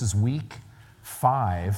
this 0.00 0.14
is 0.14 0.14
week 0.14 0.54
five, 1.02 1.76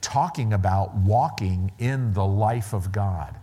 talking 0.00 0.52
about 0.52 0.96
walking 0.96 1.70
in 1.78 2.12
the 2.12 2.24
life 2.24 2.72
of 2.72 2.90
God. 2.90 3.36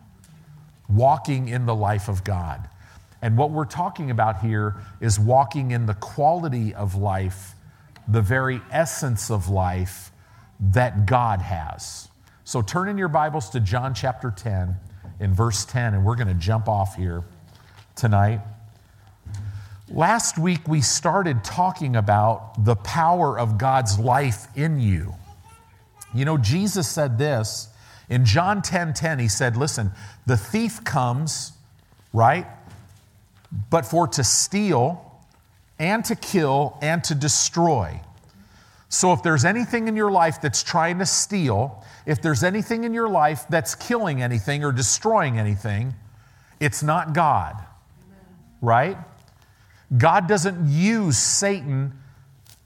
Walking 0.90 1.48
in 1.48 1.66
the 1.66 1.76
life 1.76 2.10
of 2.10 2.24
God. 2.26 2.68
And 3.22 3.38
what 3.38 3.52
we're 3.52 3.64
talking 3.64 4.12
about 4.12 4.42
here 4.42 4.76
is 5.00 5.18
walking 5.18 5.72
in 5.72 5.86
the 5.86 5.94
quality 5.94 6.74
of 6.74 6.96
life, 6.96 7.56
the 8.06 8.22
very 8.22 8.62
essence 8.72 9.32
of 9.32 9.48
life 9.48 10.12
that 10.60 11.06
God 11.06 11.40
has. 11.40 12.10
So 12.44 12.62
turn 12.62 12.90
in 12.90 12.98
your 12.98 13.08
Bibles 13.08 13.50
to 13.52 13.62
John 13.62 13.94
chapter 13.94 14.32
10 14.32 14.76
in 15.22 15.34
verse 15.34 15.64
10, 15.64 15.94
and 15.94 16.04
we're 16.04 16.18
going 16.18 16.28
to 16.28 16.34
jump 16.34 16.68
off 16.68 16.96
here 16.96 17.24
tonight. 17.96 18.42
Last 19.94 20.40
week, 20.40 20.68
we 20.68 20.82
started 20.82 21.44
talking 21.44 21.96
about 21.96 22.66
the 22.66 22.76
power 22.76 23.38
of 23.38 23.60
God's 23.60 24.00
life 24.00 24.48
in 24.56 24.80
you. 24.80 25.14
You 26.16 26.26
know, 26.26 26.40
Jesus 26.40 26.88
said 26.88 27.20
this 27.20 27.68
in 28.10 28.26
John 28.26 28.64
10 28.64 28.94
10, 28.96 29.20
he 29.20 29.28
said, 29.28 29.56
Listen, 29.56 29.92
the 30.26 30.36
thief 30.36 30.84
comes, 30.84 31.52
right? 32.12 32.48
But 33.70 33.86
for 33.86 34.08
to 34.08 34.24
steal 34.24 35.22
and 35.78 36.04
to 36.06 36.16
kill 36.16 36.76
and 36.82 37.04
to 37.04 37.14
destroy. 37.14 38.02
So 38.90 39.14
if 39.14 39.22
there's 39.22 39.46
anything 39.46 39.88
in 39.88 39.96
your 39.96 40.12
life 40.12 40.42
that's 40.42 40.64
trying 40.64 40.98
to 41.00 41.06
steal, 41.06 41.84
if 42.08 42.20
there's 42.20 42.44
anything 42.44 42.84
in 42.84 42.96
your 42.96 43.10
life 43.10 43.46
that's 43.48 43.76
killing 43.76 44.24
anything 44.24 44.64
or 44.64 44.72
destroying 44.72 45.38
anything, 45.38 45.94
it's 46.60 46.82
not 46.82 47.14
God, 47.14 47.56
right? 48.60 48.98
God 49.98 50.28
doesn't 50.28 50.68
use 50.70 51.18
Satan 51.18 51.94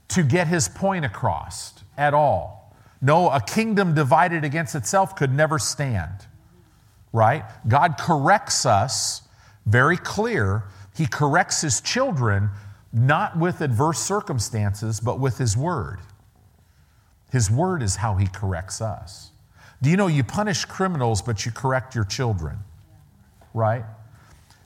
to 0.08 0.22
get 0.22 0.46
his 0.46 0.68
point 0.68 1.04
across 1.04 1.74
at 1.96 2.14
all. 2.14 2.74
No, 3.00 3.30
a 3.30 3.40
kingdom 3.40 3.94
divided 3.94 4.44
against 4.44 4.74
itself 4.74 5.14
could 5.14 5.32
never 5.32 5.58
stand, 5.58 6.26
right? 7.12 7.44
God 7.68 7.96
corrects 7.98 8.66
us 8.66 9.22
very 9.66 9.96
clear. 9.96 10.64
He 10.96 11.06
corrects 11.06 11.60
his 11.60 11.80
children 11.80 12.50
not 12.92 13.38
with 13.38 13.60
adverse 13.60 13.98
circumstances, 14.00 14.98
but 14.98 15.20
with 15.20 15.38
his 15.38 15.56
word. 15.56 16.00
His 17.30 17.50
word 17.50 17.82
is 17.82 17.96
how 17.96 18.16
he 18.16 18.26
corrects 18.26 18.80
us. 18.80 19.30
Do 19.82 19.90
you 19.90 19.96
know 19.96 20.06
you 20.06 20.24
punish 20.24 20.64
criminals, 20.64 21.22
but 21.22 21.44
you 21.44 21.52
correct 21.52 21.94
your 21.94 22.04
children, 22.04 22.58
right? 23.52 23.84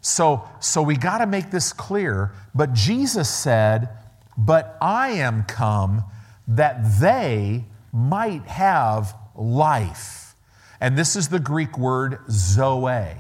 So, 0.02 0.46
so 0.60 0.82
we 0.82 0.96
got 0.96 1.18
to 1.18 1.26
make 1.26 1.50
this 1.50 1.72
clear. 1.72 2.32
But 2.54 2.74
Jesus 2.74 3.30
said, 3.30 3.88
But 4.36 4.76
I 4.82 5.10
am 5.10 5.44
come 5.44 6.04
that 6.46 7.00
they 7.00 7.64
might 7.92 8.42
have 8.46 9.14
life. 9.34 10.34
And 10.80 10.98
this 10.98 11.14
is 11.14 11.28
the 11.28 11.38
Greek 11.38 11.78
word 11.78 12.18
zoe. 12.28 13.16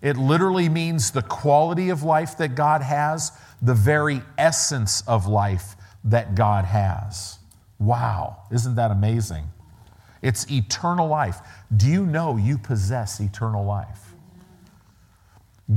It 0.00 0.16
literally 0.16 0.68
means 0.68 1.10
the 1.10 1.22
quality 1.22 1.90
of 1.90 2.02
life 2.04 2.38
that 2.38 2.54
God 2.54 2.82
has, 2.82 3.32
the 3.60 3.74
very 3.74 4.22
essence 4.38 5.02
of 5.06 5.26
life 5.26 5.76
that 6.04 6.34
God 6.34 6.64
has. 6.64 7.38
Wow, 7.78 8.44
isn't 8.52 8.76
that 8.76 8.92
amazing? 8.92 9.44
It's 10.22 10.48
eternal 10.50 11.08
life. 11.08 11.40
Do 11.76 11.88
you 11.88 12.06
know 12.06 12.36
you 12.36 12.58
possess 12.58 13.18
eternal 13.18 13.64
life? 13.64 14.14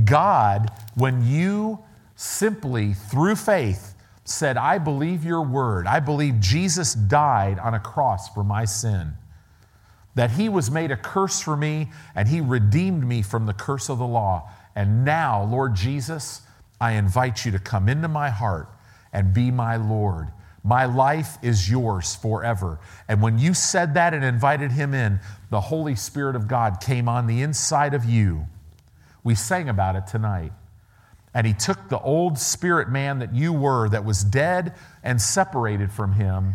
God, 0.04 0.70
when 0.94 1.26
you 1.26 1.80
simply, 2.16 2.94
through 2.94 3.36
faith, 3.36 3.94
said, 4.24 4.56
I 4.56 4.78
believe 4.78 5.24
your 5.24 5.42
word, 5.42 5.86
I 5.86 6.00
believe 6.00 6.40
Jesus 6.40 6.94
died 6.94 7.58
on 7.58 7.74
a 7.74 7.80
cross 7.80 8.28
for 8.28 8.42
my 8.42 8.64
sin, 8.64 9.12
that 10.14 10.32
he 10.32 10.48
was 10.48 10.70
made 10.70 10.90
a 10.90 10.96
curse 10.96 11.40
for 11.40 11.56
me, 11.56 11.90
and 12.14 12.26
he 12.26 12.40
redeemed 12.40 13.06
me 13.06 13.22
from 13.22 13.46
the 13.46 13.52
curse 13.52 13.88
of 13.88 13.98
the 13.98 14.06
law. 14.06 14.50
And 14.74 15.04
now, 15.04 15.44
Lord 15.44 15.74
Jesus, 15.74 16.42
I 16.80 16.92
invite 16.92 17.44
you 17.44 17.52
to 17.52 17.58
come 17.58 17.88
into 17.88 18.08
my 18.08 18.30
heart 18.30 18.68
and 19.12 19.32
be 19.32 19.50
my 19.50 19.76
Lord. 19.76 20.32
My 20.64 20.84
life 20.84 21.38
is 21.42 21.70
yours 21.70 22.16
forever. 22.16 22.80
And 23.06 23.22
when 23.22 23.38
you 23.38 23.54
said 23.54 23.94
that 23.94 24.12
and 24.12 24.24
invited 24.24 24.72
him 24.72 24.92
in, 24.92 25.20
the 25.50 25.60
Holy 25.60 25.94
Spirit 25.94 26.34
of 26.34 26.48
God 26.48 26.80
came 26.80 27.08
on 27.08 27.28
the 27.28 27.42
inside 27.42 27.94
of 27.94 28.04
you 28.04 28.48
we 29.26 29.34
sang 29.34 29.68
about 29.68 29.96
it 29.96 30.06
tonight. 30.06 30.52
And 31.34 31.44
he 31.44 31.52
took 31.52 31.88
the 31.88 31.98
old 31.98 32.38
spirit 32.38 32.88
man 32.88 33.18
that 33.18 33.34
you 33.34 33.52
were, 33.52 33.88
that 33.88 34.04
was 34.04 34.22
dead 34.22 34.74
and 35.02 35.20
separated 35.20 35.90
from 35.90 36.12
him, 36.12 36.54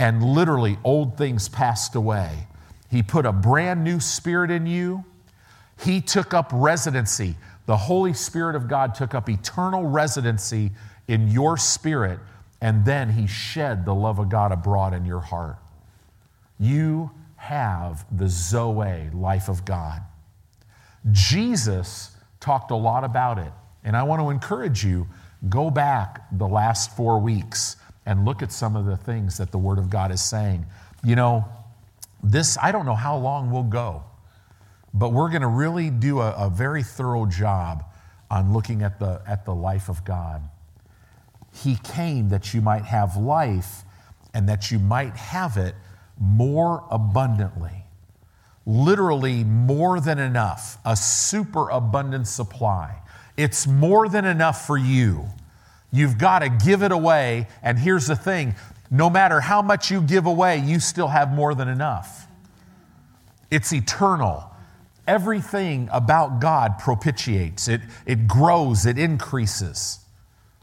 and 0.00 0.20
literally 0.20 0.76
old 0.82 1.16
things 1.16 1.48
passed 1.48 1.94
away. 1.94 2.48
He 2.90 3.04
put 3.04 3.24
a 3.24 3.32
brand 3.32 3.84
new 3.84 4.00
spirit 4.00 4.50
in 4.50 4.66
you. 4.66 5.04
He 5.84 6.00
took 6.00 6.34
up 6.34 6.50
residency. 6.52 7.36
The 7.66 7.76
Holy 7.76 8.12
Spirit 8.12 8.56
of 8.56 8.66
God 8.66 8.96
took 8.96 9.14
up 9.14 9.30
eternal 9.30 9.86
residency 9.86 10.72
in 11.06 11.28
your 11.28 11.56
spirit, 11.56 12.18
and 12.60 12.84
then 12.84 13.08
He 13.10 13.28
shed 13.28 13.84
the 13.84 13.94
love 13.94 14.18
of 14.18 14.28
God 14.28 14.50
abroad 14.50 14.94
in 14.94 15.04
your 15.04 15.20
heart. 15.20 15.58
You 16.58 17.12
have 17.36 18.04
the 18.10 18.28
Zoe 18.28 19.10
life 19.12 19.48
of 19.48 19.64
God. 19.64 20.02
Jesus 21.12 22.10
talked 22.40 22.70
a 22.70 22.76
lot 22.76 23.04
about 23.04 23.38
it. 23.38 23.52
And 23.84 23.96
I 23.96 24.02
want 24.02 24.20
to 24.22 24.30
encourage 24.30 24.84
you 24.84 25.06
go 25.48 25.70
back 25.70 26.26
the 26.32 26.48
last 26.48 26.96
four 26.96 27.18
weeks 27.18 27.76
and 28.06 28.24
look 28.24 28.42
at 28.42 28.52
some 28.52 28.76
of 28.76 28.86
the 28.86 28.96
things 28.96 29.38
that 29.38 29.50
the 29.50 29.58
Word 29.58 29.78
of 29.78 29.90
God 29.90 30.10
is 30.10 30.22
saying. 30.22 30.66
You 31.02 31.16
know, 31.16 31.44
this, 32.22 32.56
I 32.62 32.72
don't 32.72 32.86
know 32.86 32.94
how 32.94 33.16
long 33.16 33.50
we'll 33.50 33.62
go, 33.62 34.02
but 34.92 35.12
we're 35.12 35.28
going 35.28 35.42
to 35.42 35.48
really 35.48 35.90
do 35.90 36.20
a, 36.20 36.32
a 36.32 36.50
very 36.50 36.82
thorough 36.82 37.26
job 37.26 37.84
on 38.30 38.52
looking 38.52 38.82
at 38.82 38.98
the, 38.98 39.22
at 39.26 39.44
the 39.44 39.54
life 39.54 39.88
of 39.88 40.04
God. 40.04 40.42
He 41.52 41.76
came 41.76 42.30
that 42.30 42.54
you 42.54 42.60
might 42.60 42.84
have 42.84 43.16
life 43.16 43.84
and 44.32 44.48
that 44.48 44.70
you 44.70 44.78
might 44.78 45.16
have 45.16 45.56
it 45.56 45.74
more 46.18 46.84
abundantly 46.90 47.83
literally 48.66 49.44
more 49.44 50.00
than 50.00 50.18
enough, 50.18 50.78
a 50.84 50.96
super 50.96 51.68
abundant 51.68 52.26
supply. 52.26 53.00
It's 53.36 53.66
more 53.66 54.08
than 54.08 54.24
enough 54.24 54.66
for 54.66 54.76
you. 54.76 55.26
You've 55.92 56.18
got 56.18 56.40
to 56.40 56.48
give 56.48 56.82
it 56.82 56.92
away. 56.92 57.48
And 57.62 57.78
here's 57.78 58.06
the 58.06 58.16
thing 58.16 58.54
no 58.90 59.10
matter 59.10 59.40
how 59.40 59.62
much 59.62 59.90
you 59.90 60.00
give 60.00 60.26
away, 60.26 60.58
you 60.58 60.78
still 60.78 61.08
have 61.08 61.32
more 61.32 61.54
than 61.54 61.68
enough. 61.68 62.26
It's 63.50 63.72
eternal. 63.72 64.50
Everything 65.06 65.88
about 65.92 66.40
God 66.40 66.78
propitiates, 66.78 67.68
it, 67.68 67.82
it 68.06 68.26
grows, 68.26 68.86
it 68.86 68.98
increases. 68.98 69.98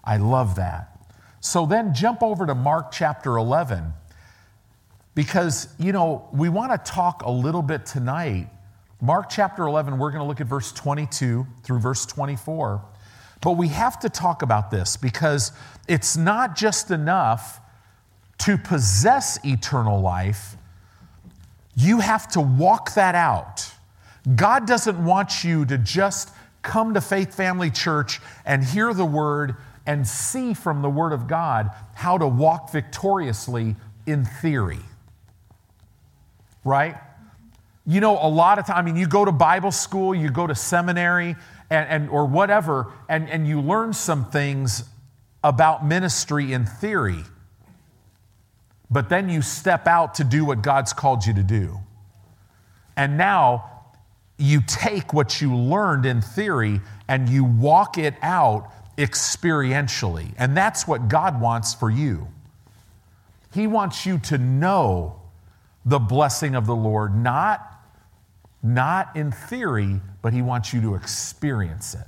I 0.03 0.17
love 0.17 0.55
that. 0.55 0.99
So 1.41 1.65
then 1.65 1.93
jump 1.93 2.23
over 2.23 2.47
to 2.47 2.55
Mark 2.55 2.91
chapter 2.91 3.37
11 3.37 3.93
because, 5.13 5.67
you 5.77 5.91
know, 5.91 6.27
we 6.31 6.49
want 6.49 6.71
to 6.71 6.91
talk 6.91 7.23
a 7.23 7.31
little 7.31 7.61
bit 7.61 7.85
tonight. 7.85 8.47
Mark 9.01 9.29
chapter 9.29 9.63
11, 9.63 9.97
we're 9.97 10.11
going 10.11 10.21
to 10.21 10.27
look 10.27 10.41
at 10.41 10.47
verse 10.47 10.71
22 10.71 11.45
through 11.63 11.79
verse 11.79 12.05
24. 12.05 12.83
But 13.41 13.53
we 13.53 13.69
have 13.69 13.99
to 14.01 14.09
talk 14.09 14.41
about 14.41 14.71
this 14.71 14.95
because 14.95 15.51
it's 15.87 16.15
not 16.15 16.55
just 16.55 16.91
enough 16.91 17.59
to 18.39 18.57
possess 18.57 19.43
eternal 19.43 20.01
life, 20.01 20.55
you 21.75 21.99
have 21.99 22.27
to 22.29 22.41
walk 22.41 22.93
that 22.93 23.15
out. 23.15 23.69
God 24.35 24.67
doesn't 24.67 25.03
want 25.03 25.43
you 25.43 25.65
to 25.65 25.77
just 25.77 26.29
come 26.61 26.93
to 26.93 27.01
Faith 27.01 27.33
Family 27.33 27.71
Church 27.71 28.19
and 28.45 28.63
hear 28.63 28.93
the 28.93 29.05
word 29.05 29.55
and 29.87 30.07
see 30.07 30.53
from 30.53 30.83
the 30.83 30.89
word 30.89 31.11
of 31.11 31.27
God 31.27 31.71
how 31.95 32.19
to 32.19 32.27
walk 32.27 32.71
victoriously 32.71 33.75
in 34.05 34.25
theory 34.25 34.79
right? 36.63 36.95
You 37.85 37.99
know, 37.99 38.17
a 38.21 38.29
lot 38.29 38.59
of 38.59 38.67
time, 38.67 38.77
I 38.77 38.81
mean, 38.81 38.95
you 38.95 39.07
go 39.07 39.25
to 39.25 39.31
Bible 39.31 39.71
school, 39.71 40.13
you 40.13 40.29
go 40.29 40.45
to 40.47 40.55
seminary, 40.55 41.35
and, 41.69 41.89
and, 41.89 42.09
or 42.09 42.25
whatever, 42.25 42.91
and, 43.09 43.29
and 43.29 43.47
you 43.47 43.61
learn 43.61 43.93
some 43.93 44.25
things 44.25 44.83
about 45.43 45.85
ministry 45.85 46.53
in 46.53 46.65
theory. 46.65 47.23
But 48.91 49.09
then 49.09 49.29
you 49.29 49.41
step 49.41 49.87
out 49.87 50.15
to 50.15 50.23
do 50.23 50.43
what 50.43 50.61
God's 50.61 50.93
called 50.93 51.25
you 51.25 51.33
to 51.33 51.43
do. 51.43 51.79
And 52.97 53.17
now 53.17 53.69
you 54.37 54.61
take 54.67 55.13
what 55.13 55.41
you 55.41 55.55
learned 55.55 56.05
in 56.05 56.21
theory 56.21 56.81
and 57.07 57.29
you 57.29 57.45
walk 57.45 57.97
it 57.97 58.15
out 58.21 58.69
experientially. 58.97 60.33
And 60.37 60.55
that's 60.57 60.87
what 60.87 61.07
God 61.07 61.39
wants 61.39 61.73
for 61.73 61.89
you. 61.89 62.27
He 63.53 63.65
wants 63.65 64.05
you 64.05 64.19
to 64.19 64.37
know 64.37 65.20
the 65.85 65.99
blessing 65.99 66.55
of 66.55 66.65
the 66.65 66.75
Lord, 66.75 67.15
not, 67.15 67.79
not 68.61 69.15
in 69.15 69.31
theory, 69.31 69.99
but 70.21 70.33
He 70.33 70.41
wants 70.41 70.73
you 70.73 70.81
to 70.81 70.95
experience 70.95 71.93
it. 71.95 72.07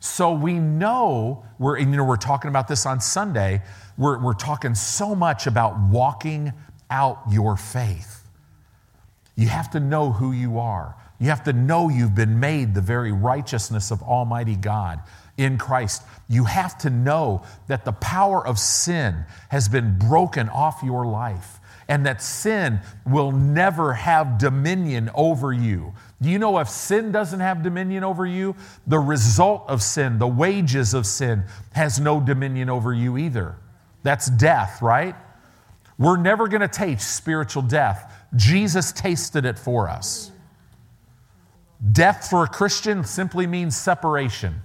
So 0.00 0.32
we 0.32 0.54
know 0.54 1.44
we're, 1.58 1.78
you 1.78 1.86
know, 1.86 2.04
we're 2.04 2.16
talking 2.16 2.48
about 2.48 2.68
this 2.68 2.86
on 2.86 3.00
Sunday. 3.00 3.62
We're, 3.98 4.22
we're 4.22 4.34
talking 4.34 4.74
so 4.74 5.14
much 5.14 5.46
about 5.46 5.78
walking 5.78 6.52
out 6.90 7.22
your 7.30 7.56
faith. 7.56 8.22
You 9.36 9.48
have 9.48 9.70
to 9.72 9.80
know 9.80 10.12
who 10.12 10.32
you 10.32 10.58
are. 10.58 10.94
You 11.18 11.28
have 11.28 11.44
to 11.44 11.52
know 11.52 11.88
you've 11.88 12.14
been 12.14 12.40
made 12.40 12.74
the 12.74 12.80
very 12.80 13.12
righteousness 13.12 13.90
of 13.90 14.02
Almighty 14.02 14.54
God 14.54 15.00
in 15.36 15.58
Christ. 15.58 16.02
You 16.28 16.44
have 16.44 16.78
to 16.78 16.90
know 16.90 17.42
that 17.68 17.84
the 17.84 17.92
power 17.92 18.46
of 18.46 18.58
sin 18.58 19.24
has 19.50 19.68
been 19.68 19.98
broken 19.98 20.48
off 20.48 20.82
your 20.82 21.06
life 21.06 21.58
and 21.88 22.04
that 22.06 22.20
sin 22.22 22.80
will 23.06 23.30
never 23.30 23.92
have 23.92 24.38
dominion 24.38 25.10
over 25.14 25.52
you. 25.52 25.94
Do 26.20 26.28
you 26.28 26.38
know 26.38 26.58
if 26.58 26.68
sin 26.68 27.12
doesn't 27.12 27.40
have 27.40 27.62
dominion 27.62 28.02
over 28.02 28.26
you, 28.26 28.56
the 28.86 28.98
result 28.98 29.64
of 29.68 29.82
sin, 29.82 30.18
the 30.18 30.26
wages 30.26 30.94
of 30.94 31.06
sin, 31.06 31.44
has 31.72 32.00
no 32.00 32.20
dominion 32.20 32.68
over 32.70 32.92
you 32.92 33.18
either? 33.18 33.56
That's 34.02 34.28
death, 34.30 34.82
right? 34.82 35.14
We're 35.98 36.16
never 36.16 36.48
going 36.48 36.60
to 36.60 36.68
taste 36.68 37.14
spiritual 37.16 37.62
death. 37.62 38.12
Jesus 38.34 38.92
tasted 38.92 39.44
it 39.44 39.58
for 39.58 39.88
us. 39.88 40.30
Death 41.92 42.28
for 42.28 42.44
a 42.44 42.48
Christian 42.48 43.04
simply 43.04 43.46
means 43.46 43.76
separation. 43.76 44.62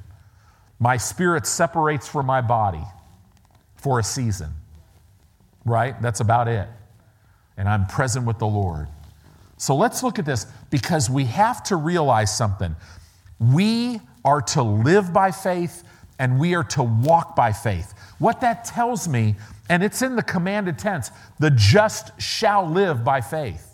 My 0.80 0.98
spirit 0.98 1.46
separates 1.46 2.08
from 2.08 2.26
my 2.26 2.42
body 2.42 2.84
for 3.76 4.00
a 4.00 4.04
season, 4.04 4.50
right? 5.66 6.02
That's 6.02 6.20
about 6.20 6.48
it. 6.48 6.68
And 7.62 7.70
I'm 7.70 7.86
present 7.86 8.26
with 8.26 8.40
the 8.40 8.48
Lord. 8.48 8.88
So 9.58 9.76
let's 9.76 10.02
look 10.02 10.18
at 10.18 10.26
this 10.26 10.48
because 10.72 11.10
we 11.10 11.26
have 11.26 11.64
to 11.66 11.76
realize 11.76 12.36
something. 12.36 12.76
We 13.40 14.02
are 14.26 14.42
to 14.42 14.64
live 14.64 15.14
by 15.14 15.32
faith 15.32 15.84
and 16.20 16.40
we 16.40 16.56
are 16.56 16.64
to 16.66 16.84
walk 16.84 17.36
by 17.36 17.54
faith. 17.54 17.94
What 18.20 18.42
that 18.42 18.66
tells 18.66 19.08
me, 19.08 19.36
and 19.70 19.84
it's 19.84 20.02
in 20.02 20.16
the 20.16 20.24
commanded 20.24 20.78
tense, 20.78 21.12
the 21.40 21.52
just 21.52 22.20
shall 22.20 22.68
live 22.68 23.04
by 23.04 23.22
faith 23.22 23.72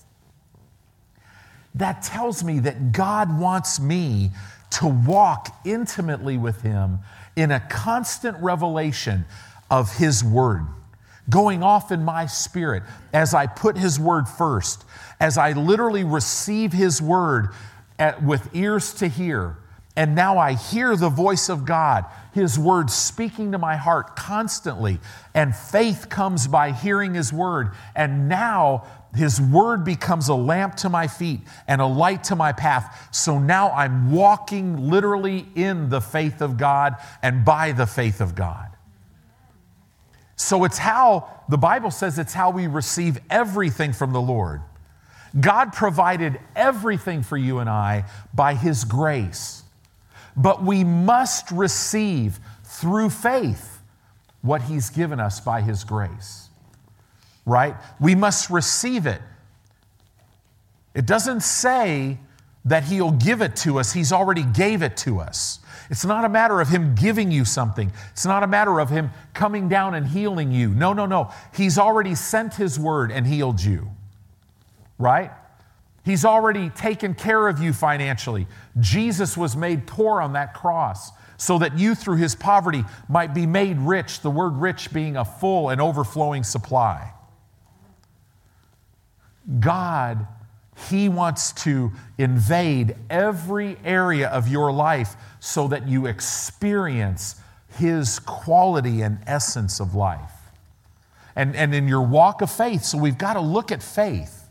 that 1.78 2.02
tells 2.02 2.44
me 2.44 2.60
that 2.60 2.92
God 2.92 3.40
wants 3.40 3.80
me 3.80 4.32
to 4.72 4.88
walk 4.88 5.56
intimately 5.64 6.38
with 6.38 6.62
Him 6.62 7.00
in 7.36 7.52
a 7.52 7.60
constant 7.60 8.38
revelation 8.42 9.26
of 9.70 9.96
His 9.96 10.24
Word, 10.24 10.66
going 11.30 11.64
off 11.64 11.92
in 11.92 12.04
my 12.04 12.26
spirit 12.26 12.84
as 13.14 13.34
I 13.34 13.48
put 13.48 13.78
His 13.78 14.00
Word 14.00 14.28
first, 14.28 14.86
as 15.20 15.38
I 15.38 15.54
literally 15.54 16.04
receive 16.04 16.74
His 16.74 17.02
Word 17.02 17.50
at, 18.00 18.24
with 18.24 18.50
ears 18.56 18.94
to 18.96 19.08
hear. 19.08 19.58
And 19.96 20.14
now 20.14 20.38
I 20.38 20.54
hear 20.54 20.96
the 20.96 21.10
voice 21.10 21.50
of 21.50 21.66
God, 21.66 22.06
His 22.34 22.58
Word 22.60 22.90
speaking 22.92 23.52
to 23.54 23.58
my 23.58 23.76
heart 23.76 24.16
constantly. 24.16 25.00
And 25.34 25.56
faith 25.56 26.08
comes 26.10 26.48
by 26.48 26.72
hearing 26.72 27.16
His 27.16 27.34
Word. 27.34 27.72
And 27.96 28.30
now 28.30 28.86
his 29.18 29.42
word 29.42 29.84
becomes 29.84 30.28
a 30.30 30.36
lamp 30.36 30.76
to 30.76 30.90
my 30.90 31.08
feet 31.08 31.42
and 31.68 31.82
a 31.82 31.86
light 31.86 32.26
to 32.26 32.36
my 32.36 32.52
path. 32.52 33.10
So 33.12 33.40
now 33.40 33.72
I'm 33.72 34.12
walking 34.12 34.90
literally 34.90 35.48
in 35.56 35.90
the 35.90 36.02
faith 36.02 36.42
of 36.42 36.58
God 36.58 36.96
and 37.24 37.44
by 37.44 37.72
the 37.72 37.88
faith 37.88 38.22
of 38.22 38.36
God. 38.36 38.77
So 40.38 40.64
it's 40.64 40.78
how 40.78 41.30
the 41.50 41.58
Bible 41.58 41.92
says 41.92 42.18
it's 42.18 42.34
how 42.34 42.52
we 42.52 42.68
receive 42.68 43.20
everything 43.30 43.92
from 43.92 44.14
the 44.14 44.22
Lord. 44.22 44.62
God 45.38 45.74
provided 45.74 46.40
everything 46.56 47.22
for 47.22 47.36
you 47.36 47.60
and 47.60 47.70
I 47.70 48.06
by 48.34 48.54
His 48.54 48.86
grace. 48.86 49.64
But 50.38 50.64
we 50.64 50.86
must 50.86 51.52
receive 51.52 52.40
through 52.64 53.10
faith 53.10 53.82
what 54.42 54.62
He's 54.62 54.90
given 54.90 55.20
us 55.20 55.42
by 55.42 55.60
His 55.60 55.84
grace 55.84 56.48
right? 57.48 57.76
We 58.00 58.14
must 58.14 58.52
receive 58.52 59.08
it. 59.08 59.22
It 60.94 61.08
doesn't 61.08 61.42
say 61.42 62.20
that 62.66 62.84
he'll 62.84 63.12
give 63.12 63.42
it 63.42 63.56
to 63.56 63.80
us, 63.80 63.94
he's 63.94 64.12
already 64.12 64.44
gave 64.44 64.84
it 64.84 64.98
to 64.98 65.20
us. 65.20 65.60
It's 65.90 66.06
not 66.06 66.26
a 66.26 66.30
matter 66.30 66.60
of 66.60 66.68
him 66.68 66.96
giving 66.96 67.32
you 67.32 67.46
something. 67.46 67.92
It's 68.12 68.26
not 68.26 68.44
a 68.44 68.48
matter 68.48 68.80
of 68.80 68.90
him 68.90 69.12
coming 69.34 69.70
down 69.70 69.94
and 69.94 70.08
healing 70.08 70.52
you. 70.52 70.70
No, 70.70 70.94
no, 70.94 71.06
no. 71.06 71.32
He's 71.54 71.78
already 71.78 72.16
sent 72.16 72.56
his 72.56 72.80
word 72.80 73.12
and 73.12 73.26
healed 73.26 73.62
you. 73.62 73.90
Right? 74.98 75.32
He's 76.04 76.26
already 76.26 76.70
taken 76.70 77.14
care 77.14 77.48
of 77.48 77.62
you 77.62 77.74
financially. 77.74 78.48
Jesus 78.80 79.38
was 79.38 79.56
made 79.56 79.88
poor 79.88 80.22
on 80.22 80.34
that 80.34 80.54
cross 80.54 81.12
so 81.38 81.60
that 81.60 81.78
you, 81.78 81.96
through 81.96 82.18
his 82.18 82.34
poverty, 82.36 82.84
might 83.08 83.34
be 83.34 83.46
made 83.46 83.78
rich, 83.78 84.22
the 84.22 84.32
word 84.32 84.54
rich 84.54 84.92
being 84.92 85.18
a 85.18 85.26
full 85.26 85.70
and 85.70 85.80
overflowing 85.80 86.44
supply. 86.44 87.14
God, 89.60 90.28
He 90.90 91.10
wants 91.10 91.52
to 91.64 91.92
invade 92.18 92.96
every 93.10 93.78
area 93.84 94.30
of 94.30 94.48
your 94.48 94.72
life 94.72 95.16
so 95.40 95.68
that 95.70 95.88
you 95.88 96.06
experience 96.06 97.36
His 97.78 98.20
quality 98.20 99.02
and 99.02 99.20
essence 99.26 99.80
of 99.80 99.96
life. 99.96 100.32
And, 101.36 101.56
and 101.56 101.74
in 101.74 101.88
your 101.88 102.02
walk 102.02 102.42
of 102.42 102.52
faith, 102.52 102.84
so 102.84 102.98
we've 102.98 103.18
got 103.18 103.34
to 103.34 103.42
look 103.42 103.72
at 103.72 103.82
faith 103.82 104.48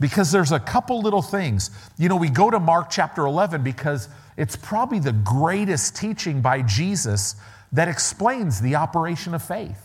because 0.00 0.30
there's 0.30 0.52
a 0.52 0.60
couple 0.60 1.00
little 1.00 1.22
things. 1.22 1.70
You 1.98 2.08
know, 2.08 2.16
we 2.16 2.30
go 2.30 2.50
to 2.50 2.60
Mark 2.60 2.88
chapter 2.90 3.26
11 3.26 3.62
because 3.62 4.08
it's 4.36 4.56
probably 4.56 5.00
the 5.00 5.12
greatest 5.12 5.96
teaching 5.96 6.40
by 6.40 6.62
Jesus 6.62 7.34
that 7.72 7.88
explains 7.88 8.60
the 8.60 8.76
operation 8.76 9.34
of 9.34 9.42
faith. 9.42 9.84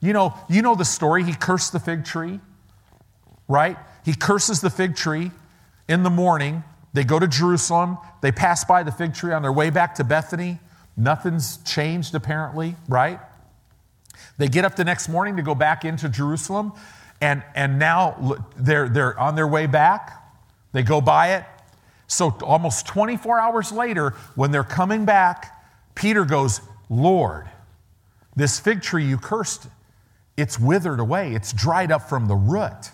You 0.00 0.12
know, 0.12 0.34
you 0.48 0.62
know 0.62 0.74
the 0.74 0.84
story. 0.84 1.22
He 1.22 1.34
cursed 1.34 1.72
the 1.72 1.80
fig 1.80 2.04
tree 2.04 2.40
right? 3.52 3.76
He 4.04 4.14
curses 4.14 4.60
the 4.60 4.70
fig 4.70 4.96
tree 4.96 5.30
in 5.88 6.02
the 6.02 6.10
morning. 6.10 6.64
They 6.92 7.04
go 7.04 7.18
to 7.18 7.28
Jerusalem. 7.28 7.98
They 8.20 8.32
pass 8.32 8.64
by 8.64 8.82
the 8.82 8.92
fig 8.92 9.14
tree 9.14 9.32
on 9.32 9.42
their 9.42 9.52
way 9.52 9.70
back 9.70 9.94
to 9.96 10.04
Bethany. 10.04 10.58
Nothing's 10.96 11.58
changed, 11.58 12.14
apparently, 12.14 12.76
right? 12.88 13.20
They 14.38 14.48
get 14.48 14.64
up 14.64 14.76
the 14.76 14.84
next 14.84 15.08
morning 15.08 15.36
to 15.36 15.42
go 15.42 15.54
back 15.54 15.84
into 15.84 16.08
Jerusalem, 16.08 16.72
and, 17.20 17.42
and 17.54 17.78
now 17.78 18.36
they're, 18.56 18.88
they're 18.88 19.18
on 19.18 19.34
their 19.36 19.46
way 19.46 19.66
back. 19.66 20.22
They 20.72 20.82
go 20.82 21.00
by 21.00 21.34
it. 21.34 21.44
So, 22.06 22.30
almost 22.42 22.86
24 22.86 23.38
hours 23.38 23.72
later, 23.72 24.10
when 24.34 24.50
they're 24.50 24.64
coming 24.64 25.04
back, 25.04 25.64
Peter 25.94 26.24
goes, 26.24 26.60
Lord, 26.90 27.48
this 28.36 28.60
fig 28.60 28.82
tree 28.82 29.04
you 29.04 29.16
cursed, 29.16 29.66
it's 30.36 30.58
withered 30.58 31.00
away, 31.00 31.34
it's 31.34 31.52
dried 31.52 31.90
up 31.90 32.08
from 32.08 32.28
the 32.28 32.34
root. 32.34 32.90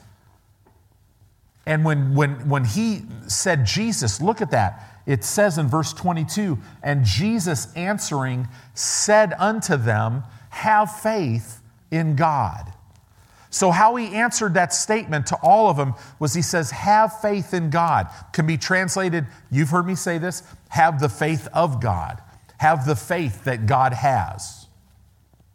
And 1.68 1.84
when, 1.84 2.14
when, 2.14 2.48
when 2.48 2.64
he 2.64 3.02
said 3.26 3.66
Jesus, 3.66 4.22
look 4.22 4.40
at 4.40 4.50
that. 4.52 5.02
It 5.06 5.22
says 5.22 5.58
in 5.58 5.68
verse 5.68 5.92
22 5.92 6.58
And 6.82 7.04
Jesus 7.04 7.72
answering 7.76 8.48
said 8.74 9.34
unto 9.38 9.76
them, 9.76 10.24
Have 10.48 10.90
faith 11.00 11.60
in 11.90 12.16
God. 12.16 12.72
So, 13.50 13.70
how 13.70 13.96
he 13.96 14.14
answered 14.14 14.54
that 14.54 14.72
statement 14.72 15.26
to 15.26 15.36
all 15.42 15.68
of 15.68 15.76
them 15.76 15.94
was 16.18 16.34
he 16.34 16.42
says, 16.42 16.70
Have 16.70 17.20
faith 17.20 17.52
in 17.52 17.68
God. 17.68 18.08
Can 18.32 18.46
be 18.46 18.56
translated, 18.56 19.26
you've 19.50 19.70
heard 19.70 19.86
me 19.86 19.94
say 19.94 20.16
this, 20.16 20.42
have 20.68 21.00
the 21.00 21.08
faith 21.08 21.48
of 21.52 21.80
God. 21.80 22.20
Have 22.58 22.86
the 22.86 22.96
faith 22.96 23.44
that 23.44 23.66
God 23.66 23.92
has. 23.92 24.66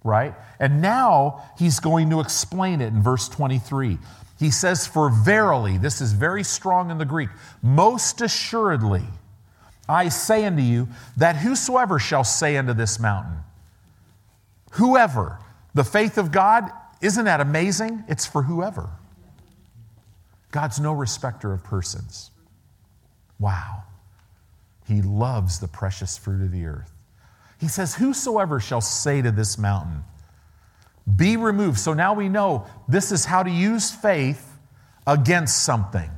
Right? 0.03 0.36
And 0.60 0.82
now 0.82 1.43
he's 1.58 1.79
going 1.79 2.10
to 2.10 2.20
explain 2.20 2.82
it 2.82 2.88
in 2.88 3.01
verse 3.01 3.29
23. 3.29 3.98
He 4.43 4.51
says, 4.51 4.85
For 4.85 5.09
verily, 5.09 5.77
this 5.77 6.01
is 6.01 6.12
very 6.12 6.43
strong 6.43 6.91
in 6.91 6.97
the 6.97 7.05
Greek, 7.05 7.29
most 7.62 8.19
assuredly, 8.19 9.05
I 9.88 10.09
say 10.09 10.43
unto 10.43 10.62
you, 10.62 10.89
that 11.15 11.38
whosoever 11.38 11.97
shall 11.97 12.25
say 12.25 12.57
unto 12.57 12.73
this 12.73 13.00
mountain, 13.00 13.38
whoever, 14.71 15.39
the 15.73 15.85
faith 15.85 16.17
of 16.17 16.33
God, 16.33 16.69
isn't 17.00 17.23
that 17.23 17.39
amazing? 17.39 18.03
It's 18.09 18.25
for 18.25 18.41
whoever. 18.43 18.89
God's 20.51 20.77
no 20.77 20.91
respecter 20.91 21.53
of 21.53 21.63
persons. 21.63 22.29
Wow. 23.39 23.83
He 24.89 25.01
loves 25.01 25.59
the 25.59 25.69
precious 25.69 26.17
fruit 26.17 26.41
of 26.41 26.51
the 26.51 26.65
earth. 26.65 26.91
He 27.62 27.69
says, 27.69 27.95
Whosoever 27.95 28.59
shall 28.59 28.81
say 28.81 29.21
to 29.21 29.31
this 29.31 29.57
mountain, 29.57 30.03
be 31.15 31.38
removed. 31.38 31.79
So 31.79 31.93
now 31.93 32.13
we 32.13 32.29
know 32.29 32.67
this 32.88 33.12
is 33.12 33.25
how 33.25 33.43
to 33.43 33.51
use 33.51 33.91
faith 33.91 34.57
against 35.05 35.63
something. 35.63 36.10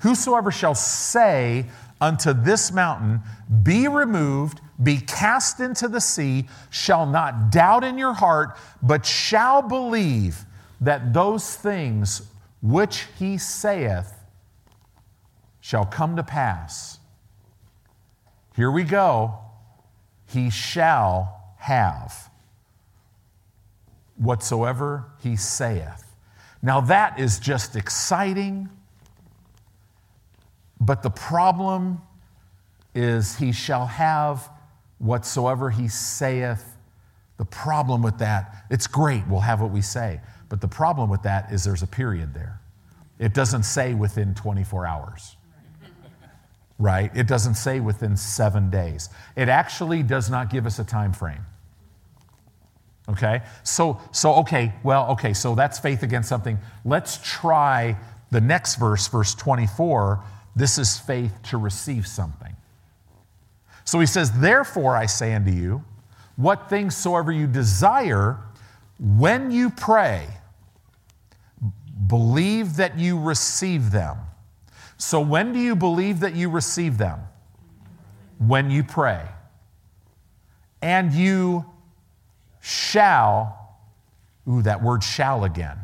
Whosoever 0.00 0.50
shall 0.50 0.74
say 0.74 1.66
unto 2.00 2.32
this 2.32 2.72
mountain, 2.72 3.20
Be 3.62 3.88
removed, 3.88 4.60
be 4.82 4.98
cast 4.98 5.60
into 5.60 5.88
the 5.88 6.00
sea, 6.00 6.48
shall 6.70 7.06
not 7.06 7.50
doubt 7.50 7.84
in 7.84 7.96
your 7.96 8.12
heart, 8.12 8.58
but 8.82 9.06
shall 9.06 9.62
believe 9.62 10.44
that 10.80 11.12
those 11.12 11.56
things 11.56 12.22
which 12.60 13.06
he 13.18 13.38
saith 13.38 14.12
shall 15.60 15.86
come 15.86 16.16
to 16.16 16.22
pass. 16.22 16.98
Here 18.56 18.70
we 18.70 18.84
go. 18.84 19.38
he 20.26 20.50
shall 20.50 21.54
have 21.58 22.31
whatsoever 24.16 25.06
he 25.22 25.36
saith. 25.36 26.14
Now, 26.62 26.80
that 26.82 27.18
is 27.18 27.38
just 27.38 27.76
exciting, 27.76 28.68
but 30.80 31.02
the 31.02 31.10
problem 31.10 32.00
is 32.94 33.36
he 33.36 33.52
shall 33.52 33.86
have 33.86 34.48
whatsoever 34.98 35.70
he 35.70 35.88
saith. 35.88 36.76
The 37.38 37.44
problem 37.44 38.02
with 38.02 38.18
that, 38.18 38.64
it's 38.70 38.86
great, 38.86 39.26
we'll 39.26 39.40
have 39.40 39.60
what 39.60 39.72
we 39.72 39.82
say, 39.82 40.20
but 40.48 40.60
the 40.60 40.68
problem 40.68 41.10
with 41.10 41.22
that 41.22 41.52
is 41.52 41.64
there's 41.64 41.82
a 41.82 41.86
period 41.86 42.34
there. 42.34 42.60
It 43.18 43.34
doesn't 43.34 43.64
say 43.64 43.94
within 43.94 44.34
24 44.34 44.86
hours 44.86 45.36
right? 46.82 47.10
It 47.14 47.28
doesn't 47.28 47.54
say 47.54 47.80
within 47.80 48.16
seven 48.16 48.68
days. 48.68 49.08
It 49.36 49.48
actually 49.48 50.02
does 50.02 50.28
not 50.28 50.50
give 50.50 50.66
us 50.66 50.80
a 50.80 50.84
time 50.84 51.12
frame. 51.12 51.46
Okay? 53.08 53.42
So, 53.62 54.00
so 54.12 54.34
okay, 54.36 54.72
well, 54.82 55.10
okay, 55.10 55.32
so 55.32 55.54
that's 55.54 55.78
faith 55.78 56.02
against 56.02 56.28
something. 56.28 56.58
Let's 56.84 57.18
try 57.22 57.96
the 58.30 58.40
next 58.40 58.76
verse, 58.76 59.08
verse 59.08 59.34
24. 59.34 60.22
This 60.54 60.78
is 60.78 60.98
faith 60.98 61.34
to 61.44 61.56
receive 61.56 62.06
something. 62.06 62.54
So 63.84 63.98
he 64.00 64.06
says, 64.06 64.30
Therefore 64.32 64.96
I 64.96 65.06
say 65.06 65.34
unto 65.34 65.50
you, 65.50 65.84
what 66.36 66.70
things 66.70 66.96
soever 66.96 67.32
you 67.32 67.46
desire, 67.46 68.38
when 68.98 69.50
you 69.50 69.70
pray, 69.70 70.26
believe 72.06 72.76
that 72.76 72.98
you 72.98 73.18
receive 73.18 73.90
them 73.90 74.16
so, 75.02 75.20
when 75.20 75.52
do 75.52 75.58
you 75.58 75.74
believe 75.74 76.20
that 76.20 76.36
you 76.36 76.48
receive 76.48 76.96
them? 76.96 77.18
When 78.38 78.70
you 78.70 78.84
pray. 78.84 79.26
And 80.80 81.12
you 81.12 81.66
shall, 82.62 83.76
ooh, 84.48 84.62
that 84.62 84.82
word 84.82 85.02
shall 85.02 85.44
again, 85.44 85.78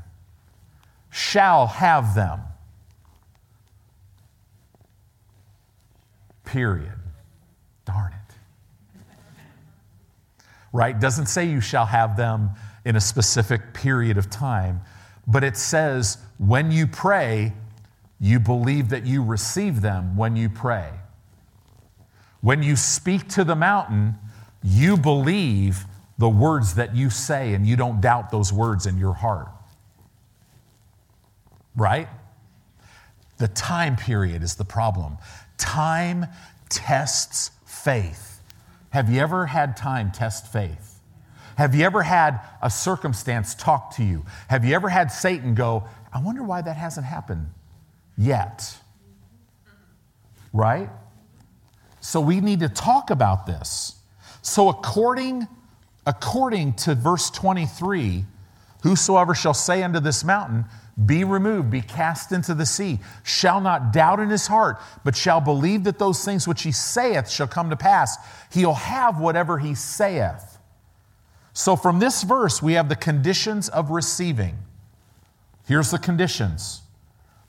shall 1.10 1.66
have 1.66 2.14
them. 2.14 2.40
Period. 6.44 6.92
Darn 7.84 8.12
it. 8.12 9.02
Right? 10.72 10.98
Doesn't 10.98 11.26
say 11.26 11.46
you 11.46 11.60
shall 11.60 11.86
have 11.86 12.16
them 12.16 12.50
in 12.84 12.94
a 12.94 13.00
specific 13.00 13.74
period 13.74 14.16
of 14.16 14.30
time, 14.30 14.80
but 15.26 15.42
it 15.42 15.56
says 15.56 16.18
when 16.38 16.70
you 16.70 16.86
pray, 16.86 17.52
you 18.20 18.38
believe 18.38 18.90
that 18.90 19.04
you 19.04 19.22
receive 19.22 19.80
them 19.80 20.16
when 20.16 20.36
you 20.36 20.48
pray. 20.48 20.90
When 22.40 22.62
you 22.62 22.76
speak 22.76 23.28
to 23.30 23.42
the 23.42 23.56
mountain, 23.56 24.14
you 24.62 24.96
believe 24.96 25.84
the 26.18 26.28
words 26.28 26.74
that 26.74 26.94
you 26.96 27.10
say 27.10 27.54
and 27.54 27.66
you 27.66 27.76
don't 27.76 28.00
doubt 28.00 28.30
those 28.30 28.52
words 28.52 28.86
in 28.86 28.98
your 28.98 29.14
heart. 29.14 29.48
Right? 31.76 32.08
The 33.38 33.48
time 33.48 33.96
period 33.96 34.42
is 34.42 34.56
the 34.56 34.64
problem. 34.64 35.16
Time 35.56 36.26
tests 36.68 37.52
faith. 37.64 38.42
Have 38.90 39.08
you 39.08 39.20
ever 39.20 39.46
had 39.46 39.76
time 39.76 40.10
test 40.10 40.50
faith? 40.52 41.00
Have 41.56 41.74
you 41.74 41.84
ever 41.84 42.02
had 42.02 42.40
a 42.62 42.70
circumstance 42.70 43.54
talk 43.54 43.96
to 43.96 44.04
you? 44.04 44.24
Have 44.48 44.64
you 44.64 44.74
ever 44.74 44.88
had 44.88 45.12
Satan 45.12 45.54
go, 45.54 45.84
I 46.12 46.20
wonder 46.20 46.42
why 46.42 46.62
that 46.62 46.76
hasn't 46.76 47.06
happened 47.06 47.48
yet. 48.16 48.76
Right? 50.52 50.90
So 52.00 52.20
we 52.20 52.40
need 52.40 52.60
to 52.60 52.68
talk 52.68 53.10
about 53.10 53.46
this. 53.46 53.96
So 54.42 54.68
according 54.68 55.46
according 56.08 56.72
to 56.72 56.94
verse 56.94 57.28
23, 57.28 58.24
whosoever 58.82 59.34
shall 59.34 59.52
say 59.52 59.82
unto 59.82 60.00
this 60.00 60.24
mountain, 60.24 60.64
be 61.04 61.22
removed, 61.22 61.70
be 61.70 61.82
cast 61.82 62.32
into 62.32 62.54
the 62.54 62.64
sea, 62.64 62.98
shall 63.22 63.60
not 63.60 63.92
doubt 63.92 64.18
in 64.18 64.30
his 64.30 64.46
heart, 64.46 64.80
but 65.04 65.14
shall 65.14 65.38
believe 65.38 65.84
that 65.84 65.98
those 65.98 66.24
things 66.24 66.48
which 66.48 66.62
he 66.62 66.72
saith 66.72 67.28
shall 67.28 67.46
come 67.46 67.68
to 67.68 67.76
pass, 67.76 68.16
he'll 68.50 68.72
have 68.72 69.20
whatever 69.20 69.58
he 69.58 69.74
saith. 69.74 70.58
So 71.52 71.76
from 71.76 71.98
this 71.98 72.22
verse, 72.22 72.62
we 72.62 72.72
have 72.72 72.88
the 72.88 72.96
conditions 72.96 73.68
of 73.68 73.90
receiving. 73.90 74.56
Here's 75.66 75.90
the 75.90 75.98
conditions 75.98 76.80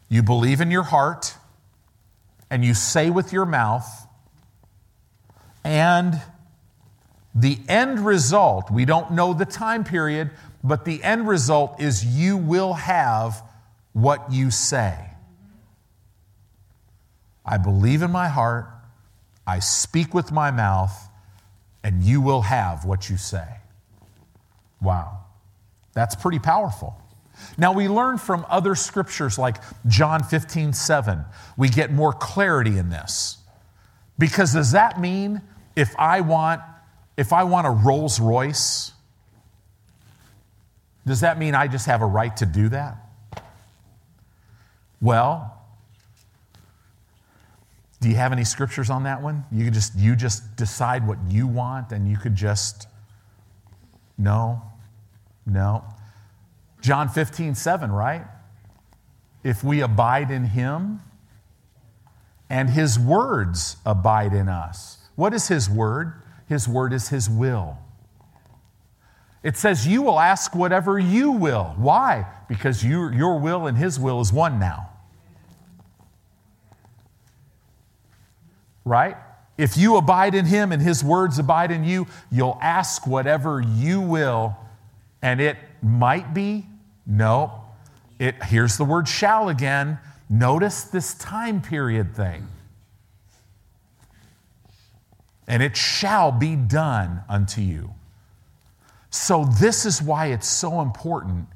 you 0.09 0.21
believe 0.21 0.59
in 0.59 0.69
your 0.69 0.83
heart, 0.83 1.33
and 2.49 2.65
you 2.65 2.73
say 2.73 3.09
with 3.09 3.31
your 3.31 3.45
mouth, 3.45 3.87
and 5.63 6.21
the 7.35 7.59
end 7.67 8.05
result, 8.05 8.71
we 8.71 8.85
don't 8.85 9.11
know 9.11 9.33
the 9.33 9.45
time 9.45 9.83
period, 9.83 10.31
but 10.63 10.85
the 10.85 11.03
end 11.03 11.27
result 11.27 11.79
is 11.79 12.05
you 12.05 12.37
will 12.37 12.73
have 12.73 13.43
what 13.93 14.31
you 14.31 14.51
say. 14.51 14.97
I 17.45 17.57
believe 17.57 18.01
in 18.01 18.11
my 18.11 18.27
heart, 18.27 18.67
I 19.45 19.59
speak 19.59 20.13
with 20.13 20.31
my 20.31 20.51
mouth, 20.51 21.09
and 21.83 22.03
you 22.03 22.21
will 22.21 22.41
have 22.41 22.85
what 22.85 23.09
you 23.09 23.17
say. 23.17 23.47
Wow. 24.81 25.25
That's 25.93 26.15
pretty 26.15 26.39
powerful. 26.39 26.95
Now, 27.57 27.73
we 27.73 27.87
learn 27.87 28.17
from 28.17 28.45
other 28.49 28.75
scriptures 28.75 29.39
like 29.39 29.57
John 29.87 30.23
15, 30.23 30.73
7, 30.73 31.25
we 31.57 31.69
get 31.69 31.91
more 31.91 32.13
clarity 32.13 32.77
in 32.77 32.89
this. 32.89 33.37
Because 34.17 34.53
does 34.53 34.73
that 34.73 34.99
mean 34.99 35.41
if 35.75 35.95
I 35.97 36.21
want, 36.21 36.61
if 37.19 37.33
I 37.33 37.43
want 37.43 37.67
a 37.67 37.69
Rolls 37.69 38.17
Royce, 38.17 38.93
does 41.05 41.19
that 41.19 41.37
mean 41.37 41.53
I 41.53 41.67
just 41.67 41.85
have 41.87 42.01
a 42.01 42.05
right 42.05 42.35
to 42.37 42.45
do 42.45 42.69
that? 42.69 42.95
Well, 45.01 45.61
do 47.99 48.07
you 48.07 48.15
have 48.15 48.31
any 48.31 48.45
scriptures 48.45 48.89
on 48.89 49.03
that 49.03 49.21
one? 49.21 49.43
You 49.51 49.69
just 49.69 49.97
you 49.97 50.15
just 50.15 50.55
decide 50.55 51.05
what 51.05 51.17
you 51.27 51.45
want 51.45 51.91
and 51.91 52.07
you 52.07 52.15
could 52.15 52.35
just 52.35 52.87
no. 54.17 54.61
No. 55.45 55.83
John 56.79 57.09
15, 57.09 57.53
7, 57.55 57.91
right? 57.91 58.23
If 59.43 59.61
we 59.61 59.81
abide 59.81 60.31
in 60.31 60.45
him 60.45 61.01
and 62.49 62.69
his 62.69 62.97
words 62.97 63.75
abide 63.85 64.33
in 64.33 64.47
us. 64.47 64.99
What 65.15 65.33
is 65.33 65.49
his 65.49 65.69
word? 65.69 66.18
His 66.49 66.67
word 66.67 66.93
is 66.93 67.09
his 67.09 67.29
will. 67.29 67.77
It 69.43 69.55
says, 69.55 69.87
You 69.87 70.01
will 70.01 70.19
ask 70.19 70.55
whatever 70.55 70.97
you 70.97 71.31
will. 71.31 71.75
Why? 71.77 72.25
Because 72.49 72.83
you, 72.83 73.11
your 73.11 73.39
will 73.39 73.67
and 73.67 73.77
his 73.77 73.99
will 73.99 74.19
is 74.19 74.33
one 74.33 74.59
now. 74.59 74.89
Right? 78.83 79.15
If 79.59 79.77
you 79.77 79.97
abide 79.97 80.33
in 80.33 80.45
him 80.45 80.71
and 80.71 80.81
his 80.81 81.03
words 81.03 81.37
abide 81.37 81.69
in 81.69 81.83
you, 81.83 82.07
you'll 82.31 82.57
ask 82.61 83.05
whatever 83.05 83.61
you 83.61 84.01
will, 84.01 84.57
and 85.21 85.39
it 85.39 85.57
might 85.83 86.33
be 86.33 86.65
no. 87.05 87.63
It, 88.17 88.43
here's 88.43 88.77
the 88.77 88.85
word 88.85 89.07
shall 89.07 89.49
again. 89.49 89.99
Notice 90.29 90.83
this 90.83 91.13
time 91.13 91.61
period 91.61 92.15
thing. 92.15 92.47
And 95.49 95.61
it 95.61 95.75
shall 95.75 96.31
be 96.31 96.55
done 96.55 97.23
unto 97.27 97.59
you. 97.59 97.93
So, 99.09 99.45
this 99.59 99.85
is 99.85 100.01
why 100.01 100.27
it's 100.27 100.47
so 100.47 100.79
important. 100.79 101.47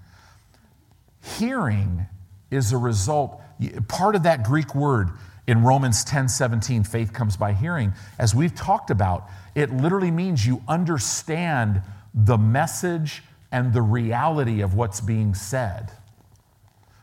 Hearing 1.37 2.07
is 2.49 2.73
a 2.73 2.77
result, 2.77 3.39
part 3.87 4.15
of 4.15 4.23
that 4.23 4.43
Greek 4.43 4.73
word 4.73 5.11
in 5.45 5.63
Romans 5.63 6.03
10 6.03 6.27
17, 6.29 6.83
faith 6.83 7.13
comes 7.13 7.37
by 7.37 7.53
hearing. 7.53 7.93
As 8.17 8.33
we've 8.33 8.55
talked 8.55 8.89
about, 8.89 9.29
it 9.55 9.71
literally 9.71 10.11
means 10.11 10.45
you 10.45 10.63
understand 10.67 11.81
the 12.13 12.37
message 12.37 13.23
and 13.51 13.73
the 13.73 13.81
reality 13.81 14.61
of 14.61 14.73
what's 14.73 14.99
being 14.99 15.35
said. 15.35 15.91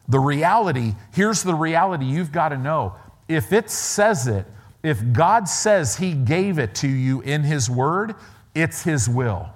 The 0.08 0.18
reality, 0.18 0.94
here's 1.12 1.44
the 1.44 1.54
reality 1.54 2.04
you've 2.06 2.32
got 2.32 2.48
to 2.48 2.58
know. 2.58 2.96
If 3.28 3.52
it 3.52 3.70
says 3.70 4.26
it, 4.26 4.44
if 4.82 5.12
God 5.12 5.48
says 5.48 5.96
He 5.96 6.12
gave 6.12 6.58
it 6.58 6.74
to 6.76 6.88
you 6.88 7.20
in 7.20 7.42
His 7.42 7.68
Word, 7.68 8.14
it's 8.54 8.82
His 8.82 9.08
will. 9.08 9.50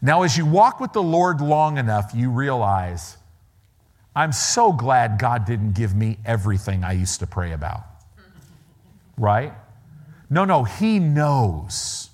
Now, 0.00 0.22
as 0.22 0.36
you 0.36 0.44
walk 0.44 0.80
with 0.80 0.92
the 0.92 1.02
Lord 1.02 1.40
long 1.40 1.78
enough, 1.78 2.12
you 2.14 2.30
realize, 2.30 3.16
I'm 4.16 4.32
so 4.32 4.72
glad 4.72 5.18
God 5.18 5.44
didn't 5.44 5.72
give 5.74 5.94
me 5.94 6.18
everything 6.24 6.82
I 6.82 6.92
used 6.92 7.20
to 7.20 7.26
pray 7.26 7.52
about. 7.52 7.82
Right? 9.16 9.52
No, 10.28 10.44
no, 10.44 10.64
He 10.64 10.98
knows. 10.98 12.10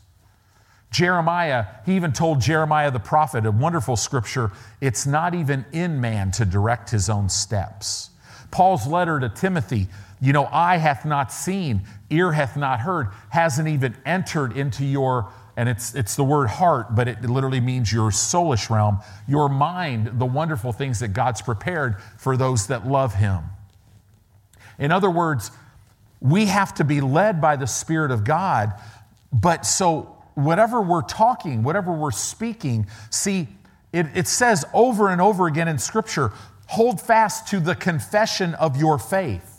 Jeremiah, 0.90 1.66
he 1.84 1.96
even 1.96 2.12
told 2.12 2.40
Jeremiah 2.40 2.90
the 2.90 2.98
prophet, 2.98 3.44
a 3.44 3.50
wonderful 3.50 3.96
scripture, 3.96 4.50
it's 4.80 5.06
not 5.06 5.34
even 5.34 5.66
in 5.72 6.00
man 6.00 6.30
to 6.32 6.44
direct 6.44 6.90
his 6.90 7.10
own 7.10 7.28
steps. 7.28 8.10
Paul's 8.50 8.86
letter 8.86 9.20
to 9.20 9.28
Timothy, 9.28 9.88
you 10.20 10.32
know, 10.32 10.46
eye 10.46 10.76
hath 10.76 11.04
not 11.04 11.32
seen, 11.32 11.82
ear 12.10 12.32
hath 12.32 12.56
not 12.56 12.80
heard, 12.80 13.08
hasn't 13.30 13.68
even 13.68 13.96
entered 14.04 14.56
into 14.56 14.84
your, 14.84 15.28
and 15.56 15.68
it's, 15.68 15.94
it's 15.94 16.16
the 16.16 16.24
word 16.24 16.48
heart, 16.48 16.94
but 16.94 17.08
it 17.08 17.22
literally 17.22 17.60
means 17.60 17.92
your 17.92 18.10
soulish 18.10 18.70
realm, 18.70 18.98
your 19.26 19.48
mind, 19.48 20.18
the 20.18 20.26
wonderful 20.26 20.72
things 20.72 21.00
that 21.00 21.08
God's 21.08 21.42
prepared 21.42 22.00
for 22.18 22.36
those 22.36 22.66
that 22.68 22.86
love 22.86 23.14
Him. 23.14 23.42
In 24.78 24.92
other 24.92 25.10
words, 25.10 25.50
we 26.20 26.46
have 26.46 26.74
to 26.74 26.84
be 26.84 27.00
led 27.00 27.40
by 27.40 27.56
the 27.56 27.66
Spirit 27.66 28.10
of 28.10 28.24
God, 28.24 28.72
but 29.32 29.66
so 29.66 30.16
whatever 30.34 30.80
we're 30.80 31.02
talking, 31.02 31.62
whatever 31.62 31.92
we're 31.92 32.10
speaking, 32.10 32.86
see, 33.10 33.48
it, 33.92 34.06
it 34.14 34.26
says 34.26 34.64
over 34.74 35.08
and 35.08 35.20
over 35.20 35.46
again 35.46 35.68
in 35.68 35.78
Scripture 35.78 36.32
hold 36.66 37.00
fast 37.00 37.48
to 37.48 37.60
the 37.60 37.74
confession 37.74 38.54
of 38.54 38.76
your 38.76 38.98
faith, 38.98 39.57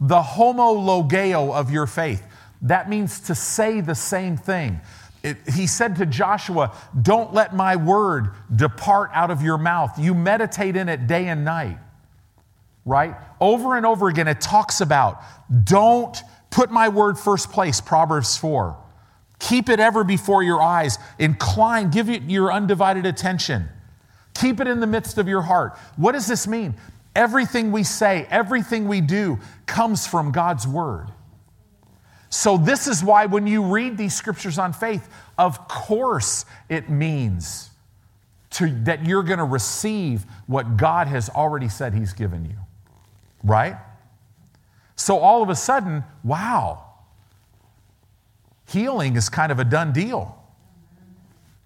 the 0.00 0.20
homologeo 0.20 1.52
of 1.52 1.70
your 1.70 1.86
faith. 1.86 2.24
That 2.62 2.88
means 2.88 3.20
to 3.20 3.34
say 3.34 3.80
the 3.80 3.94
same 3.94 4.36
thing. 4.36 4.80
It, 5.22 5.36
he 5.52 5.66
said 5.66 5.96
to 5.96 6.06
Joshua, 6.06 6.74
Don't 7.00 7.34
let 7.34 7.54
my 7.54 7.76
word 7.76 8.30
depart 8.54 9.10
out 9.12 9.30
of 9.30 9.42
your 9.42 9.58
mouth. 9.58 9.98
You 9.98 10.14
meditate 10.14 10.76
in 10.76 10.88
it 10.88 11.06
day 11.06 11.26
and 11.26 11.44
night. 11.44 11.78
Right? 12.86 13.14
Over 13.40 13.76
and 13.76 13.84
over 13.84 14.08
again, 14.08 14.26
it 14.26 14.40
talks 14.40 14.80
about 14.80 15.22
don't 15.64 16.16
put 16.50 16.70
my 16.70 16.88
word 16.88 17.18
first 17.18 17.52
place, 17.52 17.80
Proverbs 17.80 18.36
4. 18.38 18.76
Keep 19.38 19.68
it 19.68 19.80
ever 19.80 20.04
before 20.04 20.42
your 20.42 20.62
eyes. 20.62 20.98
Incline, 21.18 21.90
give 21.90 22.08
it 22.08 22.22
your 22.22 22.52
undivided 22.52 23.04
attention. 23.04 23.68
Keep 24.34 24.60
it 24.60 24.66
in 24.66 24.80
the 24.80 24.86
midst 24.86 25.18
of 25.18 25.28
your 25.28 25.42
heart. 25.42 25.78
What 25.96 26.12
does 26.12 26.26
this 26.26 26.46
mean? 26.46 26.74
Everything 27.14 27.72
we 27.72 27.82
say, 27.82 28.26
everything 28.30 28.86
we 28.86 29.00
do 29.00 29.38
comes 29.66 30.06
from 30.06 30.32
God's 30.32 30.66
word. 30.66 31.08
So, 32.28 32.56
this 32.56 32.86
is 32.86 33.02
why 33.02 33.26
when 33.26 33.48
you 33.48 33.62
read 33.64 33.98
these 33.98 34.14
scriptures 34.14 34.58
on 34.58 34.72
faith, 34.72 35.08
of 35.36 35.66
course 35.66 36.44
it 36.68 36.88
means 36.88 37.70
to, 38.50 38.68
that 38.84 39.04
you're 39.04 39.24
going 39.24 39.38
to 39.40 39.44
receive 39.44 40.24
what 40.46 40.76
God 40.76 41.08
has 41.08 41.28
already 41.28 41.68
said 41.68 41.92
He's 41.92 42.12
given 42.12 42.44
you. 42.44 42.56
Right? 43.42 43.76
So, 44.94 45.18
all 45.18 45.42
of 45.42 45.48
a 45.48 45.56
sudden, 45.56 46.04
wow, 46.22 46.84
healing 48.68 49.16
is 49.16 49.28
kind 49.28 49.50
of 49.50 49.58
a 49.58 49.64
done 49.64 49.92
deal, 49.92 50.38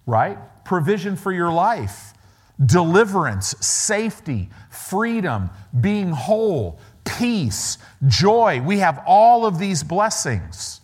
right? 0.07 0.37
Provision 0.63 1.15
for 1.15 1.31
your 1.31 1.51
life, 1.51 2.14
deliverance, 2.63 3.55
safety, 3.59 4.49
freedom, 4.69 5.49
being 5.81 6.09
whole, 6.09 6.79
peace, 7.03 7.77
joy. 8.07 8.61
We 8.61 8.79
have 8.79 9.03
all 9.05 9.45
of 9.45 9.59
these 9.59 9.83
blessings 9.83 10.81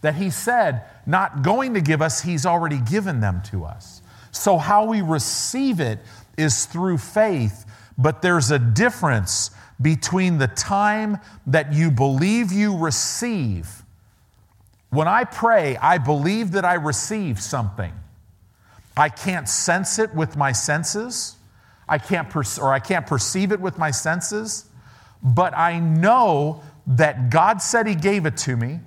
that 0.00 0.14
He 0.14 0.30
said, 0.30 0.82
not 1.06 1.42
going 1.42 1.74
to 1.74 1.80
give 1.80 2.02
us, 2.02 2.22
He's 2.22 2.46
already 2.46 2.78
given 2.78 3.20
them 3.20 3.42
to 3.50 3.64
us. 3.64 4.02
So, 4.30 4.58
how 4.58 4.84
we 4.86 5.02
receive 5.02 5.80
it 5.80 6.00
is 6.38 6.64
through 6.66 6.98
faith, 6.98 7.66
but 7.98 8.22
there's 8.22 8.50
a 8.50 8.58
difference 8.58 9.50
between 9.80 10.38
the 10.38 10.48
time 10.48 11.18
that 11.46 11.72
you 11.72 11.90
believe 11.90 12.52
you 12.52 12.76
receive 12.76 13.82
when 14.92 15.08
I 15.08 15.24
pray, 15.24 15.78
I 15.78 15.96
believe 15.96 16.52
that 16.52 16.66
I 16.66 16.74
receive 16.74 17.40
something. 17.40 17.94
I 18.96 19.08
can't 19.08 19.48
sense 19.48 19.98
it 19.98 20.14
with 20.14 20.36
my 20.36 20.52
senses. 20.52 21.36
I 21.88 21.98
can't 21.98 22.28
per- 22.30 22.42
or 22.60 22.72
I 22.72 22.78
can't 22.78 23.06
perceive 23.06 23.52
it 23.52 23.60
with 23.60 23.78
my 23.78 23.90
senses, 23.90 24.66
but 25.22 25.56
I 25.56 25.78
know 25.78 26.62
that 26.86 27.30
God 27.30 27.62
said 27.62 27.86
he 27.86 27.94
gave 27.94 28.26
it 28.26 28.36
to 28.38 28.56
me. 28.56 28.80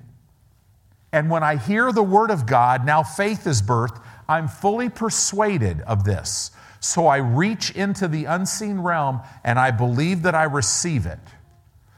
And 1.12 1.29
when 1.29 1.43
I 1.43 1.55
hear 1.55 1.91
the 1.91 2.03
word 2.03 2.29
of 2.29 2.45
God, 2.45 2.85
now 2.85 3.03
faith 3.03 3.47
is 3.47 3.62
birthed, 3.62 4.01
I'm 4.27 4.47
fully 4.47 4.89
persuaded 4.89 5.81
of 5.81 6.03
this. 6.03 6.51
So 6.79 7.07
I 7.07 7.17
reach 7.17 7.71
into 7.71 8.07
the 8.07 8.25
unseen 8.25 8.79
realm 8.79 9.21
and 9.43 9.57
I 9.57 9.71
believe 9.71 10.24
that 10.24 10.35
I 10.35 10.43
receive 10.43 11.05
it. 11.05 11.19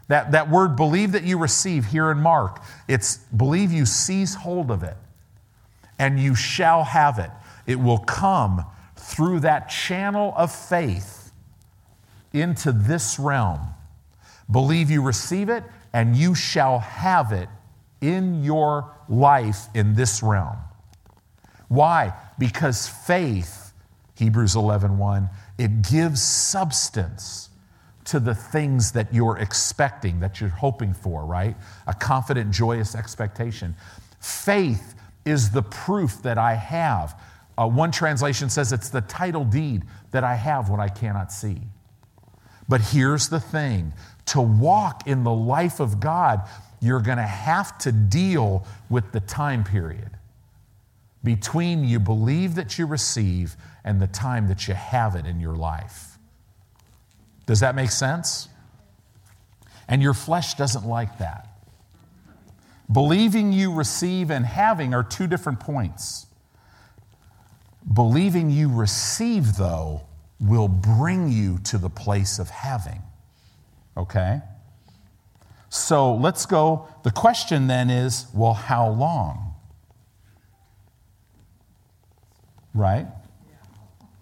That, 0.08 0.32
that 0.32 0.50
word 0.50 0.76
believe 0.76 1.12
that 1.12 1.24
you 1.24 1.38
receive 1.38 1.86
here 1.86 2.12
in 2.12 2.20
Mark, 2.20 2.62
it's 2.88 3.18
believe 3.18 3.72
you 3.72 3.86
seize 3.86 4.36
hold 4.36 4.72
of 4.72 4.84
it 4.84 4.96
and 6.00 6.20
you 6.20 6.36
shall 6.36 6.84
have 6.84 7.20
it. 7.20 7.32
It 7.68 7.80
will 7.80 8.00
come 8.00 8.66
through 8.96 9.42
that 9.42 9.70
channel 9.70 10.34
of 10.36 10.52
faith 10.52 11.32
into 12.34 12.72
this 12.72 13.20
realm. 13.20 13.60
Believe 14.50 14.90
you 14.90 15.04
receive 15.04 15.50
it 15.50 15.64
and 15.94 16.16
you 16.16 16.34
shall 16.34 16.80
have 16.80 17.32
it 17.32 17.50
in 18.02 18.44
your 18.44 18.92
life 19.10 19.68
in 19.74 19.96
this 19.96 20.24
realm. 20.24 20.58
Why? 21.68 22.14
Because 22.40 22.88
faith, 22.88 23.74
Hebrews 24.16 24.56
11 24.56 24.98
1, 24.98 25.30
it 25.58 25.82
gives 25.82 26.22
substance 26.22 27.50
to 28.06 28.20
the 28.22 28.34
things 28.34 28.94
that 28.94 29.14
you're 29.14 29.38
expecting, 29.38 30.22
that 30.22 30.40
you're 30.40 30.50
hoping 30.50 30.94
for, 30.94 31.26
right? 31.26 31.58
A 31.88 31.94
confident, 31.94 32.52
joyous 32.52 32.96
expectation. 32.96 33.76
Faith 34.22 34.96
is 35.26 35.50
the 35.50 35.62
proof 35.62 36.22
that 36.24 36.38
I 36.38 36.54
have. 36.54 37.20
Uh, 37.58 37.68
one 37.68 37.92
translation 37.92 38.50
says 38.50 38.72
it's 38.72 38.90
the 38.90 39.02
title 39.02 39.44
deed 39.44 39.84
that 40.12 40.24
I 40.24 40.36
have 40.36 40.70
when 40.70 40.80
I 40.80 40.90
cannot 40.90 41.32
see. 41.32 41.62
But 42.70 42.82
here's 42.82 43.30
the 43.30 43.40
thing 43.40 43.94
to 44.28 44.42
walk 44.42 45.08
in 45.08 45.24
the 45.24 45.34
life 45.34 45.80
of 45.80 46.00
God, 46.00 46.42
you're 46.82 47.02
going 47.02 47.18
to 47.18 47.24
have 47.24 47.78
to 47.80 47.92
deal 47.92 48.66
with 48.90 49.12
the 49.12 49.22
time 49.22 49.64
period 49.64 50.12
between 51.24 51.84
you 51.84 52.00
believe 52.00 52.56
that 52.56 52.78
you 52.78 52.86
receive 52.86 53.56
and 53.84 54.02
the 54.02 54.08
time 54.08 54.48
that 54.48 54.68
you 54.68 54.74
have 54.74 55.16
it 55.16 55.26
in 55.26 55.40
your 55.40 55.56
life. 55.56 56.18
Does 57.46 57.62
that 57.62 57.74
make 57.74 57.90
sense? 57.90 58.50
And 59.88 60.02
your 60.02 60.14
flesh 60.14 60.54
doesn't 60.54 60.86
like 60.86 61.18
that. 61.18 61.48
Believing 62.92 63.52
you 63.52 63.74
receive 63.74 64.30
and 64.30 64.46
having 64.46 64.94
are 64.94 65.04
two 65.04 65.28
different 65.28 65.60
points. 65.60 66.27
Believing 67.92 68.50
you 68.50 68.74
receive, 68.74 69.56
though, 69.56 70.02
will 70.40 70.68
bring 70.68 71.30
you 71.30 71.58
to 71.60 71.78
the 71.78 71.90
place 71.90 72.40
of 72.40 72.50
having. 72.50 73.02
Okay? 73.96 74.42
So 75.70 76.16
let's 76.16 76.46
go. 76.46 76.88
The 77.04 77.12
question 77.12 77.68
then 77.68 77.90
is 77.90 78.28
well, 78.34 78.54
how 78.54 78.90
long? 78.90 79.56
Right? 82.74 83.08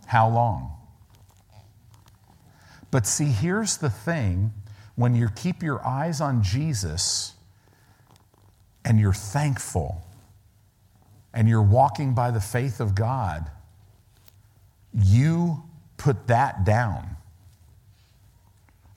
How 0.05 0.29
long? 0.29 0.71
But 2.91 3.05
see, 3.05 3.25
here's 3.25 3.77
the 3.77 3.89
thing 3.89 4.53
when 4.95 5.15
you 5.15 5.27
keep 5.35 5.61
your 5.61 5.85
eyes 5.85 6.21
on 6.21 6.41
Jesus 6.41 7.33
and 8.85 8.99
you're 8.99 9.13
thankful 9.13 10.01
and 11.33 11.49
you're 11.49 11.61
walking 11.61 12.13
by 12.13 12.31
the 12.31 12.39
faith 12.39 12.79
of 12.79 12.95
God, 12.95 13.51
you 14.95 15.63
put 15.97 16.27
that 16.27 16.63
down. 16.63 17.17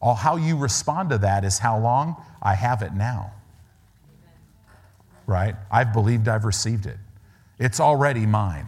All 0.01 0.15
how 0.15 0.37
you 0.37 0.57
respond 0.57 1.11
to 1.11 1.19
that 1.19 1.45
is 1.45 1.59
how 1.59 1.79
long 1.79 2.17
I 2.41 2.55
have 2.55 2.83
it 2.83 2.95
now. 2.95 3.33
Right? 5.27 5.57
I've 5.71 5.93
believed 5.93 6.29
I've 6.29 6.45
received 6.45 6.87
it. 6.87 6.97
It's 7.59 7.81
already 7.81 8.25
mine. 8.25 8.67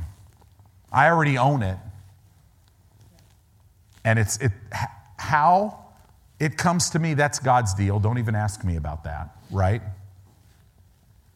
I 0.93 1.09
already 1.09 1.39
own 1.39 1.63
it. 1.63 1.79
And 4.05 4.19
it's 4.19 4.39
it 4.39 4.53
how 5.17 5.79
it 6.41 6.57
comes 6.57 6.91
to 6.91 6.99
me, 6.99 7.15
that's 7.15 7.39
God's 7.39 7.75
deal. 7.75 8.01
Don't 8.01 8.19
even 8.19 8.35
ask 8.35 8.65
me 8.65 8.77
about 8.77 9.05
that, 9.05 9.37
right? 9.51 9.83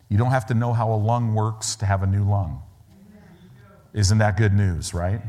You 0.08 0.18
don't 0.18 0.30
have 0.30 0.46
to 0.46 0.54
know 0.54 0.72
how 0.72 0.92
a 0.92 0.96
lung 0.96 1.34
works 1.34 1.76
to 1.76 1.86
have 1.86 2.02
a 2.02 2.06
new 2.06 2.24
lung. 2.24 2.62
Isn't 3.92 4.18
that 4.18 4.36
good 4.36 4.54
news, 4.54 4.92
right? 4.92 5.20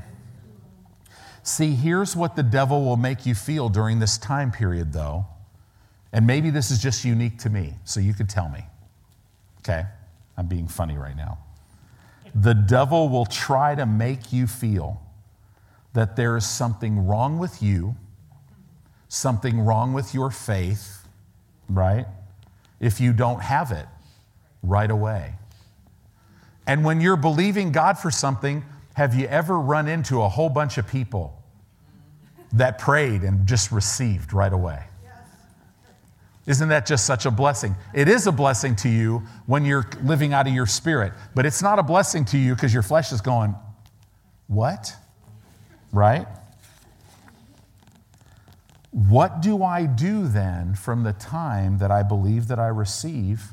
See, 1.46 1.76
here's 1.76 2.14
what 2.14 2.36
the 2.36 2.44
devil 2.44 2.84
will 2.84 2.98
make 2.98 3.26
you 3.26 3.36
feel 3.36 3.70
during 3.70 4.00
this 4.00 4.18
time 4.18 4.52
period, 4.52 4.92
though. 4.92 5.28
And 6.12 6.28
maybe 6.28 6.50
this 6.50 6.72
is 6.72 6.82
just 6.82 7.06
unique 7.06 7.40
to 7.40 7.50
me, 7.50 7.76
so 7.86 8.02
you 8.02 8.14
could 8.14 8.28
tell 8.28 8.50
me. 8.50 8.66
Okay? 9.60 9.86
I'm 10.38 10.48
being 10.48 10.68
funny 10.68 10.98
right 10.98 11.16
now. 11.16 11.38
The 12.34 12.54
devil 12.54 13.08
will 13.08 13.26
try 13.26 13.76
to 13.76 13.86
make 13.86 14.34
you 14.34 14.48
feel 14.48 15.02
that 15.94 16.18
there 16.18 16.36
is 16.36 16.46
something 16.46 17.08
wrong 17.08 17.40
with 17.40 17.64
you 17.64 17.96
something 19.16 19.62
wrong 19.62 19.94
with 19.94 20.14
your 20.14 20.30
faith, 20.30 21.08
right? 21.70 22.06
If 22.80 23.00
you 23.00 23.14
don't 23.14 23.42
have 23.42 23.72
it 23.72 23.86
right 24.62 24.92
away. 24.92 25.36
And 26.68 26.84
when 26.84 27.00
you're 27.00 27.18
believing 27.18 27.72
God 27.72 27.98
for 27.98 28.12
something, 28.12 28.64
have 28.96 29.16
you 29.16 29.28
ever 29.28 29.60
run 29.60 29.88
into 29.88 30.22
a 30.22 30.30
whole 30.30 30.50
bunch 30.50 30.78
of 30.78 30.88
people 30.88 31.35
that 32.56 32.80
prayed 32.80 33.22
and 33.22 33.46
just 33.48 33.72
received 33.72 34.34
right 34.34 34.54
away? 34.54 34.84
Isn't 36.46 36.70
that 36.70 36.86
just 36.86 37.06
such 37.06 37.26
a 37.26 37.32
blessing? 37.32 37.76
It 37.94 38.08
is 38.08 38.28
a 38.28 38.32
blessing 38.32 38.76
to 38.78 38.90
you 38.90 39.24
when 39.48 39.66
you're 39.66 39.88
living 40.04 40.32
out 40.32 40.48
of 40.48 40.54
your 40.54 40.68
spirit, 40.68 41.12
but 41.34 41.46
it's 41.46 41.62
not 41.62 41.80
a 41.80 41.84
blessing 41.84 42.24
to 42.26 42.38
you 42.38 42.54
because 42.54 42.72
your 42.74 42.84
flesh 42.84 43.12
is 43.12 43.22
going, 43.22 43.56
What? 44.48 44.94
Right? 45.92 46.28
What 48.92 49.42
do 49.42 49.64
I 49.64 49.88
do 49.88 50.28
then 50.28 50.76
from 50.76 51.04
the 51.04 51.14
time 51.14 51.80
that 51.80 51.92
I 51.92 52.04
believe 52.04 52.48
that 52.48 52.60
I 52.60 52.68
receive 52.68 53.52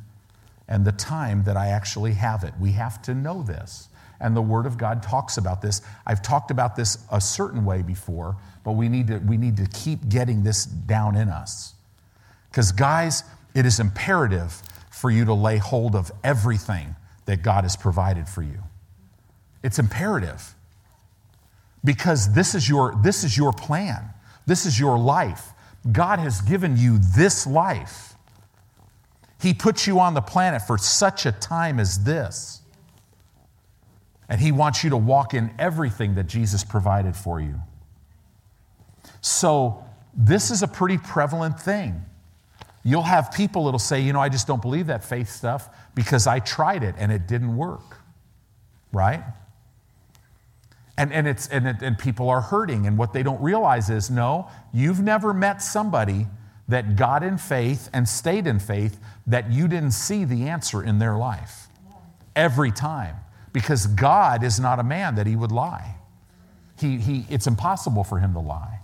and 0.69 0.85
the 0.85 0.93
time 0.93 1.45
that 1.45 1.57
I 1.57 1.69
actually 1.69 2.13
have 2.13 2.45
it? 2.45 2.55
We 2.61 2.73
have 2.73 3.03
to 3.03 3.15
know 3.15 3.43
this. 3.43 3.89
And 4.23 4.37
the 4.37 4.43
Word 4.43 4.67
of 4.67 4.79
God 4.79 5.03
talks 5.03 5.37
about 5.37 5.61
this. 5.61 5.83
I've 6.07 6.23
talked 6.23 6.51
about 6.51 6.77
this 6.77 6.99
a 7.11 7.21
certain 7.21 7.65
way 7.65 7.83
before, 7.83 8.37
but 8.65 8.73
we 8.73 8.89
need 8.89 9.09
to, 9.09 9.19
we 9.19 9.37
need 9.37 9.57
to 9.57 9.67
keep 9.67 10.09
getting 10.09 10.45
this 10.45 10.65
down 10.65 11.17
in 11.17 11.29
us. 11.29 11.75
Because, 12.51 12.71
guys, 12.71 13.25
it 13.55 13.67
is 13.67 13.81
imperative 13.81 14.63
for 14.91 15.11
you 15.11 15.25
to 15.25 15.35
lay 15.35 15.57
hold 15.59 15.97
of 15.97 16.13
everything 16.23 16.95
that 17.25 17.43
God 17.43 17.65
has 17.65 17.77
provided 17.77 18.29
for 18.29 18.43
you. 18.43 18.63
It's 19.63 19.79
imperative. 19.79 20.55
Because 21.85 22.33
this 22.33 22.55
is 22.55 22.69
your, 22.69 22.95
this 23.03 23.25
is 23.25 23.37
your 23.37 23.53
plan, 23.53 24.05
this 24.47 24.67
is 24.67 24.79
your 24.79 24.99
life. 24.99 25.49
God 25.91 26.21
has 26.21 26.41
given 26.43 26.77
you 26.77 26.99
this 26.99 27.45
life. 27.45 28.15
He 29.41 29.53
put 29.53 29.89
you 29.89 29.99
on 29.99 30.15
the 30.15 30.21
planet 30.21 30.63
for 30.63 30.79
such 30.79 31.27
a 31.27 31.33
time 31.33 31.81
as 31.81 32.05
this. 32.05 32.62
And 34.33 34.41
He 34.41 34.51
wants 34.51 34.83
you 34.83 34.89
to 34.89 34.97
walk 34.97 35.35
in 35.35 35.51
everything 35.59 36.15
that 36.15 36.27
Jesus 36.27 36.65
provided 36.65 37.15
for 37.15 37.39
you. 37.39 37.61
So, 39.21 39.85
this 40.15 40.51
is 40.51 40.63
a 40.63 40.67
pretty 40.67 40.97
prevalent 40.97 41.61
thing. 41.61 42.03
You'll 42.83 43.03
have 43.03 43.31
people 43.31 43.67
that'll 43.67 43.79
say, 43.79 44.01
you 44.01 44.15
know, 44.15 44.21
I 44.21 44.31
just 44.31 44.47
don't 44.47 44.63
believe 44.63 44.87
that 44.87 45.05
faith 45.05 45.29
stuff 45.29 45.69
because 45.95 46.27
I 46.27 46.39
tried 46.39 46.83
it 46.83 46.95
and 46.97 47.13
it 47.13 47.29
didn't 47.29 47.59
work. 47.59 47.99
Right? 48.91 49.23
And, 50.97 51.13
and, 51.13 51.29
it's, 51.29 51.49
and, 51.49 51.69
it, 51.69 51.83
and 51.83 51.99
people 51.99 52.31
are 52.31 52.41
hurting. 52.41 52.87
And 52.87 52.97
what 52.97 53.13
they 53.13 53.23
don't 53.23 53.41
realize 53.43 53.91
is 53.91 54.11
no, 54.11 54.49
you've 54.73 55.03
never 55.03 55.35
met 55.35 55.61
somebody 55.61 56.27
that 56.69 56.97
got 56.97 57.23
in 57.23 57.37
faith 57.37 57.91
and 57.93 58.09
stayed 58.09 58.47
in 58.47 58.61
faith 58.61 58.99
that 59.27 59.53
you 59.53 59.69
didn't 59.69 59.91
see 59.91 60.25
the 60.25 60.49
answer 60.49 60.83
in 60.83 61.01
their 61.01 61.19
life 61.19 61.69
every 62.35 62.71
time. 62.73 63.17
Because 63.53 63.87
God 63.87 64.43
is 64.43 64.59
not 64.59 64.79
a 64.79 64.83
man 64.83 65.17
that 65.17 65.27
he 65.27 65.37
would 65.37 65.53
lie. 65.53 65.97
He, 66.79 66.99
he, 66.99 67.27
it's 67.29 67.47
impossible 67.47 68.05
for 68.05 68.19
him 68.19 68.33
to 68.33 68.41
lie. 68.41 68.81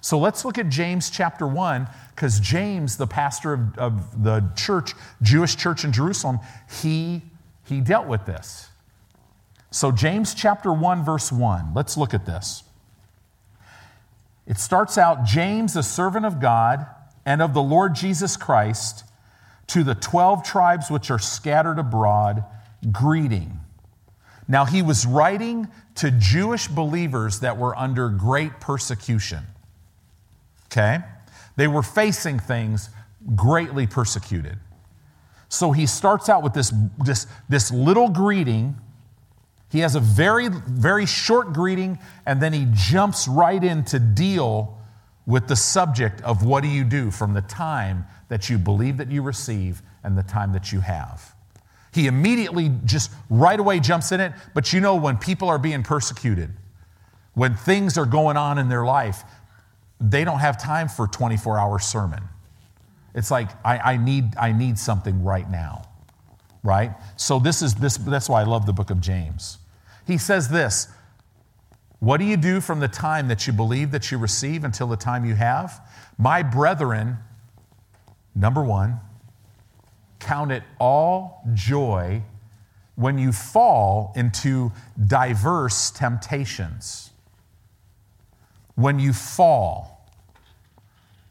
So 0.00 0.18
let's 0.18 0.44
look 0.44 0.58
at 0.58 0.68
James 0.68 1.10
chapter 1.10 1.46
1, 1.48 1.88
because 2.14 2.38
James, 2.38 2.96
the 2.96 3.06
pastor 3.06 3.54
of, 3.54 3.78
of, 3.78 4.22
the 4.22 4.48
church, 4.54 4.92
Jewish 5.22 5.56
church 5.56 5.84
in 5.84 5.92
Jerusalem, 5.92 6.38
he, 6.80 7.22
he 7.64 7.80
dealt 7.80 8.06
with 8.06 8.24
this. 8.26 8.68
So, 9.72 9.90
James 9.90 10.32
chapter 10.32 10.72
1, 10.72 11.04
verse 11.04 11.32
1, 11.32 11.74
let's 11.74 11.96
look 11.96 12.14
at 12.14 12.24
this. 12.24 12.62
It 14.46 14.58
starts 14.58 14.96
out 14.96 15.24
James, 15.24 15.74
a 15.74 15.82
servant 15.82 16.24
of 16.24 16.40
God 16.40 16.86
and 17.24 17.42
of 17.42 17.52
the 17.52 17.62
Lord 17.62 17.94
Jesus 17.94 18.36
Christ, 18.36 19.04
to 19.66 19.82
the 19.82 19.96
12 19.96 20.44
tribes 20.44 20.90
which 20.90 21.10
are 21.10 21.18
scattered 21.18 21.80
abroad, 21.80 22.44
greeting. 22.92 23.58
Now, 24.48 24.64
he 24.64 24.82
was 24.82 25.06
writing 25.06 25.68
to 25.96 26.10
Jewish 26.10 26.68
believers 26.68 27.40
that 27.40 27.56
were 27.56 27.76
under 27.76 28.08
great 28.08 28.60
persecution. 28.60 29.44
Okay? 30.66 30.98
They 31.56 31.66
were 31.66 31.82
facing 31.82 32.38
things 32.38 32.90
greatly 33.34 33.86
persecuted. 33.86 34.58
So 35.48 35.72
he 35.72 35.86
starts 35.86 36.28
out 36.28 36.42
with 36.42 36.54
this, 36.54 36.72
this, 37.04 37.26
this 37.48 37.70
little 37.70 38.08
greeting. 38.08 38.76
He 39.70 39.80
has 39.80 39.94
a 39.94 40.00
very, 40.00 40.48
very 40.48 41.06
short 41.06 41.52
greeting, 41.52 41.98
and 42.24 42.40
then 42.40 42.52
he 42.52 42.66
jumps 42.72 43.26
right 43.26 43.62
in 43.62 43.84
to 43.86 43.98
deal 43.98 44.78
with 45.24 45.48
the 45.48 45.56
subject 45.56 46.20
of 46.22 46.44
what 46.44 46.62
do 46.62 46.68
you 46.68 46.84
do 46.84 47.10
from 47.10 47.34
the 47.34 47.42
time 47.42 48.06
that 48.28 48.48
you 48.48 48.58
believe 48.58 48.96
that 48.98 49.10
you 49.10 49.22
receive 49.22 49.82
and 50.04 50.16
the 50.16 50.22
time 50.22 50.52
that 50.52 50.72
you 50.72 50.80
have. 50.80 51.34
He 51.96 52.08
immediately 52.08 52.70
just 52.84 53.10
right 53.30 53.58
away 53.58 53.80
jumps 53.80 54.12
in 54.12 54.20
it, 54.20 54.34
but 54.52 54.70
you 54.70 54.80
know, 54.80 54.96
when 54.96 55.16
people 55.16 55.48
are 55.48 55.58
being 55.58 55.82
persecuted, 55.82 56.50
when 57.32 57.56
things 57.56 57.96
are 57.96 58.04
going 58.04 58.36
on 58.36 58.58
in 58.58 58.68
their 58.68 58.84
life, 58.84 59.22
they 59.98 60.22
don't 60.22 60.40
have 60.40 60.60
time 60.62 60.88
for 60.88 61.06
24 61.06 61.58
hour 61.58 61.78
sermon. 61.78 62.22
It's 63.14 63.30
like, 63.30 63.48
I, 63.64 63.78
I, 63.78 63.96
need, 63.96 64.36
I 64.36 64.52
need 64.52 64.78
something 64.78 65.24
right 65.24 65.50
now, 65.50 65.88
right? 66.62 66.92
So 67.16 67.38
this 67.38 67.62
is 67.62 67.74
this, 67.76 67.96
that's 67.96 68.28
why 68.28 68.42
I 68.42 68.44
love 68.44 68.66
the 68.66 68.74
book 68.74 68.90
of 68.90 69.00
James. 69.00 69.56
He 70.06 70.18
says 70.18 70.50
this 70.50 70.88
What 72.00 72.18
do 72.18 72.26
you 72.26 72.36
do 72.36 72.60
from 72.60 72.80
the 72.80 72.88
time 72.88 73.28
that 73.28 73.46
you 73.46 73.54
believe 73.54 73.90
that 73.92 74.10
you 74.10 74.18
receive 74.18 74.64
until 74.64 74.86
the 74.86 74.98
time 74.98 75.24
you 75.24 75.34
have? 75.34 75.80
My 76.18 76.42
brethren, 76.42 77.16
number 78.34 78.62
one, 78.62 79.00
count 80.26 80.52
it 80.52 80.62
all 80.78 81.42
joy 81.54 82.22
when 82.94 83.18
you 83.18 83.32
fall 83.32 84.12
into 84.16 84.72
diverse 85.06 85.90
temptations 85.90 87.10
when 88.76 88.98
you 88.98 89.12
fall. 89.12 89.92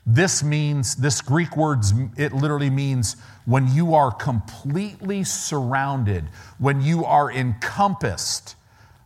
This 0.05 0.43
means, 0.43 0.95
this 0.95 1.21
Greek 1.21 1.55
word, 1.55 1.79
it 2.17 2.34
literally 2.34 2.69
means 2.69 3.15
when 3.45 3.73
you 3.73 3.95
are 3.95 4.12
completely 4.12 5.23
surrounded, 5.23 6.25
when 6.60 6.81
you 6.81 7.05
are 7.05 7.31
encompassed 7.31 8.55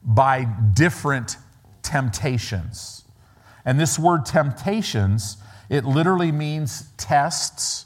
by 0.04 0.46
different 0.74 1.38
temptations. 1.84 3.04
And 3.64 3.80
this 3.80 4.00
word 4.00 4.26
temptations, 4.26 5.38
it 5.70 5.86
literally 5.86 6.32
means 6.32 6.90
tests, 6.98 7.86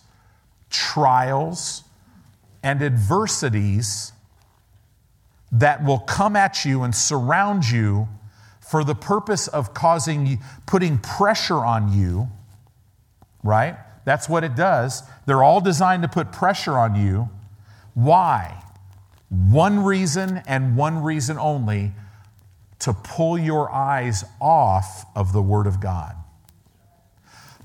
trials, 0.69 1.83
and 2.63 2.81
adversities 2.81 4.13
that 5.51 5.83
will 5.83 5.99
come 5.99 6.35
at 6.35 6.65
you 6.65 6.81
and 6.81 6.95
surround 6.95 7.69
you 7.69 8.07
for 8.59 8.83
the 8.83 8.95
purpose 8.95 9.47
of 9.47 9.73
causing, 9.73 10.39
putting 10.65 10.97
pressure 10.97 11.59
on 11.59 11.93
you, 11.93 12.29
right? 13.43 13.77
That's 14.05 14.27
what 14.27 14.43
it 14.43 14.55
does. 14.55 15.03
They're 15.25 15.43
all 15.43 15.61
designed 15.61 16.01
to 16.03 16.09
put 16.09 16.31
pressure 16.31 16.77
on 16.77 16.95
you. 16.95 17.29
Why? 17.93 18.63
One 19.29 19.83
reason 19.83 20.41
and 20.47 20.75
one 20.75 21.03
reason 21.03 21.37
only 21.37 21.91
to 22.79 22.93
pull 22.93 23.37
your 23.37 23.71
eyes 23.71 24.25
off 24.41 25.05
of 25.15 25.33
the 25.33 25.41
Word 25.41 25.67
of 25.67 25.79
God. 25.79 26.15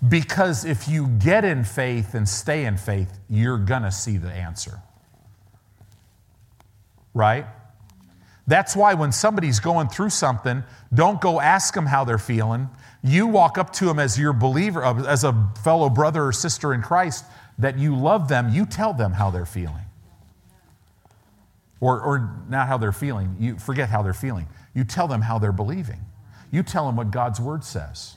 Because 0.07 0.65
if 0.65 0.89
you 0.89 1.09
get 1.09 1.45
in 1.45 1.65
faith 1.65 2.15
and 2.15 2.29
stay 2.29 2.65
in 2.65 2.77
faith, 2.77 3.19
you're 3.29 3.59
going 3.59 3.83
to 3.83 3.91
see 3.91 4.17
the 4.17 4.31
answer. 4.31 4.81
Right? 7.19 7.47
That's 8.47 8.77
why 8.77 8.95
when 8.95 9.11
somebody's 9.11 9.59
going 9.59 9.89
through 9.89 10.11
something, 10.11 10.63
don't 10.95 11.21
go 11.21 11.41
ask 11.41 11.75
them 11.75 11.85
how 11.85 12.05
they're 12.05 12.17
feeling. 12.17 12.71
You 13.03 13.27
walk 13.27 13.59
up 13.59 13.73
to 13.75 13.87
them 13.87 13.99
as 13.99 14.17
your 14.17 14.33
believer, 14.33 14.85
as 14.85 15.25
a 15.25 15.49
fellow 15.65 15.91
brother 15.91 16.27
or 16.27 16.33
sister 16.33 16.73
in 16.73 16.81
Christ, 16.81 17.25
that 17.59 17.77
you 17.77 17.97
love 17.97 18.29
them. 18.29 18.51
You 18.51 18.67
tell 18.67 18.95
them 18.95 19.13
how 19.13 19.31
they're 19.33 19.47
feeling. 19.47 19.83
Or, 21.81 22.01
or 22.01 22.45
not 22.49 22.69
how 22.69 22.79
they're 22.79 22.93
feeling. 22.93 23.35
You 23.41 23.59
forget 23.59 23.89
how 23.89 24.03
they're 24.03 24.15
feeling. 24.15 24.47
You 24.73 24.85
tell 24.85 25.09
them 25.09 25.21
how 25.21 25.41
they're 25.41 25.51
believing. 25.51 25.99
You 26.53 26.63
tell 26.63 26.87
them 26.87 26.95
what 26.95 27.11
God's 27.11 27.41
word 27.41 27.65
says, 27.65 28.17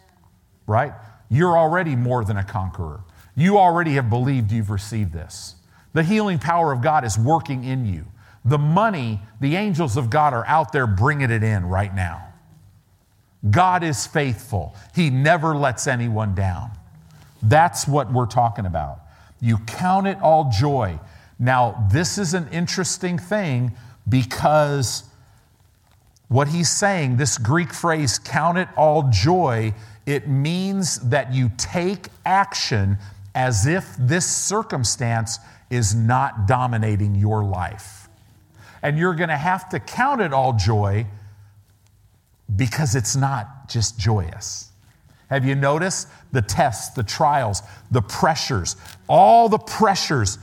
right? 0.68 0.94
You're 1.28 1.58
already 1.58 1.96
more 1.96 2.24
than 2.24 2.38
a 2.38 2.44
conqueror. 2.44 3.02
You 3.36 3.58
already 3.58 3.94
have 3.94 4.12
believed 4.12 4.52
you've 4.52 4.70
received 4.70 5.12
this. 5.12 5.56
The 5.94 6.04
healing 6.04 6.38
power 6.38 6.72
of 6.72 6.84
God 6.84 7.04
is 7.04 7.18
working 7.18 7.64
in 7.64 7.92
you. 7.92 8.06
The 8.44 8.58
money, 8.58 9.20
the 9.40 9.56
angels 9.56 9.98
of 9.98 10.10
God 10.10 10.34
are 10.34 10.46
out 10.48 10.72
there 10.72 10.88
bringing 10.88 11.30
it 11.30 11.44
in 11.44 11.66
right 11.66 11.94
now. 11.94 12.28
God 13.50 13.84
is 13.84 14.06
faithful, 14.06 14.76
He 14.94 15.10
never 15.10 15.56
lets 15.56 15.88
anyone 15.88 16.36
down. 16.36 16.72
That's 17.42 17.88
what 17.88 18.12
we're 18.12 18.28
talking 18.28 18.66
about. 18.66 19.00
You 19.40 19.58
count 19.60 20.08
it 20.08 20.20
all 20.22 20.52
joy. 20.52 21.00
Now, 21.40 21.88
this 21.92 22.20
is 22.20 22.36
an 22.36 22.48
interesting 22.50 23.18
thing 23.18 23.72
because 24.08 25.04
what 26.28 26.48
he's 26.48 26.70
saying, 26.70 27.18
this 27.18 27.40
Greek 27.40 27.74
phrase, 27.74 28.20
count 28.20 28.60
it 28.60 28.70
all 28.78 29.10
joy, 29.10 29.74
it 30.06 30.28
means 30.28 31.00
that 31.10 31.34
you 31.34 31.52
take 31.58 32.08
action 32.26 32.98
as 33.34 33.66
if 33.66 33.96
this 33.98 34.26
circumstance 34.26 35.40
is 35.72 35.96
not 35.96 36.46
dominating 36.48 37.16
your 37.16 37.44
life 37.44 38.01
and 38.82 38.98
you're 38.98 39.16
going 39.16 39.30
to 39.30 39.38
have 39.38 39.70
to 39.70 39.80
count 39.80 40.22
it 40.22 40.34
all 40.34 40.54
joy 40.54 41.06
because 42.56 42.96
it's 42.96 43.16
not 43.16 43.70
just 43.70 44.00
joyous. 44.00 44.70
Have 45.30 45.46
you 45.46 45.56
noticed 45.56 46.10
the 46.34 46.42
tests, 46.42 46.94
the 46.94 47.04
trials, 47.04 47.62
the 47.90 48.02
pressures, 48.02 48.76
all 49.08 49.48
the 49.48 49.58
pressures 49.58 50.38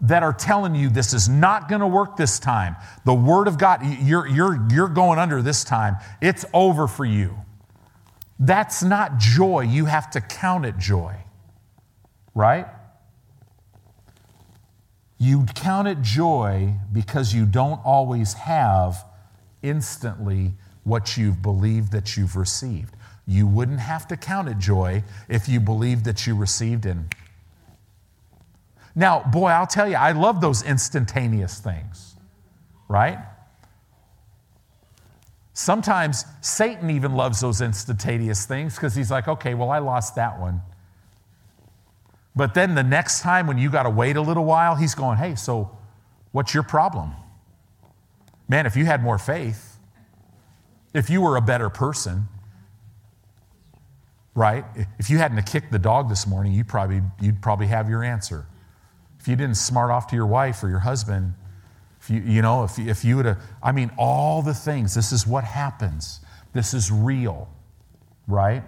that 0.00 0.22
are 0.22 0.34
telling 0.34 0.74
you 0.74 0.90
this 0.90 1.14
is 1.14 1.26
not 1.26 1.70
going 1.70 1.80
to 1.80 1.86
work 1.86 2.16
this 2.16 2.38
time? 2.38 2.76
The 3.06 3.14
Word 3.14 3.48
of 3.48 3.56
God, 3.56 3.80
you're, 4.02 4.26
you're, 4.26 4.66
you're 4.70 4.88
going 4.88 5.18
under 5.18 5.40
this 5.40 5.64
time. 5.64 5.96
It's 6.20 6.44
over 6.52 6.86
for 6.86 7.06
you. 7.06 7.34
That's 8.38 8.82
not 8.82 9.16
joy. 9.16 9.62
You 9.62 9.86
have 9.86 10.10
to 10.10 10.20
count 10.20 10.66
it 10.66 10.76
joy, 10.76 11.16
right? 12.34 12.66
You 15.18 15.46
count 15.54 15.88
it 15.88 16.02
joy 16.02 16.74
because 16.92 17.34
you 17.34 17.46
don't 17.46 17.80
always 17.84 18.34
have 18.34 19.04
instantly 19.62 20.52
what 20.84 21.16
you've 21.16 21.42
believed 21.42 21.92
that 21.92 22.16
you've 22.16 22.36
received. 22.36 22.94
You 23.26 23.46
wouldn't 23.46 23.80
have 23.80 24.06
to 24.08 24.16
count 24.16 24.48
it 24.48 24.58
joy 24.58 25.02
if 25.28 25.48
you 25.48 25.58
believed 25.58 26.04
that 26.04 26.26
you 26.26 26.36
received 26.36 26.86
in. 26.86 27.08
Now, 28.94 29.22
boy, 29.24 29.48
I'll 29.48 29.66
tell 29.66 29.88
you, 29.88 29.96
I 29.96 30.12
love 30.12 30.40
those 30.40 30.62
instantaneous 30.62 31.58
things, 31.58 32.14
right? 32.88 33.18
Sometimes 35.52 36.24
Satan 36.40 36.90
even 36.90 37.14
loves 37.14 37.40
those 37.40 37.60
instantaneous 37.60 38.46
things 38.46 38.74
because 38.74 38.94
he's 38.94 39.10
like, 39.10 39.26
okay, 39.26 39.54
well, 39.54 39.70
I 39.70 39.78
lost 39.78 40.14
that 40.14 40.38
one. 40.38 40.60
But 42.36 42.52
then 42.52 42.74
the 42.74 42.82
next 42.82 43.22
time 43.22 43.46
when 43.46 43.56
you 43.56 43.70
got 43.70 43.84
to 43.84 43.90
wait 43.90 44.16
a 44.16 44.20
little 44.20 44.44
while, 44.44 44.76
he's 44.76 44.94
going, 44.94 45.16
hey, 45.16 45.34
so 45.34 45.76
what's 46.32 46.52
your 46.52 46.62
problem? 46.62 47.12
Man, 48.46 48.66
if 48.66 48.76
you 48.76 48.84
had 48.84 49.02
more 49.02 49.18
faith, 49.18 49.78
if 50.92 51.08
you 51.08 51.22
were 51.22 51.36
a 51.36 51.40
better 51.40 51.70
person, 51.70 52.28
right? 54.34 54.64
If 54.98 55.08
you 55.08 55.16
hadn't 55.16 55.42
kicked 55.46 55.72
the 55.72 55.78
dog 55.78 56.10
this 56.10 56.26
morning, 56.26 56.52
you 56.52 56.62
probably, 56.62 57.00
you'd 57.20 57.40
probably 57.40 57.66
have 57.68 57.88
your 57.88 58.04
answer. 58.04 58.46
If 59.18 59.26
you 59.26 59.34
didn't 59.34 59.56
smart 59.56 59.90
off 59.90 60.06
to 60.08 60.16
your 60.16 60.26
wife 60.26 60.62
or 60.62 60.68
your 60.68 60.80
husband, 60.80 61.34
if 62.00 62.10
you, 62.10 62.20
you 62.20 62.42
know, 62.42 62.64
if, 62.64 62.78
if 62.78 63.04
you 63.04 63.16
would 63.16 63.24
have, 63.24 63.42
I 63.62 63.72
mean, 63.72 63.90
all 63.96 64.42
the 64.42 64.54
things, 64.54 64.94
this 64.94 65.10
is 65.10 65.26
what 65.26 65.42
happens. 65.42 66.20
This 66.52 66.74
is 66.74 66.92
real, 66.92 67.48
right? 68.28 68.62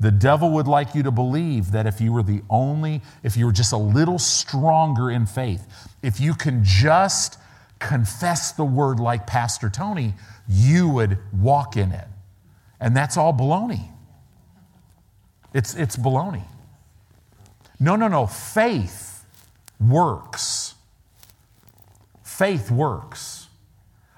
The 0.00 0.10
devil 0.12 0.50
would 0.52 0.68
like 0.68 0.94
you 0.94 1.02
to 1.02 1.10
believe 1.10 1.72
that 1.72 1.86
if 1.86 2.00
you 2.00 2.12
were 2.12 2.22
the 2.22 2.42
only, 2.48 3.02
if 3.22 3.36
you 3.36 3.46
were 3.46 3.52
just 3.52 3.72
a 3.72 3.78
little 3.78 4.18
stronger 4.18 5.10
in 5.10 5.26
faith, 5.26 5.66
if 6.02 6.20
you 6.20 6.34
can 6.34 6.62
just 6.62 7.38
confess 7.80 8.52
the 8.52 8.64
word 8.64 9.00
like 9.00 9.26
Pastor 9.26 9.68
Tony, 9.68 10.14
you 10.48 10.88
would 10.88 11.18
walk 11.32 11.76
in 11.76 11.90
it. 11.90 12.06
And 12.80 12.96
that's 12.96 13.16
all 13.16 13.32
baloney. 13.32 13.88
It's, 15.52 15.74
it's 15.74 15.96
baloney. 15.96 16.44
No, 17.80 17.96
no, 17.96 18.06
no. 18.06 18.26
Faith 18.26 19.24
works. 19.80 20.74
Faith 22.22 22.70
works. 22.70 23.48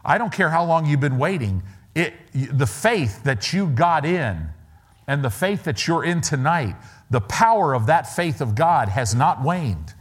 I 0.05 0.19
don't 0.19 0.33
care 0.33 0.51
how 0.51 0.65
long 0.65 0.85
you've 0.85 1.01
been 1.01 1.19
waiting. 1.19 1.63
It, 1.95 2.13
the 2.33 2.67
faith 2.67 3.25
that 3.25 3.53
you 3.53 3.67
got 3.67 4.05
in 4.05 4.51
and 5.11 5.25
the 5.25 5.31
faith 5.31 5.65
that 5.65 5.89
you're 5.89 6.05
in 6.05 6.21
tonight, 6.21 6.77
the 7.11 7.21
power 7.21 7.75
of 7.75 7.87
that 7.87 8.15
faith 8.15 8.41
of 8.41 8.55
God 8.55 8.89
has 8.89 9.13
not 9.13 9.43
waned. 9.43 9.93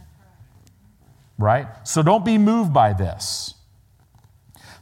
Right? 1.40 1.66
So 1.84 2.04
don't 2.04 2.24
be 2.24 2.38
moved 2.38 2.76
by 2.76 2.94
this. 2.94 3.56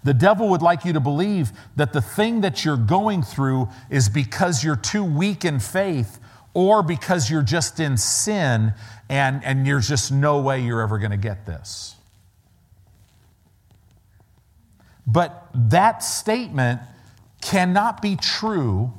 The 0.04 0.13
devil 0.13 0.50
would 0.50 0.62
like 0.62 0.84
you 0.84 0.92
to 0.92 1.00
believe 1.00 1.54
that 1.78 1.94
the 1.94 2.02
thing 2.02 2.42
that 2.42 2.66
you're 2.66 2.76
going 2.76 3.24
through 3.24 3.70
is 3.90 4.10
because 4.10 4.66
you're 4.66 4.76
too 4.76 5.06
weak 5.06 5.46
in 5.46 5.62
faith 5.62 6.20
or 6.54 6.84
because 6.84 7.32
you're 7.32 7.42
just 7.42 7.80
in 7.80 7.96
sin 7.96 8.74
and, 9.08 9.42
and 9.46 9.66
there's 9.66 9.88
just 9.88 10.12
no 10.12 10.42
way 10.42 10.60
you're 10.60 10.82
ever 10.82 11.00
going 11.00 11.12
to 11.12 11.16
get 11.16 11.46
this. 11.46 11.96
But 15.08 15.48
that 15.56 16.04
statement 16.04 16.82
cannot 17.40 18.02
be 18.02 18.18
true 18.18 18.92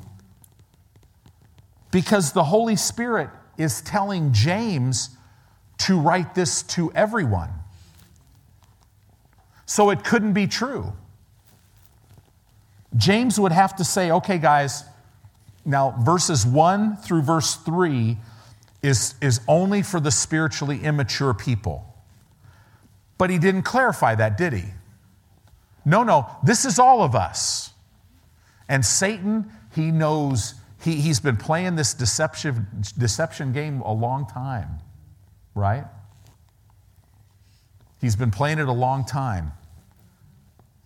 because 1.91 2.33
the 2.33 2.45
Holy 2.45 2.77
Spirit 2.77 3.31
is 3.57 3.81
telling 3.81 4.33
James 4.33 5.11
to 5.79 5.99
write 5.99 6.35
this 6.35 6.63
to 6.63 6.93
everyone. 6.93 7.51
So 9.67 9.91
it 9.91 10.05
couldn't 10.05 10.33
be 10.33 10.47
true. 10.47 10.93
James 12.97 13.39
would 13.39 13.53
have 13.53 13.77
to 13.77 13.85
say, 13.85 14.11
okay, 14.11 14.39
guys, 14.39 14.85
now 15.65 15.95
verses 16.01 16.47
1 16.47 16.97
through 16.97 17.23
verse 17.23 17.57
3 17.57 18.17
is, 18.83 19.15
is 19.21 19.41
only 19.47 19.83
for 19.83 20.01
the 20.01 20.11
spiritually 20.11 20.81
immature 20.83 21.35
people. 21.35 21.85
But 23.19 23.31
he 23.31 23.39
didn't 23.39 23.63
clarify 23.63 24.15
that, 24.15 24.39
did 24.39 24.53
he? 24.53 24.65
No, 25.85 26.03
no, 26.03 26.31
this 26.43 26.65
is 26.65 26.79
all 26.79 27.03
of 27.03 27.15
us. 27.15 27.73
And 28.69 28.85
Satan, 28.85 29.51
he 29.75 29.91
knows 29.91 30.55
he, 30.83 30.95
he's 30.95 31.21
been 31.21 31.37
playing 31.37 31.77
this 31.77 31.95
deception, 31.95 32.67
deception 32.97 33.53
game 33.53 33.81
a 33.81 33.93
long 33.93 34.27
time, 34.27 34.79
right? 35.55 35.85
He's 38.01 38.17
been 38.17 38.31
playing 38.31 38.59
it 38.59 38.69
a 38.69 38.73
long 38.73 39.05
time. 39.05 39.53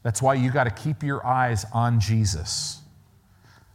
That's 0.02 0.22
why 0.22 0.34
you 0.34 0.50
got 0.50 0.64
to 0.64 0.70
keep 0.70 1.02
your 1.02 1.24
eyes 1.24 1.66
on 1.72 2.00
Jesus. 2.00 2.80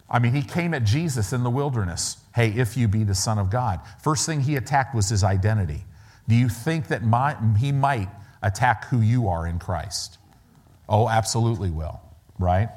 I 0.10 0.20
mean, 0.20 0.34
he 0.34 0.42
came 0.42 0.74
at 0.74 0.84
Jesus 0.84 1.34
in 1.34 1.44
the 1.44 1.50
wilderness. 1.50 2.18
Hey, 2.34 2.50
if 2.50 2.78
you 2.78 2.88
be 2.88 3.04
the 3.04 3.16
Son 3.16 3.38
of 3.38 3.50
God. 3.50 3.80
First 4.02 4.26
thing 4.26 4.42
he 4.42 4.56
attacked 4.56 4.96
was 4.96 5.10
his 5.10 5.24
identity. 5.24 5.84
Do 6.28 6.36
you 6.36 6.50
think 6.50 6.88
that 6.88 7.04
my, 7.04 7.38
he 7.58 7.72
might 7.72 8.10
attack 8.42 8.86
who 8.86 9.02
you 9.02 9.28
are 9.28 9.46
in 9.48 9.60
Christ? 9.60 10.18
Oh, 10.90 11.08
absolutely 11.08 11.70
will, 11.70 12.02
right? 12.40 12.70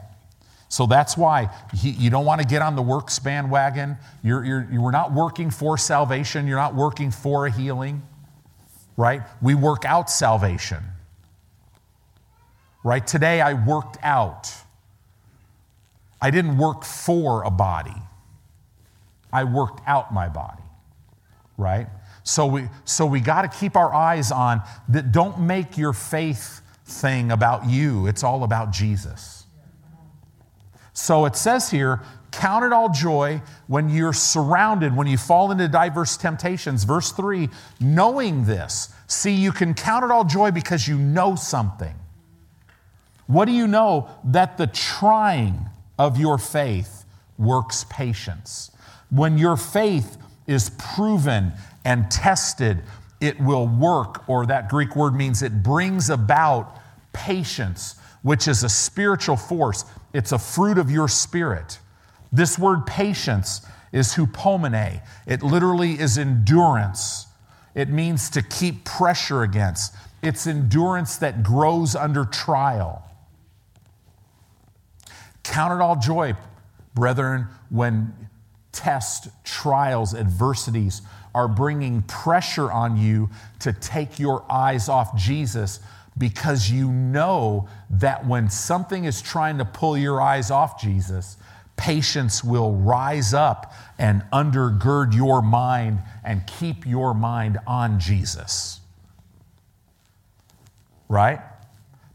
So 0.71 0.87
that's 0.87 1.17
why 1.17 1.51
he, 1.75 1.91
you 1.91 2.11
don't 2.11 2.25
want 2.25 2.41
to 2.41 2.47
get 2.47 2.63
on 2.63 2.77
the 2.77 2.83
works 2.83 3.19
bandwagon. 3.19 3.99
You're, 4.23 4.45
you're, 4.45 4.69
you're 4.71 4.93
not 4.93 5.13
working 5.13 5.51
for 5.51 5.77
salvation, 5.77 6.47
you're 6.47 6.59
not 6.59 6.77
working 6.77 7.11
for 7.11 7.47
a 7.47 7.51
healing, 7.51 8.03
right? 8.97 9.23
We 9.43 9.57
work 9.57 9.85
out 9.85 10.09
salvation. 10.09 10.79
Right? 12.85 13.05
Today 13.05 13.41
I 13.41 13.55
worked 13.55 13.99
out. 14.03 14.55
I 16.23 16.31
didn't 16.31 16.57
work 16.57 16.85
for 16.85 17.43
a 17.43 17.51
body. 17.51 17.97
I 19.33 19.45
worked 19.45 19.81
out 19.89 20.15
my 20.15 20.29
body. 20.29 20.63
Right? 21.59 21.89
So 22.23 22.47
we 22.47 22.69
so 22.85 23.07
we 23.07 23.21
got 23.21 23.43
to 23.43 23.49
keep 23.49 23.77
our 23.77 23.93
eyes 23.93 24.31
on 24.31 24.63
that 24.89 25.11
don't 25.11 25.41
make 25.41 25.77
your 25.77 25.93
faith 25.93 26.63
thing 26.85 27.33
about 27.33 27.69
you. 27.69 28.07
It's 28.07 28.23
all 28.23 28.45
about 28.45 28.71
Jesus. 28.71 29.40
So 31.01 31.25
it 31.25 31.35
says 31.35 31.71
here, 31.71 32.03
count 32.31 32.63
it 32.63 32.73
all 32.73 32.91
joy 32.91 33.41
when 33.69 33.89
you're 33.89 34.13
surrounded, 34.13 34.95
when 34.95 35.07
you 35.07 35.17
fall 35.17 35.51
into 35.51 35.67
diverse 35.67 36.19
temptations. 36.19 36.85
Verse 36.85 37.11
3 37.11 37.49
knowing 37.81 38.45
this. 38.45 38.93
See, 39.07 39.33
you 39.33 39.51
can 39.51 39.73
count 39.73 40.05
it 40.05 40.11
all 40.11 40.25
joy 40.25 40.51
because 40.51 40.87
you 40.87 40.99
know 40.99 41.37
something. 41.37 41.95
What 43.27 43.47
do 43.47 43.53
you 43.53 43.67
know? 43.67 44.11
That 44.25 44.59
the 44.59 44.67
trying 44.67 45.71
of 45.99 46.19
your 46.21 46.37
faith 46.37 47.05
works 47.39 47.87
patience. 47.89 48.71
When 49.09 49.39
your 49.39 49.57
faith 49.57 50.19
is 50.47 50.71
proven 50.79 51.53
and 51.85 52.11
tested, 52.11 52.83
it 53.21 53.41
will 53.41 53.67
work, 53.67 54.29
or 54.29 54.47
that 54.47 54.69
Greek 54.69 54.95
word 54.95 55.15
means 55.15 55.43
it 55.43 55.63
brings 55.63 56.11
about 56.11 56.77
patience, 57.13 57.97
which 58.23 58.47
is 58.47 58.63
a 58.65 58.69
spiritual 58.69 59.37
force. 59.37 59.85
It's 60.13 60.33
a 60.33 60.39
fruit 60.39 60.79
of 60.79 60.91
your 60.91 61.09
spirit. 61.09 61.79
This 62.33 62.59
word 62.59 62.87
patience 62.87 63.67
is 63.93 64.15
hupomene. 64.15 65.03
It 65.27 65.43
literally 65.43 65.99
is 65.99 66.19
endurance. 66.19 67.27
It 67.75 67.89
means 67.89 68.31
to 68.31 68.43
keep 68.43 68.85
pressure 68.85 69.43
against. 69.43 69.95
It's 70.23 70.47
endurance 70.47 71.17
that 71.19 71.43
grows 71.43 71.95
under 71.95 72.25
trial. 72.25 73.05
Count 75.43 75.73
it 75.73 75.83
all 75.83 75.97
joy, 75.97 76.35
brethren, 76.95 77.47
when 77.71 78.15
tests, 78.73 79.29
trials, 79.45 80.15
adversities 80.15 81.03
are 81.35 81.49
bringing 81.49 82.03
pressure 82.03 82.71
on 82.71 82.97
you 82.97 83.31
to 83.61 83.73
take 83.73 84.19
your 84.19 84.45
eyes 84.51 84.89
off 84.89 85.17
Jesus 85.17 85.81
because 86.19 86.71
you 86.71 86.91
know 86.91 87.69
that 87.91 88.27
when 88.27 88.51
something 88.51 89.05
is 89.05 89.23
trying 89.23 89.59
to 89.59 89.65
pull 89.65 89.97
your 89.97 90.21
eyes 90.21 90.51
off 90.51 90.81
Jesus, 90.81 91.37
patience 91.77 92.45
will 92.45 92.73
rise 92.73 93.33
up 93.33 93.73
and 93.99 94.23
undergird 94.33 95.15
your 95.15 95.41
mind 95.41 96.01
and 96.25 96.47
keep 96.47 96.87
your 96.87 97.15
mind 97.15 97.59
on 97.67 97.99
Jesus. 97.99 98.81
Right? 101.09 101.41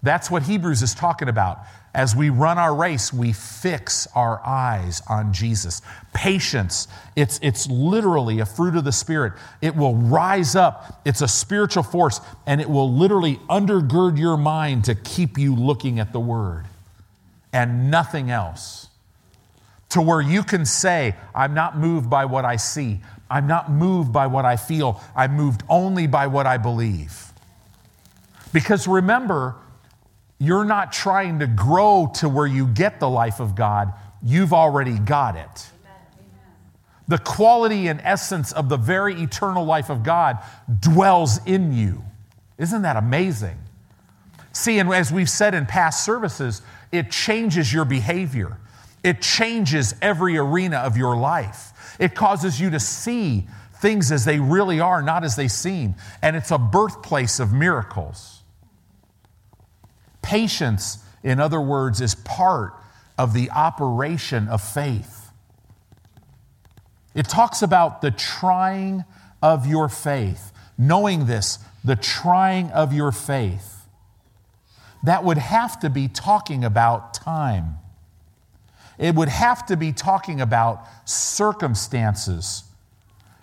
That's 0.03 0.29
what 0.29 0.43
Hebrews 0.43 0.83
is 0.83 0.93
talking 0.93 1.27
about. 1.29 1.65
As 1.95 2.13
we 2.13 2.29
run 2.29 2.57
our 2.57 2.75
race, 2.75 3.13
we 3.13 3.31
fix 3.31 4.05
our 4.15 4.45
eyes 4.45 5.01
on 5.07 5.31
Jesus. 5.31 5.81
Patience, 6.13 6.89
it's, 7.15 7.39
it's 7.41 7.67
literally 7.67 8.41
a 8.41 8.45
fruit 8.45 8.75
of 8.75 8.83
the 8.83 8.91
Spirit. 8.91 9.31
It 9.61 9.77
will 9.77 9.95
rise 9.95 10.57
up, 10.57 11.01
it's 11.05 11.21
a 11.21 11.27
spiritual 11.27 11.83
force, 11.83 12.19
and 12.45 12.59
it 12.59 12.69
will 12.69 12.91
literally 12.91 13.37
undergird 13.49 14.19
your 14.19 14.35
mind 14.35 14.83
to 14.85 14.95
keep 14.95 15.37
you 15.37 15.55
looking 15.55 15.97
at 15.99 16.11
the 16.11 16.19
Word 16.19 16.65
and 17.53 17.89
nothing 17.89 18.29
else. 18.29 18.89
To 19.89 20.01
where 20.01 20.19
you 20.19 20.43
can 20.43 20.65
say, 20.65 21.15
I'm 21.33 21.53
not 21.53 21.77
moved 21.77 22.09
by 22.09 22.25
what 22.25 22.43
I 22.43 22.57
see, 22.57 22.99
I'm 23.29 23.47
not 23.47 23.71
moved 23.71 24.11
by 24.11 24.27
what 24.27 24.43
I 24.43 24.57
feel, 24.57 25.01
I'm 25.15 25.37
moved 25.37 25.63
only 25.69 26.07
by 26.07 26.27
what 26.27 26.45
I 26.45 26.57
believe. 26.57 27.31
Because 28.51 28.85
remember, 28.85 29.55
you're 30.37 30.65
not 30.65 30.91
trying 30.91 31.39
to 31.39 31.47
grow 31.47 32.11
to 32.15 32.29
where 32.29 32.47
you 32.47 32.67
get 32.67 32.99
the 32.99 33.09
life 33.09 33.39
of 33.39 33.55
God, 33.55 33.93
you've 34.21 34.53
already 34.53 34.97
got 34.97 35.35
it. 35.35 35.69
The 37.07 37.17
quality 37.19 37.87
and 37.87 38.01
essence 38.03 38.51
of 38.51 38.67
the 38.67 38.77
very 38.77 39.21
eternal 39.21 39.63
life 39.63 39.89
of 39.89 40.03
God 40.03 40.39
dwells 40.79 41.39
in 41.45 41.71
you. 41.71 42.03
Isn't 42.57 42.81
that 42.81 42.95
amazing? 42.95 43.57
See, 44.53 44.79
and 44.79 44.91
as 44.91 45.11
we've 45.11 45.29
said 45.29 45.53
in 45.53 45.65
past 45.65 46.03
services, 46.03 46.61
it 46.91 47.11
changes 47.11 47.71
your 47.71 47.85
behavior. 47.85 48.57
It 49.03 49.21
changes 49.21 49.93
every 50.01 50.37
arena 50.37 50.77
of 50.77 50.97
your 50.97 51.15
life. 51.15 51.95
It 51.99 52.15
causes 52.15 52.59
you 52.59 52.71
to 52.71 52.79
see 52.79 53.47
things 53.75 54.11
as 54.11 54.25
they 54.25 54.39
really 54.39 54.79
are, 54.79 55.01
not 55.01 55.23
as 55.23 55.35
they 55.35 55.47
seem. 55.47 55.95
And 56.21 56.35
it's 56.35 56.51
a 56.51 56.57
birthplace 56.57 57.39
of 57.39 57.53
miracles. 57.53 58.34
Patience, 60.25 60.97
in 61.21 61.39
other 61.39 61.61
words, 61.61 62.01
is 62.01 62.15
part 62.15 62.73
of 63.15 63.31
the 63.33 63.51
operation 63.51 64.47
of 64.47 64.59
faith. 64.59 65.29
It 67.13 67.29
talks 67.29 67.61
about 67.61 68.01
the 68.01 68.09
trying 68.09 69.05
of 69.43 69.67
your 69.67 69.87
faith. 69.87 70.51
Knowing 70.79 71.27
this, 71.27 71.59
the 71.83 71.95
trying 71.95 72.71
of 72.71 72.91
your 72.91 73.11
faith. 73.11 73.85
That 75.03 75.23
would 75.23 75.37
have 75.37 75.79
to 75.81 75.91
be 75.91 76.07
talking 76.07 76.63
about 76.63 77.13
time. 77.13 77.75
It 78.97 79.13
would 79.13 79.29
have 79.29 79.63
to 79.67 79.77
be 79.77 79.93
talking 79.93 80.41
about 80.41 80.87
circumstances. 81.07 82.63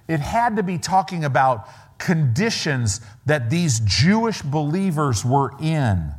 It 0.08 0.18
had 0.18 0.56
to 0.56 0.64
be 0.64 0.78
talking 0.78 1.24
about 1.24 1.68
conditions 1.98 3.00
that 3.24 3.50
these 3.50 3.78
Jewish 3.78 4.42
believers 4.42 5.24
were 5.24 5.52
in 5.60 6.14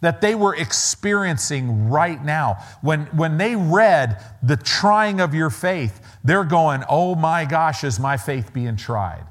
that 0.00 0.20
they 0.20 0.34
were 0.34 0.54
experiencing 0.54 1.88
right 1.88 2.22
now. 2.22 2.58
When, 2.82 3.06
when 3.06 3.38
they 3.38 3.56
read 3.56 4.22
the 4.42 4.56
trying 4.56 5.20
of 5.20 5.34
your 5.34 5.50
faith, 5.50 6.00
they're 6.22 6.44
going, 6.44 6.84
Oh 6.88 7.14
my 7.14 7.44
gosh, 7.44 7.84
is 7.84 7.98
my 7.98 8.16
faith 8.16 8.52
being 8.52 8.76
tried? 8.76 9.24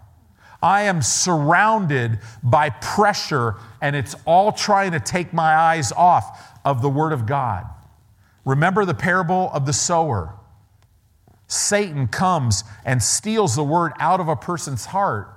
I 0.62 0.84
am 0.84 1.02
surrounded 1.02 2.20
by 2.42 2.72
pressure, 2.72 3.56
and 3.82 3.96
it's 3.96 4.16
all 4.26 4.52
trying 4.52 4.94
to 4.94 5.00
take 5.00 5.32
my 5.32 5.56
eyes 5.56 5.92
off 5.92 6.60
of 6.66 6.82
the 6.82 6.90
Word 6.90 7.14
of 7.14 7.28
God. 7.28 7.68
Remember 8.46 8.84
the 8.84 8.96
parable 8.96 9.52
of 9.54 9.68
the 9.68 9.74
sower. 9.74 10.34
Satan 11.48 12.08
comes 12.08 12.64
and 12.84 13.04
steals 13.04 13.56
the 13.56 13.64
Word 13.64 13.92
out 14.00 14.20
of 14.20 14.28
a 14.28 14.36
person's 14.36 14.86
heart 14.86 15.30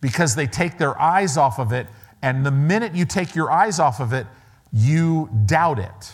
because 0.00 0.36
they 0.36 0.46
take 0.46 0.78
their 0.78 1.00
eyes 1.00 1.36
off 1.36 1.58
of 1.58 1.72
it 1.72 1.88
and 2.26 2.44
the 2.44 2.50
minute 2.50 2.92
you 2.92 3.04
take 3.04 3.36
your 3.36 3.52
eyes 3.52 3.78
off 3.78 4.00
of 4.00 4.12
it, 4.12 4.26
you 4.72 5.30
doubt 5.46 5.78
it. 5.78 6.12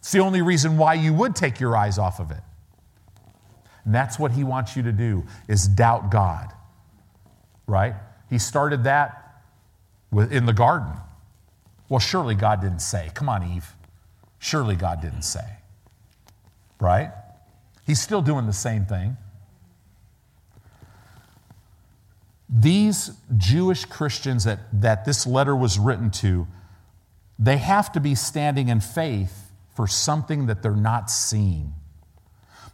It's 0.00 0.10
the 0.10 0.18
only 0.18 0.42
reason 0.42 0.76
why 0.76 0.94
you 0.94 1.14
would 1.14 1.36
take 1.36 1.60
your 1.60 1.76
eyes 1.76 1.96
off 1.96 2.18
of 2.18 2.32
it. 2.32 2.40
And 3.84 3.94
that's 3.94 4.18
what 4.18 4.32
he 4.32 4.42
wants 4.42 4.76
you 4.76 4.82
to 4.82 4.90
do 4.90 5.22
is 5.46 5.68
doubt 5.68 6.10
God. 6.10 6.52
Right? 7.68 7.94
He 8.30 8.38
started 8.40 8.82
that 8.82 9.44
in 10.12 10.44
the 10.44 10.52
garden. 10.52 10.92
Well, 11.88 12.00
surely 12.00 12.34
God 12.34 12.60
didn't 12.60 12.82
say. 12.82 13.12
Come 13.14 13.28
on, 13.28 13.44
Eve. 13.44 13.76
Surely 14.40 14.74
God 14.74 15.00
didn't 15.00 15.22
say. 15.22 15.46
Right? 16.80 17.12
He's 17.86 18.00
still 18.00 18.22
doing 18.22 18.46
the 18.46 18.52
same 18.52 18.86
thing. 18.86 19.16
These 22.54 23.12
Jewish 23.38 23.86
Christians 23.86 24.44
that, 24.44 24.60
that 24.74 25.06
this 25.06 25.26
letter 25.26 25.56
was 25.56 25.78
written 25.78 26.10
to, 26.10 26.46
they 27.38 27.56
have 27.56 27.90
to 27.92 28.00
be 28.00 28.14
standing 28.14 28.68
in 28.68 28.80
faith 28.80 29.50
for 29.74 29.86
something 29.86 30.46
that 30.46 30.62
they're 30.62 30.76
not 30.76 31.10
seeing. 31.10 31.72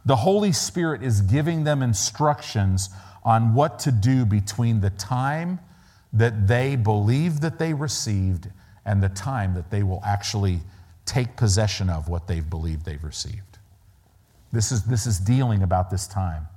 The 0.05 0.17
Holy 0.17 0.51
Spirit 0.51 1.01
is 1.01 1.21
giving 1.21 1.63
them 1.63 1.81
instructions 1.81 2.89
on 3.23 3.53
what 3.53 3.79
to 3.79 3.91
do 3.91 4.25
between 4.25 4.81
the 4.81 4.89
time 4.89 5.59
that 6.11 6.47
they 6.47 6.75
believe 6.75 7.39
that 7.41 7.57
they 7.57 7.73
received 7.73 8.49
and 8.85 9.01
the 9.01 9.09
time 9.09 9.53
that 9.53 9.69
they 9.71 9.83
will 9.83 10.01
actually 10.05 10.59
take 11.05 11.37
possession 11.37 11.89
of 11.89 12.09
what 12.09 12.27
they've 12.27 12.49
believed 12.49 12.85
they've 12.85 13.03
received. 13.03 13.57
This 14.51 14.71
is, 14.71 14.83
this 14.83 15.05
is 15.05 15.19
dealing 15.19 15.63
about 15.63 15.89
this 15.89 16.07
time. 16.07 16.47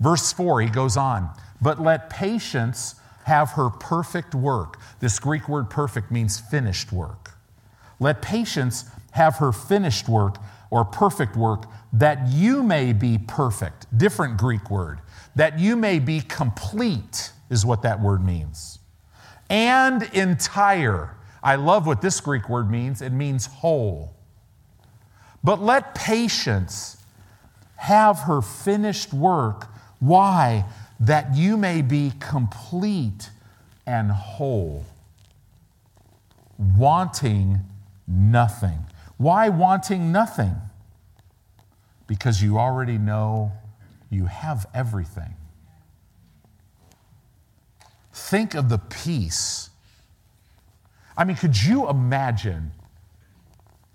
Verse 0.00 0.32
4, 0.32 0.62
he 0.62 0.68
goes 0.68 0.96
on, 0.96 1.30
but 1.60 1.80
let 1.80 2.10
patience 2.10 2.96
have 3.24 3.50
her 3.52 3.70
perfect 3.70 4.34
work. 4.34 4.78
This 5.00 5.18
Greek 5.18 5.48
word 5.48 5.70
perfect 5.70 6.10
means 6.10 6.40
finished 6.40 6.92
work. 6.92 7.32
Let 7.98 8.22
patience 8.22 8.90
have 9.12 9.36
her 9.36 9.52
finished 9.52 10.08
work 10.08 10.36
or 10.70 10.84
perfect 10.84 11.36
work, 11.36 11.64
that 11.92 12.28
you 12.28 12.62
may 12.62 12.92
be 12.92 13.18
perfect. 13.18 13.86
Different 13.96 14.38
Greek 14.38 14.70
word. 14.70 15.00
That 15.34 15.58
you 15.58 15.76
may 15.76 15.98
be 15.98 16.20
complete, 16.20 17.32
is 17.50 17.66
what 17.66 17.82
that 17.82 18.00
word 18.00 18.24
means. 18.24 18.78
And 19.48 20.04
entire. 20.14 21.16
I 21.42 21.56
love 21.56 21.86
what 21.86 22.00
this 22.00 22.20
Greek 22.20 22.48
word 22.48 22.70
means. 22.70 23.02
It 23.02 23.12
means 23.12 23.46
whole. 23.46 24.14
But 25.42 25.60
let 25.60 25.94
patience 25.94 26.98
have 27.76 28.20
her 28.20 28.40
finished 28.42 29.12
work 29.12 29.66
why? 30.00 30.64
That 31.00 31.34
you 31.34 31.56
may 31.56 31.80
be 31.82 32.12
complete 32.20 33.30
and 33.86 34.10
whole, 34.10 34.84
wanting 36.58 37.60
nothing. 38.06 38.78
Why 39.16 39.48
wanting 39.48 40.12
nothing? 40.12 40.54
Because 42.06 42.42
you 42.42 42.58
already 42.58 42.98
know 42.98 43.52
you 44.10 44.26
have 44.26 44.66
everything. 44.74 45.34
Think 48.12 48.54
of 48.54 48.68
the 48.68 48.78
peace. 48.78 49.70
I 51.16 51.24
mean, 51.24 51.36
could 51.36 51.60
you 51.60 51.88
imagine 51.88 52.72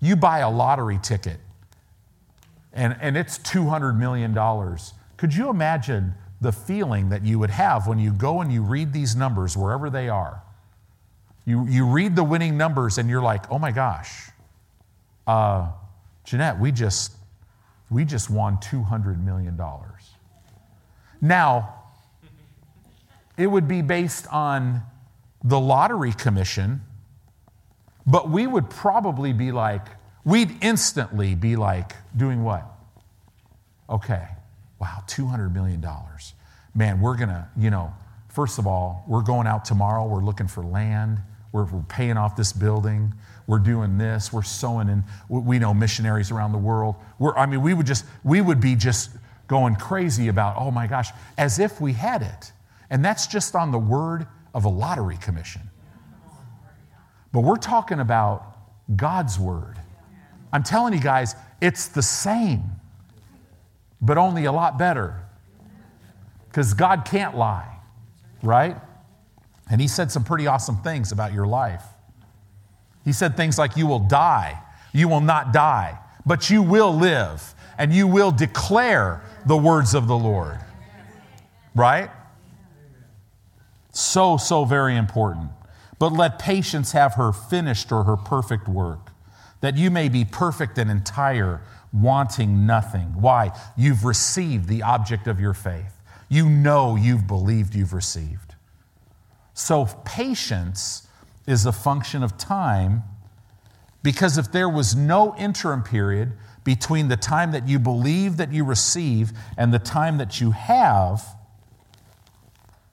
you 0.00 0.16
buy 0.16 0.40
a 0.40 0.50
lottery 0.50 0.98
ticket 1.02 1.38
and, 2.72 2.96
and 3.00 3.16
it's 3.16 3.38
$200 3.38 3.96
million? 3.96 4.34
Could 5.16 5.34
you 5.34 5.48
imagine 5.48 6.14
the 6.40 6.52
feeling 6.52 7.08
that 7.08 7.24
you 7.24 7.38
would 7.38 7.50
have 7.50 7.86
when 7.86 7.98
you 7.98 8.12
go 8.12 8.40
and 8.40 8.52
you 8.52 8.62
read 8.62 8.92
these 8.92 9.16
numbers 9.16 9.56
wherever 9.56 9.90
they 9.90 10.08
are? 10.08 10.42
You, 11.44 11.66
you 11.66 11.86
read 11.86 12.16
the 12.16 12.24
winning 12.24 12.56
numbers 12.56 12.98
and 12.98 13.08
you're 13.08 13.22
like, 13.22 13.50
oh 13.50 13.58
my 13.58 13.70
gosh, 13.70 14.30
uh, 15.26 15.68
Jeanette, 16.24 16.58
we 16.58 16.72
just, 16.72 17.12
we 17.88 18.04
just 18.04 18.30
won 18.30 18.56
$200 18.58 19.22
million. 19.22 19.60
Now, 21.20 21.74
it 23.36 23.46
would 23.46 23.68
be 23.68 23.82
based 23.82 24.26
on 24.32 24.82
the 25.44 25.60
lottery 25.60 26.12
commission, 26.12 26.80
but 28.06 28.28
we 28.28 28.46
would 28.46 28.68
probably 28.70 29.32
be 29.32 29.52
like, 29.52 29.86
we'd 30.24 30.50
instantly 30.62 31.34
be 31.34 31.54
like, 31.56 31.92
doing 32.16 32.42
what? 32.42 32.64
Okay, 33.88 34.26
Wow, 34.78 35.02
$200 35.06 35.52
million. 35.52 35.84
Man, 36.74 37.00
we're 37.00 37.16
going 37.16 37.30
to, 37.30 37.48
you 37.56 37.70
know, 37.70 37.94
first 38.28 38.58
of 38.58 38.66
all, 38.66 39.04
we're 39.06 39.22
going 39.22 39.46
out 39.46 39.64
tomorrow. 39.64 40.06
We're 40.06 40.24
looking 40.24 40.48
for 40.48 40.62
land. 40.62 41.20
We're, 41.52 41.64
we're 41.64 41.82
paying 41.82 42.16
off 42.16 42.36
this 42.36 42.52
building. 42.52 43.14
We're 43.46 43.60
doing 43.60 43.96
this. 43.96 44.32
We're 44.32 44.42
sowing 44.42 44.88
in, 44.88 45.04
we 45.28 45.58
know 45.58 45.72
missionaries 45.72 46.30
around 46.30 46.52
the 46.52 46.58
world. 46.58 46.96
We're, 47.18 47.34
I 47.36 47.46
mean, 47.46 47.62
we 47.62 47.72
would 47.72 47.86
just, 47.86 48.04
we 48.24 48.40
would 48.40 48.60
be 48.60 48.74
just 48.74 49.10
going 49.46 49.76
crazy 49.76 50.28
about, 50.28 50.56
oh 50.58 50.70
my 50.70 50.86
gosh, 50.86 51.10
as 51.38 51.58
if 51.58 51.80
we 51.80 51.92
had 51.92 52.22
it. 52.22 52.52
And 52.90 53.04
that's 53.04 53.26
just 53.26 53.54
on 53.54 53.70
the 53.70 53.78
word 53.78 54.26
of 54.54 54.64
a 54.64 54.68
lottery 54.68 55.16
commission. 55.16 55.62
But 57.32 57.40
we're 57.40 57.56
talking 57.56 58.00
about 58.00 58.56
God's 58.96 59.38
word. 59.38 59.76
I'm 60.52 60.62
telling 60.62 60.94
you 60.94 61.00
guys, 61.00 61.34
it's 61.60 61.88
the 61.88 62.02
same 62.02 62.62
but 64.00 64.18
only 64.18 64.44
a 64.44 64.52
lot 64.52 64.78
better. 64.78 65.22
Because 66.48 66.74
God 66.74 67.04
can't 67.04 67.36
lie, 67.36 67.78
right? 68.42 68.76
And 69.70 69.80
He 69.80 69.88
said 69.88 70.10
some 70.10 70.24
pretty 70.24 70.46
awesome 70.46 70.76
things 70.78 71.12
about 71.12 71.32
your 71.32 71.46
life. 71.46 71.82
He 73.04 73.12
said 73.12 73.36
things 73.36 73.58
like, 73.58 73.76
You 73.76 73.86
will 73.86 74.00
die. 74.00 74.60
You 74.92 75.08
will 75.08 75.20
not 75.20 75.52
die, 75.52 75.98
but 76.24 76.48
you 76.48 76.62
will 76.62 76.94
live 76.94 77.54
and 77.78 77.92
you 77.92 78.06
will 78.06 78.30
declare 78.30 79.22
the 79.44 79.56
words 79.56 79.94
of 79.94 80.08
the 80.08 80.16
Lord. 80.16 80.58
Right? 81.74 82.10
So, 83.92 84.36
so 84.36 84.64
very 84.64 84.96
important. 84.96 85.50
But 85.98 86.12
let 86.12 86.38
patience 86.38 86.92
have 86.92 87.14
her 87.14 87.32
finished 87.32 87.92
or 87.92 88.04
her 88.04 88.16
perfect 88.16 88.68
work, 88.68 89.10
that 89.60 89.76
you 89.76 89.90
may 89.90 90.08
be 90.08 90.24
perfect 90.24 90.78
and 90.78 90.90
entire, 90.90 91.62
wanting 92.02 92.66
nothing. 92.66 93.20
Why? 93.20 93.52
You've 93.76 94.04
received 94.04 94.68
the 94.68 94.82
object 94.82 95.26
of 95.26 95.40
your 95.40 95.54
faith. 95.54 95.92
You 96.28 96.48
know 96.48 96.96
you've 96.96 97.26
believed 97.26 97.74
you've 97.74 97.92
received. 97.92 98.54
So, 99.54 99.86
patience 100.04 101.06
is 101.46 101.64
a 101.64 101.72
function 101.72 102.22
of 102.22 102.36
time 102.36 103.04
because 104.02 104.36
if 104.38 104.52
there 104.52 104.68
was 104.68 104.94
no 104.94 105.34
interim 105.36 105.82
period 105.82 106.32
between 106.62 107.08
the 107.08 107.16
time 107.16 107.52
that 107.52 107.66
you 107.66 107.78
believe 107.78 108.36
that 108.36 108.52
you 108.52 108.64
receive 108.64 109.32
and 109.56 109.72
the 109.72 109.78
time 109.78 110.18
that 110.18 110.40
you 110.40 110.50
have, 110.50 111.24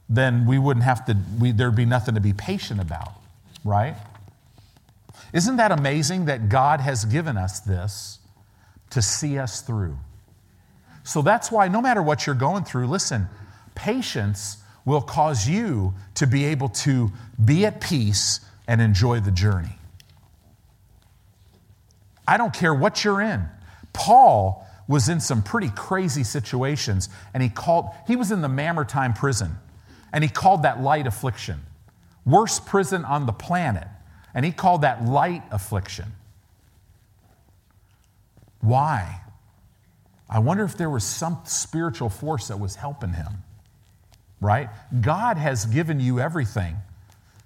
then 0.07 0.45
we 0.45 0.57
wouldn't 0.57 0.83
have 0.83 1.05
to, 1.05 1.17
we, 1.39 1.51
there'd 1.51 1.75
be 1.75 1.85
nothing 1.85 2.15
to 2.15 2.21
be 2.21 2.33
patient 2.33 2.79
about, 2.79 3.13
right? 3.63 3.95
Isn't 5.33 5.57
that 5.57 5.71
amazing 5.71 6.25
that 6.25 6.49
God 6.49 6.79
has 6.79 7.05
given 7.05 7.35
us 7.35 7.59
this 7.59 8.19
to 8.93 9.01
see 9.01 9.37
us 9.37 9.61
through? 9.61 9.97
So 11.03 11.21
that's 11.21 11.51
why, 11.51 11.67
no 11.67 11.81
matter 11.81 12.01
what 12.01 12.25
you're 12.25 12.35
going 12.35 12.63
through, 12.63 12.87
listen, 12.87 13.27
patience 13.75 14.57
will 14.85 15.01
cause 15.01 15.47
you 15.47 15.93
to 16.15 16.27
be 16.27 16.45
able 16.45 16.69
to 16.69 17.11
be 17.43 17.65
at 17.65 17.81
peace 17.81 18.39
and 18.67 18.81
enjoy 18.81 19.19
the 19.19 19.31
journey. 19.31 19.77
I 22.27 22.37
don't 22.37 22.53
care 22.53 22.73
what 22.73 23.03
you're 23.03 23.21
in. 23.21 23.45
Paul 23.91 24.65
was 24.87 25.09
in 25.09 25.19
some 25.19 25.43
pretty 25.43 25.69
crazy 25.69 26.23
situations, 26.23 27.09
and 27.33 27.43
he 27.43 27.49
called, 27.49 27.89
he 28.07 28.15
was 28.15 28.31
in 28.31 28.41
the 28.41 28.49
Mamertine 28.49 29.13
prison, 29.13 29.57
and 30.11 30.23
he 30.23 30.29
called 30.29 30.63
that 30.63 30.81
light 30.81 31.07
affliction. 31.07 31.61
Worst 32.25 32.65
prison 32.65 33.03
on 33.03 33.25
the 33.25 33.33
planet, 33.33 33.87
and 34.33 34.45
he 34.45 34.51
called 34.51 34.81
that 34.81 35.05
light 35.05 35.43
affliction. 35.51 36.13
Why? 38.63 39.19
I 40.29 40.39
wonder 40.39 40.63
if 40.63 40.77
there 40.77 40.89
was 40.89 41.03
some 41.03 41.37
spiritual 41.43 42.09
force 42.09 42.47
that 42.47 42.59
was 42.59 42.75
helping 42.75 43.11
him, 43.11 43.43
right? 44.39 44.69
God 45.01 45.37
has 45.37 45.65
given 45.65 45.99
you 45.99 46.21
everything 46.21 46.77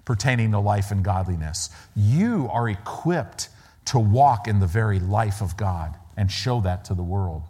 pertaining 0.04 0.52
to 0.52 0.60
life 0.60 0.92
and 0.92 1.04
godliness. 1.04 1.70
You 1.96 2.48
are 2.52 2.68
equipped 2.68 3.48
to 3.86 3.98
walk 3.98 4.46
in 4.46 4.60
the 4.60 4.66
very 4.66 5.00
life 5.00 5.42
of 5.42 5.56
God 5.56 5.96
and 6.16 6.30
show 6.30 6.60
that 6.60 6.84
to 6.86 6.94
the 6.94 7.02
world. 7.02 7.42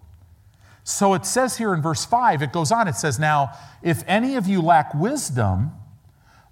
So 0.82 1.12
it 1.12 1.26
says 1.26 1.58
here 1.58 1.74
in 1.74 1.82
verse 1.82 2.06
5, 2.06 2.40
it 2.40 2.50
goes 2.50 2.72
on, 2.72 2.88
it 2.88 2.96
says, 2.96 3.18
Now, 3.18 3.52
if 3.82 4.02
any 4.06 4.36
of 4.36 4.46
you 4.46 4.62
lack 4.62 4.94
wisdom, 4.94 5.72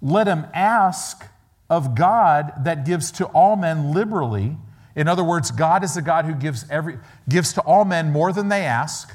let 0.03 0.27
him 0.27 0.45
ask 0.53 1.25
of 1.67 1.95
God 1.95 2.53
that 2.63 2.85
gives 2.85 3.09
to 3.13 3.25
all 3.25 3.55
men 3.55 3.91
liberally. 3.91 4.57
In 4.97 5.07
other 5.07 5.23
words, 5.23 5.51
God 5.51 5.83
is 5.83 5.95
a 5.95 6.01
God 6.01 6.25
who 6.25 6.33
gives, 6.33 6.65
every, 6.71 6.97
gives 7.29 7.53
to 7.53 7.61
all 7.61 7.85
men 7.85 8.11
more 8.11 8.33
than 8.33 8.49
they 8.49 8.63
ask, 8.63 9.13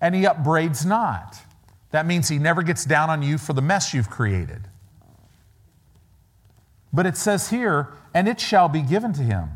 and 0.00 0.14
he 0.14 0.24
upbraids 0.24 0.86
not. 0.86 1.36
That 1.90 2.06
means 2.06 2.28
he 2.28 2.38
never 2.38 2.62
gets 2.62 2.86
down 2.86 3.10
on 3.10 3.22
you 3.22 3.36
for 3.36 3.52
the 3.52 3.60
mess 3.60 3.92
you've 3.92 4.08
created. 4.08 4.66
But 6.90 7.04
it 7.04 7.18
says 7.18 7.50
here, 7.50 7.88
and 8.14 8.26
it 8.26 8.40
shall 8.40 8.70
be 8.70 8.80
given 8.80 9.12
to 9.12 9.22
him. 9.22 9.50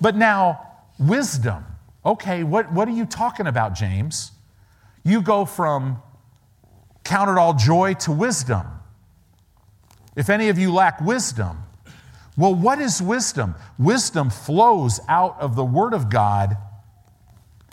But 0.00 0.16
now, 0.16 0.66
wisdom. 0.98 1.66
Okay, 2.04 2.42
what, 2.42 2.72
what 2.72 2.88
are 2.88 2.92
you 2.92 3.04
talking 3.04 3.46
about, 3.46 3.74
James? 3.74 4.32
You 5.04 5.20
go 5.20 5.44
from 5.44 6.02
count 7.04 7.28
it 7.28 7.36
all 7.36 7.52
joy 7.52 7.92
to 7.94 8.12
wisdom. 8.12 8.66
If 10.16 10.30
any 10.30 10.48
of 10.48 10.58
you 10.58 10.72
lack 10.72 11.02
wisdom, 11.02 11.63
well, 12.36 12.54
what 12.54 12.80
is 12.80 13.00
wisdom? 13.00 13.54
Wisdom 13.78 14.30
flows 14.30 15.00
out 15.08 15.40
of 15.40 15.54
the 15.54 15.64
Word 15.64 15.94
of 15.94 16.10
God, 16.10 16.56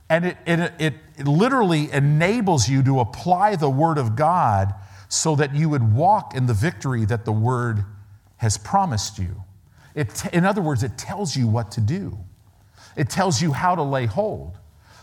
and 0.09 0.25
it, 0.25 0.37
it, 0.45 0.73
it, 0.79 1.27
literally 1.27 1.91
enables 1.91 2.67
you 2.67 2.83
to 2.83 2.99
apply 2.99 3.55
the 3.55 3.69
Word 3.69 3.97
of 3.97 4.15
God 4.15 4.73
so 5.07 5.35
that 5.35 5.55
you 5.55 5.69
would 5.69 5.93
walk 5.93 6.35
in 6.35 6.45
the 6.45 6.53
victory 6.53 7.05
that 7.05 7.25
the 7.25 7.31
Word 7.31 7.85
has 8.37 8.57
promised 8.57 9.17
you. 9.19 9.43
It, 9.95 10.25
in 10.33 10.45
other 10.45 10.61
words, 10.61 10.83
it 10.83 10.97
tells 10.97 11.35
you 11.35 11.47
what 11.47 11.71
to 11.71 11.81
do. 11.81 12.17
It 12.95 13.09
tells 13.09 13.41
you 13.41 13.53
how 13.53 13.75
to 13.75 13.83
lay 13.83 14.05
hold. 14.05 14.57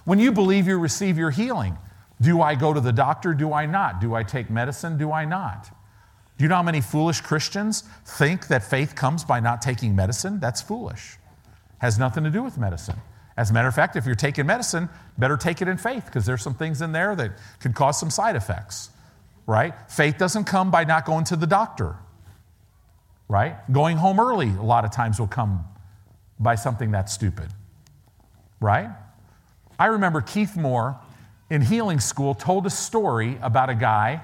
When 0.05 0.19
you 0.19 0.33
believe 0.33 0.67
you 0.67 0.79
receive 0.79 1.19
your 1.19 1.31
healing, 1.31 1.79
do 2.21 2.41
I 2.41 2.55
go 2.55 2.73
to 2.73 2.81
the 2.81 2.93
doctor? 2.93 3.35
Do 3.35 3.53
I 3.53 3.67
not? 3.67 4.01
Do 4.01 4.15
I 4.15 4.23
take 4.23 4.51
medicine? 4.51 4.99
Do 4.99 5.13
I 5.13 5.25
not? 5.25 5.71
Do 6.39 6.45
you 6.45 6.49
know 6.49 6.57
how 6.57 6.63
many 6.63 6.81
foolish 6.81 7.21
Christians 7.21 7.85
think 8.05 8.47
that 8.49 8.63
faith 8.63 8.95
comes 8.95 9.25
by 9.25 9.41
not 9.41 9.61
taking 9.61 9.95
medicine? 9.95 10.41
That's 10.41 10.63
foolish. 10.63 11.17
Has 11.79 11.99
nothing 11.99 12.25
to 12.25 12.31
do 12.31 12.43
with 12.43 12.57
medicine. 12.57 12.97
As 13.37 13.51
a 13.51 13.53
matter 13.53 13.69
of 13.69 13.75
fact, 13.75 13.97
if 13.97 14.07
you're 14.07 14.15
taking 14.15 14.47
medicine, 14.47 14.89
better 15.17 15.37
take 15.37 15.61
it 15.61 15.69
in 15.69 15.77
faith 15.77 16.07
because 16.07 16.25
there's 16.25 16.43
some 16.43 16.55
things 16.55 16.81
in 16.81 16.93
there 16.93 17.15
that 17.17 17.33
could 17.61 17.75
cause 17.75 17.99
some 17.99 18.11
side 18.11 18.37
effects, 18.37 18.91
right? 19.47 19.75
Faith 19.91 20.17
doesn't 20.17 20.45
come 20.45 20.71
by 20.71 20.85
not 20.85 21.05
going 21.05 21.25
to 21.25 21.37
the 21.37 21.47
doctor, 21.47 21.97
right? 23.29 23.57
Going 23.71 23.97
home 23.97 24.19
early 24.19 24.49
a 24.49 24.63
lot 24.63 24.85
of 24.85 24.93
times 24.93 25.21
will 25.21 25.27
come 25.29 25.65
by 26.41 26.55
something 26.55 26.91
that's 26.91 27.13
stupid 27.13 27.49
right? 28.61 28.91
I 29.79 29.87
remember 29.87 30.21
Keith 30.21 30.57
Moore 30.57 30.99
in 31.51 31.63
healing 31.63 32.01
school 32.01 32.35
told 32.35 32.67
a 32.67 32.71
story 32.71 33.39
about 33.41 33.71
a 33.71 33.75
guy 33.75 34.23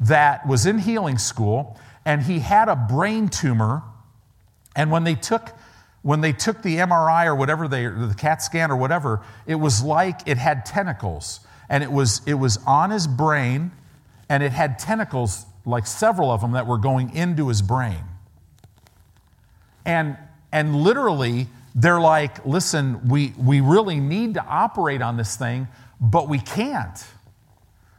that 0.00 0.46
was 0.46 0.66
in 0.66 0.78
healing 0.78 1.18
school 1.18 1.78
and 2.04 2.22
he 2.22 2.38
had 2.38 2.68
a 2.68 2.76
brain 2.76 3.28
tumor 3.28 3.82
and 4.74 4.90
when 4.90 5.04
they 5.04 5.14
took 5.14 5.50
when 6.02 6.22
they 6.22 6.32
took 6.32 6.62
the 6.62 6.76
MRI 6.76 7.26
or 7.26 7.34
whatever 7.34 7.68
they 7.68 7.86
the 7.86 8.14
CAT 8.16 8.42
scan 8.42 8.70
or 8.70 8.76
whatever 8.76 9.20
it 9.46 9.56
was 9.56 9.82
like 9.82 10.20
it 10.26 10.38
had 10.38 10.64
tentacles 10.64 11.40
and 11.68 11.84
it 11.84 11.92
was 11.92 12.22
it 12.26 12.34
was 12.34 12.58
on 12.66 12.90
his 12.90 13.06
brain 13.06 13.70
and 14.28 14.42
it 14.42 14.52
had 14.52 14.78
tentacles 14.78 15.44
like 15.66 15.86
several 15.86 16.30
of 16.30 16.40
them 16.40 16.52
that 16.52 16.66
were 16.66 16.78
going 16.78 17.14
into 17.14 17.48
his 17.48 17.62
brain. 17.62 18.04
And 19.84 20.16
and 20.52 20.76
literally 20.76 21.48
they're 21.74 22.00
like, 22.00 22.44
listen, 22.44 23.08
we, 23.08 23.32
we 23.38 23.60
really 23.60 24.00
need 24.00 24.34
to 24.34 24.44
operate 24.44 25.02
on 25.02 25.16
this 25.16 25.36
thing, 25.36 25.68
but 26.00 26.28
we 26.28 26.38
can't 26.38 27.04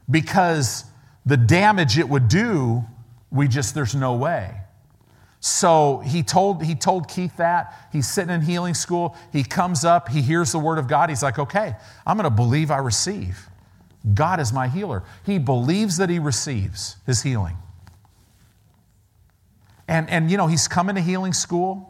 because 0.09 0.83
the 1.25 1.37
damage 1.37 1.97
it 1.97 2.07
would 2.07 2.27
do, 2.27 2.83
we 3.31 3.47
just, 3.47 3.75
there's 3.75 3.95
no 3.95 4.15
way. 4.15 4.55
So 5.39 5.99
he 6.05 6.21
told, 6.21 6.63
he 6.63 6.75
told 6.75 7.07
Keith 7.07 7.37
that. 7.37 7.89
He's 7.91 8.07
sitting 8.07 8.33
in 8.33 8.41
healing 8.41 8.75
school. 8.75 9.15
He 9.31 9.43
comes 9.43 9.83
up, 9.83 10.09
he 10.09 10.21
hears 10.21 10.51
the 10.51 10.59
word 10.59 10.77
of 10.77 10.87
God. 10.87 11.09
He's 11.09 11.23
like, 11.23 11.39
okay, 11.39 11.75
I'm 12.05 12.15
going 12.15 12.29
to 12.29 12.35
believe 12.35 12.69
I 12.69 12.77
receive. 12.77 13.49
God 14.13 14.39
is 14.39 14.53
my 14.53 14.67
healer. 14.67 15.03
He 15.25 15.39
believes 15.39 15.97
that 15.97 16.09
he 16.09 16.19
receives 16.19 16.97
his 17.05 17.23
healing. 17.23 17.57
And, 19.87 20.09
and 20.09 20.29
you 20.29 20.37
know, 20.37 20.47
he's 20.47 20.67
coming 20.67 20.95
to 20.95 21.01
healing 21.01 21.33
school. 21.33 21.87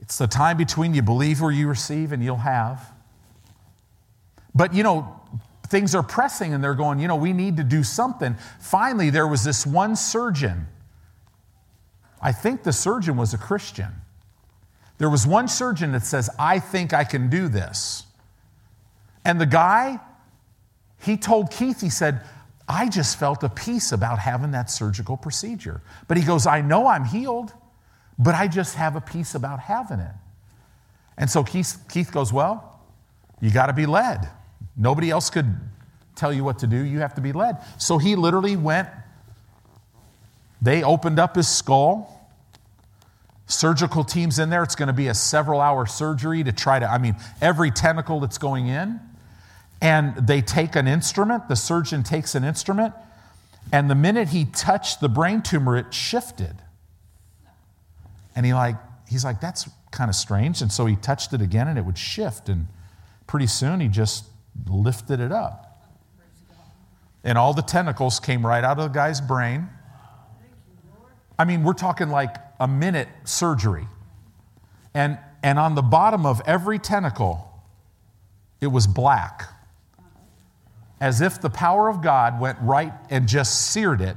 It's 0.00 0.18
the 0.18 0.26
time 0.26 0.56
between 0.56 0.94
you 0.94 1.02
believe 1.02 1.42
or 1.42 1.52
you 1.52 1.68
receive 1.68 2.12
and 2.12 2.22
you'll 2.22 2.36
have. 2.36 2.92
But 4.54 4.72
you 4.72 4.82
know, 4.82 5.20
things 5.68 5.94
are 5.94 6.02
pressing 6.02 6.54
and 6.54 6.62
they're 6.62 6.74
going, 6.74 6.98
you 6.98 7.08
know, 7.08 7.16
we 7.16 7.32
need 7.32 7.56
to 7.56 7.64
do 7.64 7.82
something. 7.82 8.36
Finally, 8.60 9.10
there 9.10 9.26
was 9.26 9.44
this 9.44 9.66
one 9.66 9.96
surgeon. 9.96 10.66
I 12.20 12.32
think 12.32 12.62
the 12.62 12.72
surgeon 12.72 13.16
was 13.16 13.34
a 13.34 13.38
Christian. 13.38 13.92
There 14.98 15.10
was 15.10 15.26
one 15.26 15.48
surgeon 15.48 15.92
that 15.92 16.04
says, 16.04 16.30
I 16.38 16.58
think 16.58 16.94
I 16.94 17.04
can 17.04 17.28
do 17.28 17.48
this. 17.48 18.04
And 19.24 19.40
the 19.40 19.46
guy, 19.46 20.00
he 21.00 21.16
told 21.16 21.50
Keith, 21.50 21.80
he 21.80 21.90
said, 21.90 22.22
I 22.68 22.88
just 22.88 23.18
felt 23.18 23.44
a 23.44 23.48
peace 23.48 23.92
about 23.92 24.18
having 24.18 24.52
that 24.52 24.70
surgical 24.70 25.16
procedure. 25.16 25.82
But 26.08 26.16
he 26.16 26.24
goes, 26.24 26.46
I 26.46 26.62
know 26.62 26.86
I'm 26.86 27.04
healed 27.04 27.52
but 28.18 28.34
I 28.34 28.48
just 28.48 28.76
have 28.76 28.96
a 28.96 29.00
peace 29.00 29.34
about 29.34 29.60
having 29.60 30.00
it. 30.00 30.14
And 31.18 31.30
so 31.30 31.44
Keith, 31.44 31.76
Keith 31.90 32.12
goes, 32.12 32.32
Well, 32.32 32.80
you 33.40 33.50
got 33.50 33.66
to 33.66 33.72
be 33.72 33.86
led. 33.86 34.28
Nobody 34.76 35.10
else 35.10 35.30
could 35.30 35.54
tell 36.14 36.32
you 36.32 36.44
what 36.44 36.58
to 36.60 36.66
do. 36.66 36.76
You 36.76 37.00
have 37.00 37.14
to 37.14 37.20
be 37.20 37.32
led. 37.32 37.58
So 37.78 37.98
he 37.98 38.16
literally 38.16 38.56
went, 38.56 38.88
they 40.60 40.82
opened 40.82 41.18
up 41.18 41.36
his 41.36 41.48
skull. 41.48 42.28
Surgical 43.46 44.04
team's 44.04 44.38
in 44.38 44.50
there. 44.50 44.62
It's 44.62 44.74
going 44.74 44.88
to 44.88 44.92
be 44.92 45.08
a 45.08 45.14
several 45.14 45.60
hour 45.60 45.86
surgery 45.86 46.42
to 46.44 46.52
try 46.52 46.78
to, 46.78 46.90
I 46.90 46.98
mean, 46.98 47.16
every 47.40 47.70
tentacle 47.70 48.20
that's 48.20 48.38
going 48.38 48.66
in. 48.66 49.00
And 49.80 50.16
they 50.26 50.40
take 50.40 50.74
an 50.74 50.88
instrument, 50.88 51.48
the 51.48 51.56
surgeon 51.56 52.02
takes 52.02 52.34
an 52.34 52.44
instrument, 52.44 52.94
and 53.70 53.90
the 53.90 53.94
minute 53.94 54.28
he 54.28 54.46
touched 54.46 55.00
the 55.00 55.08
brain 55.08 55.42
tumor, 55.42 55.76
it 55.76 55.92
shifted. 55.92 56.56
And 58.34 58.46
he 58.46 58.54
like, 58.54 58.76
he's 59.06 59.22
like, 59.22 59.40
that's, 59.40 59.68
kind 59.96 60.10
of 60.10 60.14
strange. 60.14 60.60
And 60.60 60.70
so 60.70 60.86
he 60.86 60.94
touched 60.94 61.32
it 61.32 61.40
again 61.40 61.68
and 61.68 61.78
it 61.78 61.84
would 61.84 61.98
shift. 61.98 62.48
And 62.48 62.66
pretty 63.26 63.46
soon 63.46 63.80
he 63.80 63.88
just 63.88 64.24
lifted 64.68 65.20
it 65.20 65.32
up. 65.32 65.62
And 67.24 67.36
all 67.36 67.54
the 67.54 67.62
tentacles 67.62 68.20
came 68.20 68.46
right 68.46 68.62
out 68.62 68.78
of 68.78 68.84
the 68.84 68.98
guy's 68.98 69.20
brain. 69.20 69.68
I 71.38 71.44
mean, 71.44 71.64
we're 71.64 71.74
talking 71.74 72.08
like 72.08 72.36
a 72.60 72.68
minute 72.68 73.08
surgery. 73.24 73.86
And, 74.94 75.18
and 75.42 75.58
on 75.58 75.74
the 75.74 75.82
bottom 75.82 76.24
of 76.24 76.40
every 76.46 76.78
tentacle, 76.78 77.52
it 78.60 78.68
was 78.68 78.86
black. 78.86 79.42
As 81.00 81.20
if 81.20 81.40
the 81.40 81.50
power 81.50 81.88
of 81.88 82.00
God 82.00 82.40
went 82.40 82.58
right 82.62 82.92
and 83.10 83.28
just 83.28 83.72
seared 83.72 84.00
it. 84.00 84.16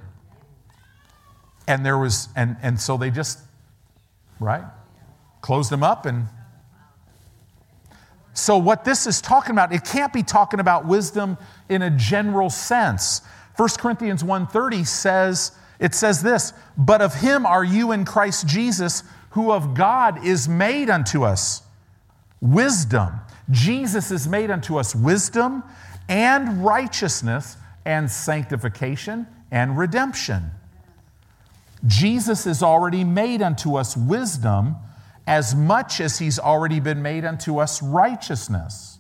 And 1.68 1.86
there 1.86 1.98
was, 1.98 2.30
and, 2.36 2.58
and 2.62 2.80
so 2.80 2.96
they 2.96 3.12
just, 3.12 3.40
right? 4.40 4.64
Closed 5.42 5.72
them 5.72 5.84
up 5.84 6.06
and 6.06 6.28
so, 8.40 8.58
what 8.58 8.86
this 8.86 9.06
is 9.06 9.22
talking 9.22 9.52
about, 9.52 9.74
it 9.74 9.84
can't 9.84 10.14
be 10.14 10.24
talking 10.24 10.60
about 10.60 10.86
wisdom 10.86 11.38
in 11.68 11.82
a 11.82 11.90
general 11.90 12.50
sense. 12.50 13.22
1 13.58 13.70
Corinthians 13.78 14.24
1:30 14.24 14.88
says, 14.88 15.52
it 15.80 15.94
says 15.96 16.22
this, 16.22 16.54
but 16.78 17.02
of 17.02 17.14
him 17.16 17.46
are 17.46 17.64
you 17.64 17.92
in 17.92 18.06
Christ 18.06 18.48
Jesus, 18.48 19.04
who 19.32 19.52
of 19.52 19.74
God 19.74 20.26
is 20.26 20.48
made 20.48 20.90
unto 20.90 21.24
us 21.24 21.62
wisdom. 22.42 23.10
Jesus 23.50 24.12
is 24.12 24.28
made 24.28 24.52
unto 24.52 24.78
us 24.78 24.96
wisdom 24.96 25.64
and 26.08 26.64
righteousness 26.64 27.58
and 27.86 28.10
sanctification 28.10 29.26
and 29.52 29.78
redemption. 29.78 30.52
Jesus 31.88 32.46
is 32.46 32.62
already 32.62 33.04
made 33.04 33.42
unto 33.42 33.76
us 33.76 33.96
wisdom 33.96 34.76
as 35.30 35.54
much 35.54 36.02
as 36.02 36.18
he's 36.18 36.40
already 36.40 36.80
been 36.80 37.04
made 37.04 37.24
unto 37.24 37.60
us 37.60 37.84
righteousness. 37.84 38.98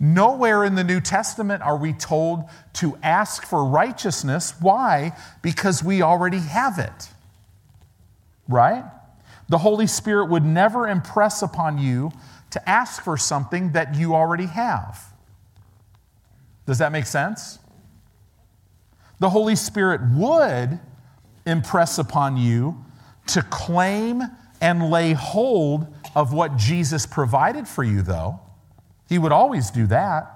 Nowhere 0.00 0.64
in 0.64 0.76
the 0.76 0.82
New 0.82 0.98
Testament 0.98 1.62
are 1.62 1.76
we 1.76 1.92
told 1.92 2.44
to 2.74 2.96
ask 3.02 3.44
for 3.44 3.62
righteousness. 3.62 4.54
Why? 4.60 5.12
Because 5.42 5.84
we 5.84 6.00
already 6.00 6.38
have 6.38 6.78
it. 6.78 7.10
Right? 8.48 8.82
The 9.50 9.58
Holy 9.58 9.86
Spirit 9.86 10.30
would 10.30 10.44
never 10.44 10.88
impress 10.88 11.42
upon 11.42 11.76
you 11.76 12.12
to 12.52 12.68
ask 12.68 13.04
for 13.04 13.18
something 13.18 13.72
that 13.72 13.94
you 13.94 14.14
already 14.14 14.46
have. 14.46 15.04
Does 16.64 16.78
that 16.78 16.92
make 16.92 17.04
sense? 17.04 17.58
The 19.18 19.28
Holy 19.28 19.56
Spirit 19.56 20.00
would 20.14 20.80
impress 21.44 21.98
upon 21.98 22.38
you 22.38 22.82
to 23.26 23.42
claim 23.42 24.22
and 24.60 24.90
lay 24.90 25.12
hold 25.12 25.86
of 26.14 26.32
what 26.32 26.56
Jesus 26.56 27.06
provided 27.06 27.68
for 27.68 27.84
you, 27.84 28.02
though. 28.02 28.40
He 29.08 29.18
would 29.18 29.32
always 29.32 29.70
do 29.70 29.86
that. 29.88 30.32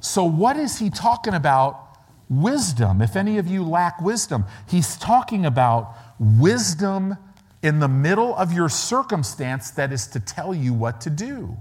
So, 0.00 0.24
what 0.24 0.56
is 0.56 0.78
he 0.78 0.90
talking 0.90 1.34
about? 1.34 1.86
Wisdom. 2.28 3.02
If 3.02 3.16
any 3.16 3.38
of 3.38 3.48
you 3.48 3.64
lack 3.64 4.00
wisdom, 4.00 4.44
he's 4.68 4.96
talking 4.96 5.44
about 5.44 5.96
wisdom 6.18 7.16
in 7.62 7.80
the 7.80 7.88
middle 7.88 8.34
of 8.36 8.52
your 8.52 8.68
circumstance 8.68 9.70
that 9.72 9.92
is 9.92 10.06
to 10.08 10.20
tell 10.20 10.54
you 10.54 10.72
what 10.72 11.00
to 11.02 11.10
do. 11.10 11.56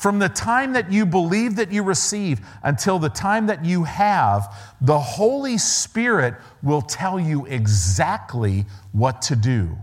From 0.00 0.18
the 0.18 0.30
time 0.30 0.72
that 0.72 0.90
you 0.90 1.04
believe 1.04 1.56
that 1.56 1.70
you 1.70 1.82
receive 1.82 2.40
until 2.62 2.98
the 2.98 3.10
time 3.10 3.48
that 3.48 3.66
you 3.66 3.84
have, 3.84 4.50
the 4.80 4.98
Holy 4.98 5.58
Spirit 5.58 6.36
will 6.62 6.80
tell 6.80 7.20
you 7.20 7.44
exactly 7.44 8.64
what 8.92 9.20
to 9.20 9.36
do. 9.36 9.76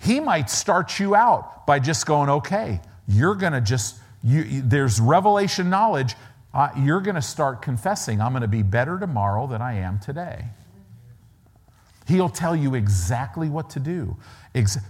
He 0.00 0.20
might 0.20 0.48
start 0.48 0.98
you 0.98 1.14
out 1.14 1.66
by 1.66 1.80
just 1.80 2.06
going, 2.06 2.30
okay, 2.30 2.80
you're 3.06 3.34
going 3.34 3.52
to 3.52 3.60
just, 3.60 3.98
you, 4.24 4.62
there's 4.62 4.98
revelation 4.98 5.68
knowledge. 5.68 6.14
Uh, 6.54 6.70
you're 6.78 7.02
going 7.02 7.14
to 7.14 7.20
start 7.20 7.60
confessing, 7.60 8.22
I'm 8.22 8.32
going 8.32 8.40
to 8.40 8.48
be 8.48 8.62
better 8.62 8.98
tomorrow 8.98 9.46
than 9.46 9.60
I 9.60 9.74
am 9.74 9.98
today. 9.98 10.46
He'll 12.10 12.28
tell 12.28 12.56
you 12.56 12.74
exactly 12.74 13.48
what 13.48 13.70
to 13.70 13.78
do. 13.78 14.16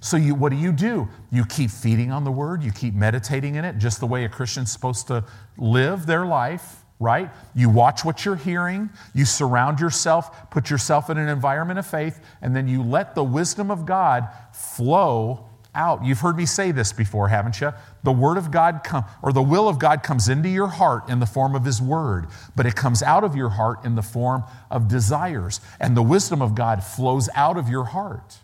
So, 0.00 0.16
you, 0.16 0.34
what 0.34 0.48
do 0.48 0.56
you 0.56 0.72
do? 0.72 1.06
You 1.30 1.44
keep 1.44 1.70
feeding 1.70 2.10
on 2.10 2.24
the 2.24 2.30
word, 2.30 2.62
you 2.62 2.72
keep 2.72 2.94
meditating 2.94 3.56
in 3.56 3.64
it, 3.66 3.76
just 3.76 4.00
the 4.00 4.06
way 4.06 4.24
a 4.24 4.28
Christian's 4.30 4.72
supposed 4.72 5.06
to 5.08 5.22
live 5.58 6.06
their 6.06 6.24
life, 6.24 6.82
right? 6.98 7.30
You 7.54 7.68
watch 7.68 8.06
what 8.06 8.24
you're 8.24 8.36
hearing, 8.36 8.88
you 9.12 9.26
surround 9.26 9.80
yourself, 9.80 10.48
put 10.48 10.70
yourself 10.70 11.10
in 11.10 11.18
an 11.18 11.28
environment 11.28 11.78
of 11.78 11.86
faith, 11.86 12.24
and 12.40 12.56
then 12.56 12.66
you 12.66 12.82
let 12.82 13.14
the 13.14 13.24
wisdom 13.24 13.70
of 13.70 13.84
God 13.84 14.26
flow 14.54 15.49
out. 15.74 16.04
You've 16.04 16.20
heard 16.20 16.36
me 16.36 16.46
say 16.46 16.72
this 16.72 16.92
before, 16.92 17.28
haven't 17.28 17.60
you? 17.60 17.72
The 18.02 18.12
word 18.12 18.36
of 18.36 18.50
God 18.50 18.80
come 18.84 19.04
or 19.22 19.32
the 19.32 19.42
will 19.42 19.68
of 19.68 19.78
God 19.78 20.02
comes 20.02 20.28
into 20.28 20.48
your 20.48 20.66
heart 20.66 21.08
in 21.08 21.20
the 21.20 21.26
form 21.26 21.54
of 21.54 21.64
his 21.64 21.80
word, 21.80 22.26
but 22.56 22.66
it 22.66 22.74
comes 22.74 23.02
out 23.02 23.24
of 23.24 23.36
your 23.36 23.50
heart 23.50 23.84
in 23.84 23.94
the 23.94 24.02
form 24.02 24.44
of 24.70 24.88
desires, 24.88 25.60
and 25.78 25.96
the 25.96 26.02
wisdom 26.02 26.42
of 26.42 26.54
God 26.54 26.82
flows 26.82 27.28
out 27.34 27.56
of 27.56 27.68
your 27.68 27.84
heart. 27.84 28.38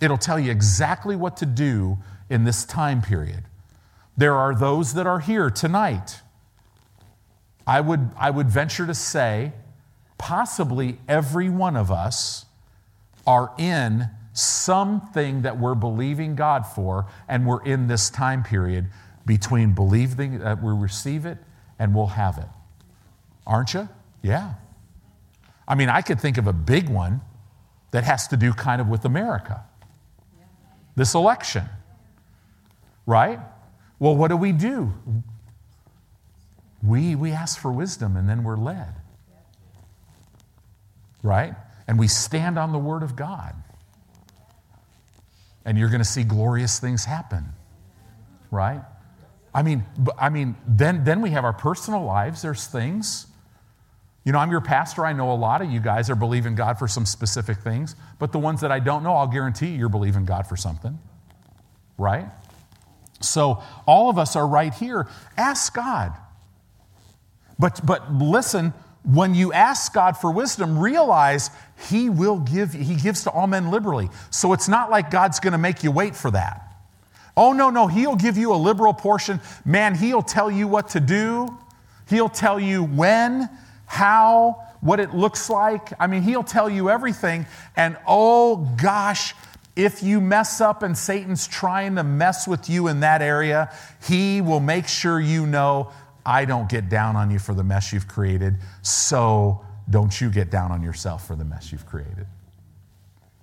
It'll 0.00 0.18
tell 0.18 0.38
you 0.38 0.50
exactly 0.50 1.16
what 1.16 1.36
to 1.38 1.46
do 1.46 1.98
in 2.28 2.44
this 2.44 2.64
time 2.64 3.00
period. 3.00 3.44
There 4.16 4.34
are 4.34 4.54
those 4.54 4.94
that 4.94 5.06
are 5.06 5.20
here 5.20 5.50
tonight. 5.50 6.20
I 7.66 7.80
would, 7.80 8.10
I 8.16 8.30
would 8.30 8.48
venture 8.48 8.86
to 8.86 8.94
say, 8.94 9.52
possibly 10.18 10.98
every 11.08 11.48
one 11.48 11.76
of 11.76 11.90
us 11.90 12.46
are 13.26 13.52
in 13.58 14.10
something 14.34 15.42
that 15.42 15.58
we're 15.58 15.74
believing 15.74 16.34
God 16.34 16.66
for, 16.66 17.06
and 17.28 17.46
we're 17.46 17.62
in 17.62 17.86
this 17.86 18.10
time 18.10 18.42
period 18.42 18.90
between 19.24 19.72
believing 19.72 20.40
that 20.40 20.62
we 20.62 20.72
receive 20.72 21.24
it 21.24 21.38
and 21.78 21.94
we'll 21.94 22.08
have 22.08 22.36
it. 22.36 22.48
Aren't 23.46 23.72
you? 23.72 23.88
Yeah. 24.22 24.54
I 25.66 25.74
mean, 25.74 25.88
I 25.88 26.02
could 26.02 26.20
think 26.20 26.36
of 26.36 26.46
a 26.46 26.52
big 26.52 26.88
one 26.88 27.22
that 27.92 28.04
has 28.04 28.28
to 28.28 28.36
do 28.36 28.52
kind 28.52 28.80
of 28.80 28.88
with 28.88 29.04
America 29.04 29.64
this 30.96 31.14
election. 31.14 31.64
Right? 33.06 33.40
Well, 33.98 34.16
what 34.16 34.28
do 34.28 34.36
we 34.36 34.52
do? 34.52 34.92
We, 36.82 37.14
we 37.14 37.32
ask 37.32 37.58
for 37.58 37.72
wisdom 37.72 38.16
and 38.16 38.28
then 38.28 38.44
we're 38.44 38.56
led. 38.56 38.94
Right? 41.22 41.54
And 41.86 41.98
we 41.98 42.08
stand 42.08 42.58
on 42.58 42.72
the 42.72 42.78
Word 42.78 43.02
of 43.02 43.16
God. 43.16 43.54
And 45.64 45.78
you're 45.78 45.88
going 45.88 46.00
to 46.00 46.04
see 46.04 46.24
glorious 46.24 46.78
things 46.78 47.04
happen. 47.04 47.44
Right? 48.50 48.82
I 49.54 49.62
mean, 49.62 49.84
I 50.18 50.28
mean, 50.28 50.56
then, 50.66 51.04
then 51.04 51.20
we 51.20 51.30
have 51.30 51.44
our 51.44 51.52
personal 51.52 52.04
lives. 52.04 52.42
There's 52.42 52.66
things 52.66 53.26
you 54.24 54.32
know, 54.32 54.38
I'm 54.38 54.50
your 54.50 54.62
pastor. 54.62 55.04
I 55.04 55.12
know 55.12 55.32
a 55.32 55.34
lot 55.34 55.60
of 55.60 55.70
you 55.70 55.80
guys 55.80 56.08
are 56.08 56.14
believing 56.14 56.54
God 56.54 56.78
for 56.78 56.88
some 56.88 57.04
specific 57.04 57.58
things, 57.58 57.94
but 58.18 58.32
the 58.32 58.38
ones 58.38 58.62
that 58.62 58.72
I 58.72 58.80
don't 58.80 59.02
know, 59.02 59.14
I'll 59.14 59.26
guarantee 59.26 59.68
you, 59.68 59.78
you're 59.78 59.88
believing 59.90 60.24
God 60.24 60.46
for 60.46 60.56
something. 60.56 60.98
Right? 61.98 62.26
So 63.20 63.62
all 63.86 64.08
of 64.08 64.18
us 64.18 64.34
are 64.34 64.46
right 64.46 64.72
here. 64.72 65.08
Ask 65.36 65.74
God. 65.74 66.12
But, 67.58 67.84
but 67.84 68.12
listen, 68.12 68.72
when 69.04 69.34
you 69.34 69.52
ask 69.52 69.92
God 69.92 70.16
for 70.16 70.30
wisdom, 70.30 70.78
realize 70.78 71.50
He 71.88 72.10
will 72.10 72.38
give, 72.38 72.72
He 72.72 72.96
gives 72.96 73.24
to 73.24 73.30
all 73.30 73.46
men 73.46 73.70
liberally. 73.70 74.10
So 74.30 74.52
it's 74.52 74.68
not 74.68 74.90
like 74.90 75.10
God's 75.10 75.40
going 75.40 75.52
to 75.52 75.58
make 75.58 75.84
you 75.84 75.90
wait 75.90 76.16
for 76.16 76.30
that. 76.30 76.62
Oh, 77.36 77.52
no, 77.52 77.70
no, 77.70 77.86
He'll 77.86 78.16
give 78.16 78.36
you 78.36 78.54
a 78.54 78.56
liberal 78.56 78.94
portion. 78.94 79.40
Man, 79.64 79.94
He'll 79.94 80.22
tell 80.22 80.50
you 80.50 80.66
what 80.66 80.90
to 80.90 81.00
do, 81.00 81.56
He'll 82.08 82.28
tell 82.28 82.58
you 82.58 82.82
when, 82.82 83.48
how, 83.86 84.64
what 84.84 85.00
it 85.00 85.14
looks 85.14 85.48
like. 85.48 85.92
I 85.98 86.06
mean, 86.06 86.22
he'll 86.22 86.44
tell 86.44 86.68
you 86.68 86.90
everything. 86.90 87.46
And 87.74 87.96
oh 88.06 88.56
gosh, 88.80 89.34
if 89.74 90.02
you 90.02 90.20
mess 90.20 90.60
up 90.60 90.82
and 90.82 90.96
Satan's 90.96 91.48
trying 91.48 91.96
to 91.96 92.04
mess 92.04 92.46
with 92.46 92.68
you 92.68 92.88
in 92.88 93.00
that 93.00 93.22
area, 93.22 93.72
he 94.06 94.42
will 94.42 94.60
make 94.60 94.86
sure 94.86 95.18
you 95.18 95.46
know, 95.46 95.90
I 96.26 96.44
don't 96.44 96.68
get 96.68 96.88
down 96.88 97.16
on 97.16 97.30
you 97.30 97.38
for 97.38 97.54
the 97.54 97.64
mess 97.64 97.92
you've 97.92 98.08
created. 98.08 98.56
So 98.82 99.64
don't 99.88 100.18
you 100.20 100.30
get 100.30 100.50
down 100.50 100.72
on 100.72 100.82
yourself 100.82 101.26
for 101.26 101.36
the 101.36 101.44
mess 101.44 101.70
you've 101.70 101.86
created. 101.86 102.26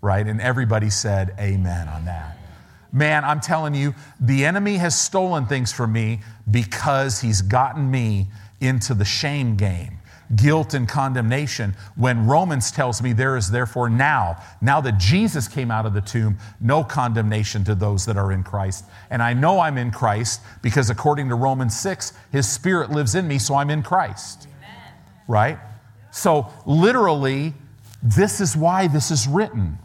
Right? 0.02 0.26
And 0.26 0.42
everybody 0.42 0.90
said, 0.90 1.36
Amen 1.40 1.88
on 1.88 2.06
that. 2.06 2.38
Man, 2.92 3.24
I'm 3.24 3.40
telling 3.40 3.74
you, 3.74 3.96
the 4.20 4.46
enemy 4.46 4.76
has 4.78 5.00
stolen 5.00 5.46
things 5.46 5.72
from 5.72 5.94
me 5.94 6.22
because 6.50 7.22
he's 7.22 7.42
gotten 7.42 7.90
me 7.90 8.28
into 8.60 8.94
the 8.94 9.06
shame 9.06 9.56
game 9.56 10.01
guilt 10.36 10.74
and 10.74 10.88
condemnation 10.88 11.76
when 11.96 12.26
Romans 12.26 12.72
tells 12.72 13.02
me 13.02 13.14
there 13.14 13.38
is 13.38 13.52
therefore 13.52 13.90
now, 13.90 14.42
now 14.62 14.82
that 14.82 14.98
Jesus 14.98 15.48
came 15.48 15.72
out 15.72 15.86
of 15.86 15.94
the 15.94 16.02
tomb, 16.02 16.38
no 16.60 16.84
condemnation 16.84 17.64
to 17.66 17.76
those 17.76 18.06
that 18.06 18.18
are 18.18 18.32
in 18.32 18.44
Christ. 18.44 18.86
And 19.10 19.22
I 19.22 19.34
know 19.34 19.60
I'm 19.60 19.78
in 19.78 19.92
Christ 19.92 20.42
because 20.62 20.90
according 20.90 21.30
to 21.30 21.36
Romans 21.36 21.78
6, 21.80 22.14
his 22.32 22.48
spirit 22.48 22.92
lives 22.92 23.16
in 23.16 23.28
me, 23.28 23.40
so 23.40 23.56
I'm 23.56 23.70
in 23.70 23.84
Christ. 23.84 24.48
Amen. 24.58 24.94
Right? 25.28 25.60
So 26.12 26.48
literally, 26.66 27.54
this 28.04 28.42
is 28.42 28.56
why 28.56 28.88
this 28.88 29.12
is 29.12 29.28
written. 29.28 29.78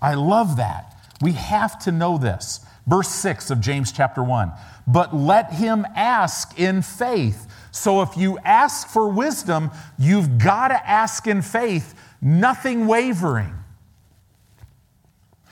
I 0.00 0.14
love 0.14 0.56
that. 0.56 0.96
We 1.20 1.32
have 1.32 1.78
to 1.80 1.92
know 1.92 2.18
this. 2.18 2.64
Verse 2.86 3.08
6 3.08 3.50
of 3.50 3.60
James 3.60 3.92
chapter 3.92 4.22
1. 4.22 4.52
But 4.86 5.14
let 5.14 5.52
him 5.52 5.86
ask 5.94 6.58
in 6.58 6.82
faith. 6.82 7.46
So 7.70 8.02
if 8.02 8.16
you 8.16 8.38
ask 8.38 8.88
for 8.88 9.08
wisdom, 9.08 9.70
you've 9.98 10.38
got 10.38 10.68
to 10.68 10.88
ask 10.88 11.26
in 11.26 11.42
faith, 11.42 11.94
nothing 12.20 12.86
wavering. 12.86 13.54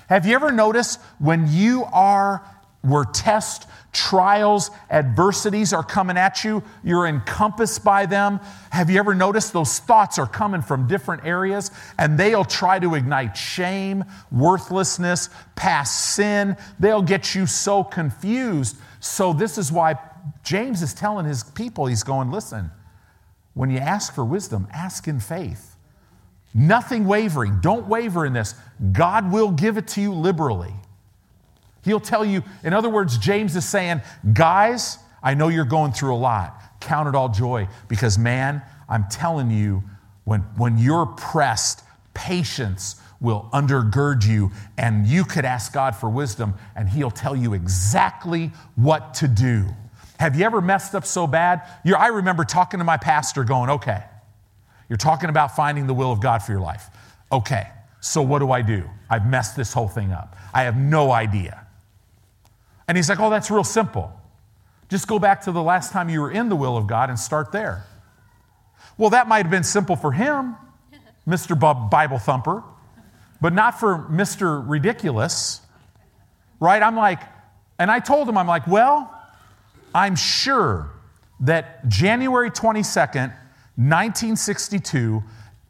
Have 0.08 0.26
you 0.26 0.34
ever 0.34 0.50
noticed 0.50 1.00
when 1.18 1.46
you 1.48 1.84
are, 1.84 2.42
were 2.82 3.04
test, 3.04 3.66
trials, 3.92 4.70
adversities 4.90 5.72
are 5.72 5.82
coming 5.82 6.16
at 6.16 6.44
you, 6.44 6.62
you're 6.82 7.06
encompassed 7.06 7.84
by 7.84 8.06
them? 8.06 8.40
Have 8.70 8.90
you 8.90 8.98
ever 8.98 9.14
noticed 9.14 9.52
those 9.52 9.78
thoughts 9.78 10.18
are 10.18 10.26
coming 10.26 10.62
from 10.62 10.86
different 10.86 11.24
areas 11.24 11.70
and 11.98 12.18
they'll 12.18 12.44
try 12.44 12.78
to 12.78 12.94
ignite 12.94 13.36
shame, 13.36 14.04
worthlessness, 14.30 15.28
past 15.56 16.14
sin? 16.14 16.56
They'll 16.80 17.02
get 17.02 17.34
you 17.34 17.46
so 17.46 17.84
confused. 17.84 18.76
So, 19.00 19.32
this 19.32 19.58
is 19.58 19.70
why 19.70 19.94
James 20.42 20.82
is 20.82 20.94
telling 20.94 21.26
his 21.26 21.44
people, 21.44 21.86
he's 21.86 22.02
going, 22.02 22.30
listen, 22.30 22.70
when 23.54 23.70
you 23.70 23.78
ask 23.78 24.14
for 24.14 24.24
wisdom, 24.24 24.68
ask 24.72 25.08
in 25.08 25.20
faith. 25.20 25.76
Nothing 26.54 27.06
wavering. 27.06 27.60
Don't 27.60 27.88
waver 27.88 28.24
in 28.24 28.32
this. 28.32 28.54
God 28.92 29.32
will 29.32 29.50
give 29.50 29.76
it 29.76 29.88
to 29.88 30.00
you 30.00 30.12
liberally. 30.12 30.72
He'll 31.84 32.00
tell 32.00 32.24
you, 32.24 32.42
in 32.64 32.72
other 32.72 32.88
words, 32.88 33.18
James 33.18 33.56
is 33.56 33.64
saying, 33.64 34.02
guys, 34.32 34.98
I 35.22 35.34
know 35.34 35.48
you're 35.48 35.64
going 35.64 35.92
through 35.92 36.14
a 36.14 36.18
lot. 36.18 36.80
Count 36.80 37.08
it 37.08 37.14
all 37.14 37.28
joy 37.28 37.68
because, 37.88 38.18
man, 38.18 38.62
I'm 38.88 39.04
telling 39.10 39.50
you, 39.50 39.82
when, 40.24 40.40
when 40.56 40.78
you're 40.78 41.06
pressed, 41.06 41.82
patience 42.14 43.00
will 43.20 43.48
undergird 43.52 44.26
you, 44.26 44.50
and 44.76 45.06
you 45.06 45.24
could 45.24 45.44
ask 45.44 45.72
God 45.72 45.96
for 45.96 46.08
wisdom, 46.08 46.54
and 46.76 46.88
He'll 46.88 47.10
tell 47.10 47.34
you 47.34 47.54
exactly 47.54 48.52
what 48.76 49.14
to 49.14 49.28
do. 49.28 49.66
Have 50.18 50.36
you 50.36 50.44
ever 50.44 50.60
messed 50.60 50.94
up 50.94 51.06
so 51.06 51.26
bad? 51.26 51.62
You're, 51.84 51.96
I 51.96 52.08
remember 52.08 52.44
talking 52.44 52.78
to 52.78 52.84
my 52.84 52.96
pastor 52.96 53.44
going, 53.44 53.70
okay, 53.70 54.02
you're 54.88 54.96
talking 54.96 55.30
about 55.30 55.54
finding 55.54 55.86
the 55.86 55.94
will 55.94 56.10
of 56.10 56.20
God 56.20 56.42
for 56.42 56.52
your 56.52 56.60
life. 56.60 56.88
Okay, 57.30 57.68
so 58.00 58.22
what 58.22 58.40
do 58.40 58.50
I 58.50 58.62
do? 58.62 58.84
I've 59.08 59.26
messed 59.26 59.56
this 59.56 59.72
whole 59.72 59.88
thing 59.88 60.12
up. 60.12 60.36
I 60.52 60.62
have 60.62 60.76
no 60.76 61.12
idea. 61.12 61.66
And 62.88 62.96
he's 62.96 63.08
like, 63.08 63.20
oh, 63.20 63.30
that's 63.30 63.50
real 63.50 63.64
simple. 63.64 64.12
Just 64.88 65.06
go 65.06 65.18
back 65.18 65.42
to 65.42 65.52
the 65.52 65.62
last 65.62 65.92
time 65.92 66.08
you 66.08 66.20
were 66.20 66.30
in 66.30 66.48
the 66.48 66.56
will 66.56 66.76
of 66.76 66.86
God 66.86 67.10
and 67.10 67.18
start 67.18 67.52
there. 67.52 67.84
Well, 68.96 69.10
that 69.10 69.28
might 69.28 69.42
have 69.42 69.50
been 69.50 69.64
simple 69.64 69.94
for 69.94 70.12
him, 70.12 70.56
Mr. 71.28 71.90
Bible 71.90 72.18
Thumper, 72.18 72.64
but 73.40 73.52
not 73.52 73.78
for 73.78 74.06
Mr. 74.10 74.64
Ridiculous, 74.66 75.60
right? 76.58 76.82
I'm 76.82 76.96
like, 76.96 77.20
and 77.78 77.90
I 77.90 78.00
told 78.00 78.28
him, 78.28 78.36
I'm 78.36 78.48
like, 78.48 78.66
well, 78.66 79.14
I'm 79.94 80.16
sure 80.16 80.90
that 81.40 81.88
January 81.88 82.50
22nd, 82.50 83.32
1962, 83.76 85.22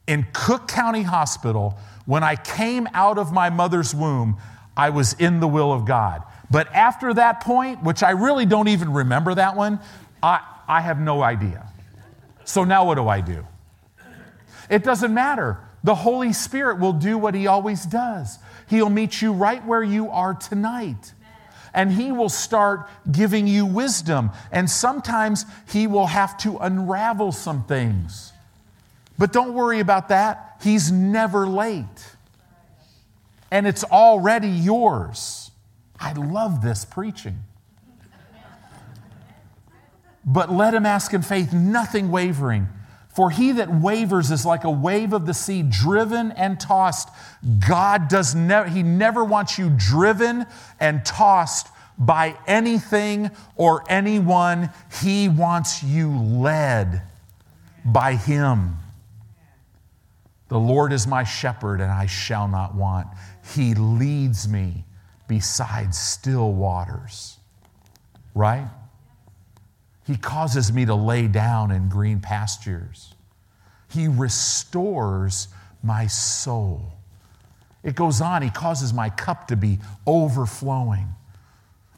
in 0.06 0.26
Cook 0.32 0.68
County 0.68 1.02
Hospital, 1.02 1.78
when 2.06 2.24
I 2.24 2.36
came 2.36 2.88
out 2.94 3.18
of 3.18 3.32
my 3.32 3.50
mother's 3.50 3.94
womb, 3.94 4.38
I 4.76 4.90
was 4.90 5.12
in 5.14 5.40
the 5.40 5.48
will 5.48 5.72
of 5.72 5.84
God. 5.84 6.22
But 6.50 6.72
after 6.72 7.12
that 7.14 7.40
point, 7.42 7.82
which 7.82 8.02
I 8.02 8.10
really 8.10 8.46
don't 8.46 8.68
even 8.68 8.92
remember 8.92 9.34
that 9.34 9.56
one, 9.56 9.80
I, 10.22 10.40
I 10.66 10.80
have 10.80 10.98
no 10.98 11.22
idea. 11.22 11.66
So 12.44 12.64
now 12.64 12.86
what 12.86 12.94
do 12.94 13.06
I 13.08 13.20
do? 13.20 13.46
It 14.70 14.84
doesn't 14.84 15.12
matter. 15.12 15.58
The 15.84 15.94
Holy 15.94 16.32
Spirit 16.32 16.78
will 16.78 16.94
do 16.94 17.18
what 17.18 17.34
He 17.34 17.46
always 17.46 17.84
does. 17.84 18.38
He'll 18.68 18.90
meet 18.90 19.20
you 19.20 19.32
right 19.32 19.64
where 19.64 19.82
you 19.82 20.10
are 20.10 20.34
tonight 20.34 21.12
and 21.74 21.92
He 21.92 22.12
will 22.12 22.28
start 22.28 22.88
giving 23.10 23.46
you 23.46 23.66
wisdom. 23.66 24.30
And 24.52 24.68
sometimes 24.68 25.44
He 25.70 25.86
will 25.86 26.06
have 26.06 26.36
to 26.38 26.58
unravel 26.58 27.32
some 27.32 27.64
things. 27.64 28.32
But 29.18 29.32
don't 29.32 29.54
worry 29.54 29.80
about 29.80 30.08
that. 30.08 30.58
He's 30.62 30.92
never 30.92 31.46
late. 31.46 31.84
And 33.50 33.66
it's 33.66 33.84
already 33.84 34.48
yours. 34.48 35.50
I 35.98 36.12
love 36.12 36.62
this 36.62 36.84
preaching. 36.84 37.38
But 40.24 40.52
let 40.52 40.74
him 40.74 40.84
ask 40.84 41.14
in 41.14 41.22
faith, 41.22 41.52
nothing 41.52 42.10
wavering. 42.10 42.68
For 43.18 43.30
he 43.30 43.50
that 43.50 43.68
wavers 43.68 44.30
is 44.30 44.46
like 44.46 44.62
a 44.62 44.70
wave 44.70 45.12
of 45.12 45.26
the 45.26 45.34
sea, 45.34 45.64
driven 45.64 46.30
and 46.30 46.60
tossed. 46.60 47.08
God 47.68 48.06
does 48.06 48.36
never, 48.36 48.68
he 48.68 48.84
never 48.84 49.24
wants 49.24 49.58
you 49.58 49.74
driven 49.76 50.46
and 50.78 51.04
tossed 51.04 51.66
by 51.98 52.38
anything 52.46 53.32
or 53.56 53.82
anyone. 53.88 54.70
He 55.02 55.28
wants 55.28 55.82
you 55.82 56.16
led 56.16 57.02
by 57.84 58.14
him. 58.14 58.76
The 60.46 60.60
Lord 60.60 60.92
is 60.92 61.08
my 61.08 61.24
shepherd, 61.24 61.80
and 61.80 61.90
I 61.90 62.06
shall 62.06 62.46
not 62.46 62.76
want. 62.76 63.08
He 63.52 63.74
leads 63.74 64.46
me 64.46 64.84
beside 65.26 65.92
still 65.92 66.52
waters. 66.52 67.36
Right? 68.32 68.68
He 70.08 70.16
causes 70.16 70.72
me 70.72 70.86
to 70.86 70.94
lay 70.94 71.28
down 71.28 71.70
in 71.70 71.90
green 71.90 72.18
pastures. 72.18 73.14
He 73.90 74.08
restores 74.08 75.48
my 75.82 76.06
soul. 76.06 76.94
It 77.84 77.94
goes 77.94 78.22
on, 78.22 78.40
He 78.40 78.48
causes 78.48 78.94
my 78.94 79.10
cup 79.10 79.48
to 79.48 79.56
be 79.56 79.78
overflowing. 80.06 81.08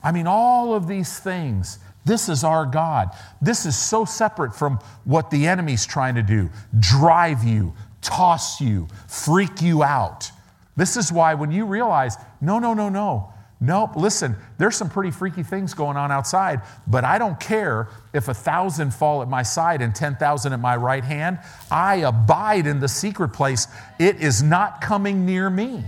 I 0.03 0.11
mean, 0.11 0.27
all 0.27 0.75
of 0.75 0.89
these 0.89 1.21
things. 1.21 1.79
This 2.05 2.29
is 2.29 2.43
our 2.43 2.67
God. 2.67 3.11
This 3.41 3.65
is 3.65 3.79
so 3.79 4.05
separate 4.05 4.57
from 4.57 4.81
what 5.05 5.31
the 5.31 5.47
enemy's 5.47 5.87
trying 5.87 6.17
to 6.17 6.23
do 6.23 6.51
drive 6.81 7.45
you, 7.45 7.75
toss 8.03 8.61
you, 8.61 8.89
freak 9.07 9.63
you 9.63 9.85
out. 9.85 10.33
This 10.77 10.97
is 10.97 11.13
why 11.13 11.35
when 11.35 11.53
you 11.53 11.65
realize, 11.65 12.17
no, 12.41 12.59
no, 12.59 12.75
no, 12.75 12.89
no, 12.89 13.33
Nope, 13.63 13.95
listen, 13.95 14.37
there's 14.57 14.75
some 14.75 14.89
pretty 14.89 15.11
freaky 15.11 15.43
things 15.43 15.75
going 15.75 15.99
on 15.99 16.11
outside, 16.11 16.63
but 16.87 17.05
I 17.05 17.19
don't 17.19 17.39
care 17.39 17.89
if 18.15 18.29
a 18.29 18.35
thousand 18.35 18.95
fall 18.95 19.21
at 19.21 19.29
my 19.29 19.43
side 19.43 19.83
and 19.83 19.95
10,000 19.95 20.55
at 20.55 20.61
my 20.61 20.77
right 20.77 21.05
hand. 21.05 21.41
I 21.71 21.97
abide 21.97 22.67
in 22.67 22.81
the 22.81 22.89
secret 22.89 23.35
place. 23.35 23.67
It 23.99 24.17
is 24.17 24.43
not 24.43 24.81
coming 24.81 25.27
near 25.27 25.51
me. 25.51 25.85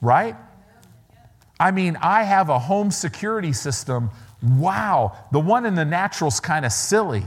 Right? 0.00 0.36
I 1.58 1.72
mean, 1.72 1.96
I 2.00 2.22
have 2.22 2.48
a 2.48 2.60
home 2.60 2.92
security 2.92 3.52
system. 3.52 4.10
Wow, 4.40 5.16
the 5.32 5.40
one 5.40 5.66
in 5.66 5.74
the 5.74 5.84
natural's 5.84 6.38
kind 6.38 6.64
of 6.64 6.70
silly. 6.70 7.24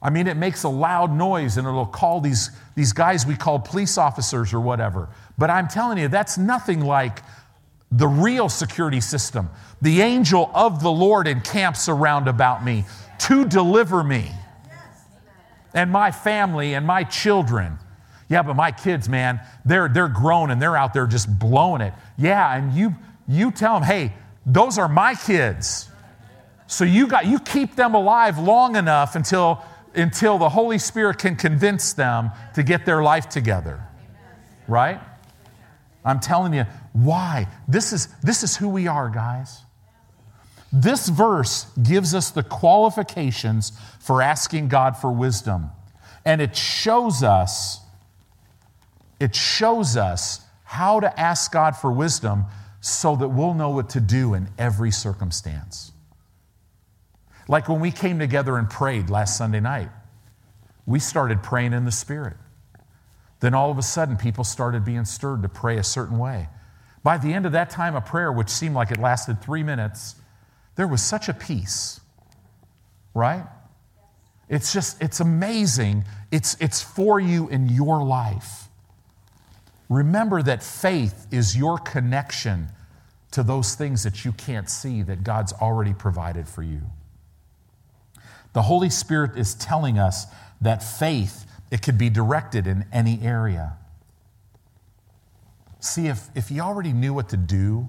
I 0.00 0.10
mean, 0.10 0.26
it 0.26 0.36
makes 0.36 0.62
a 0.62 0.68
loud 0.68 1.12
noise 1.12 1.58
and 1.58 1.66
it'll 1.66 1.86
call 1.86 2.20
these, 2.20 2.50
these 2.74 2.92
guys 2.92 3.24
we 3.26 3.36
call 3.36 3.60
police 3.60 3.98
officers 3.98 4.52
or 4.52 4.60
whatever. 4.60 5.08
But 5.38 5.50
I'm 5.50 5.68
telling 5.68 5.98
you, 5.98 6.08
that's 6.08 6.38
nothing 6.38 6.80
like 6.80 7.22
the 7.92 8.08
real 8.08 8.48
security 8.48 9.00
system. 9.00 9.50
The 9.80 10.00
angel 10.00 10.50
of 10.54 10.82
the 10.82 10.90
Lord 10.90 11.28
encamps 11.28 11.88
around 11.88 12.26
about 12.26 12.64
me 12.64 12.84
to 13.20 13.44
deliver 13.44 14.02
me 14.02 14.30
and 15.74 15.90
my 15.90 16.10
family 16.10 16.74
and 16.74 16.86
my 16.86 17.04
children. 17.04 17.78
Yeah, 18.28 18.42
but 18.42 18.54
my 18.54 18.72
kids, 18.72 19.08
man, 19.08 19.40
they're, 19.64 19.88
they're 19.88 20.08
grown 20.08 20.50
and 20.50 20.60
they're 20.60 20.76
out 20.76 20.94
there 20.94 21.06
just 21.06 21.38
blowing 21.38 21.82
it. 21.82 21.92
Yeah, 22.16 22.56
and 22.56 22.72
you, 22.72 22.94
you 23.28 23.50
tell 23.50 23.74
them, 23.74 23.82
hey, 23.82 24.14
those 24.46 24.78
are 24.78 24.88
my 24.88 25.14
kids. 25.14 25.88
So 26.66 26.84
you 26.84 27.06
got 27.06 27.26
you 27.26 27.38
keep 27.38 27.76
them 27.76 27.94
alive 27.94 28.38
long 28.38 28.76
enough 28.76 29.14
until 29.14 29.62
until 29.94 30.38
the 30.38 30.48
Holy 30.48 30.78
Spirit 30.78 31.18
can 31.18 31.36
convince 31.36 31.92
them 31.92 32.30
to 32.54 32.62
get 32.62 32.86
their 32.86 33.02
life 33.02 33.28
together. 33.28 33.86
Right? 34.66 34.98
I'm 36.02 36.18
telling 36.18 36.54
you, 36.54 36.64
why? 36.92 37.48
This 37.66 37.92
is, 37.92 38.08
this 38.22 38.42
is 38.42 38.56
who 38.56 38.68
we 38.68 38.86
are, 38.86 39.08
guys. 39.08 39.62
This 40.72 41.08
verse 41.08 41.66
gives 41.82 42.14
us 42.14 42.30
the 42.30 42.42
qualifications 42.42 43.72
for 44.00 44.22
asking 44.22 44.68
God 44.68 44.96
for 44.96 45.12
wisdom. 45.12 45.70
And 46.24 46.40
it 46.40 46.56
shows 46.56 47.22
us, 47.22 47.80
it 49.20 49.34
shows 49.34 49.96
us 49.96 50.40
how 50.64 51.00
to 51.00 51.20
ask 51.20 51.52
God 51.52 51.76
for 51.76 51.92
wisdom 51.92 52.44
so 52.80 53.16
that 53.16 53.28
we'll 53.28 53.54
know 53.54 53.70
what 53.70 53.90
to 53.90 54.00
do 54.00 54.34
in 54.34 54.48
every 54.58 54.90
circumstance. 54.90 55.92
Like 57.48 57.68
when 57.68 57.80
we 57.80 57.90
came 57.90 58.18
together 58.18 58.56
and 58.56 58.68
prayed 58.68 59.10
last 59.10 59.36
Sunday 59.36 59.60
night, 59.60 59.90
we 60.86 60.98
started 60.98 61.42
praying 61.42 61.72
in 61.72 61.84
the 61.84 61.92
Spirit. 61.92 62.36
Then 63.40 63.54
all 63.54 63.70
of 63.70 63.78
a 63.78 63.82
sudden, 63.82 64.16
people 64.16 64.44
started 64.44 64.84
being 64.84 65.04
stirred 65.04 65.42
to 65.42 65.48
pray 65.48 65.76
a 65.76 65.84
certain 65.84 66.18
way. 66.18 66.48
By 67.02 67.18
the 67.18 67.32
end 67.32 67.46
of 67.46 67.52
that 67.52 67.70
time 67.70 67.96
of 67.96 68.06
prayer, 68.06 68.30
which 68.30 68.48
seemed 68.48 68.74
like 68.74 68.90
it 68.90 68.98
lasted 68.98 69.42
three 69.42 69.62
minutes, 69.62 70.14
there 70.76 70.86
was 70.86 71.02
such 71.02 71.28
a 71.28 71.34
peace, 71.34 72.00
right? 73.14 73.44
It's 74.48 74.72
just, 74.72 75.02
it's 75.02 75.20
amazing. 75.20 76.04
It's, 76.30 76.56
it's 76.60 76.82
for 76.82 77.18
you 77.18 77.48
in 77.48 77.68
your 77.68 78.02
life. 78.02 78.68
remember 79.88 80.42
that 80.42 80.62
faith 80.62 81.26
is 81.30 81.56
your 81.56 81.76
connection 81.76 82.68
to 83.32 83.42
those 83.42 83.74
things 83.74 84.04
that 84.04 84.24
you 84.24 84.32
can't 84.32 84.70
see 84.70 85.02
that 85.02 85.24
God's 85.24 85.52
already 85.54 85.92
provided 85.92 86.48
for 86.48 86.62
you. 86.62 86.82
The 88.52 88.62
Holy 88.62 88.90
Spirit 88.90 89.36
is 89.36 89.54
telling 89.54 89.98
us 89.98 90.26
that 90.60 90.82
faith, 90.82 91.46
it 91.70 91.82
could 91.82 91.98
be 91.98 92.10
directed 92.10 92.66
in 92.66 92.84
any 92.92 93.20
area. 93.22 93.76
See, 95.82 96.06
if, 96.06 96.28
if 96.36 96.52
you 96.52 96.60
already 96.60 96.92
knew 96.92 97.12
what 97.12 97.28
to 97.30 97.36
do 97.36 97.88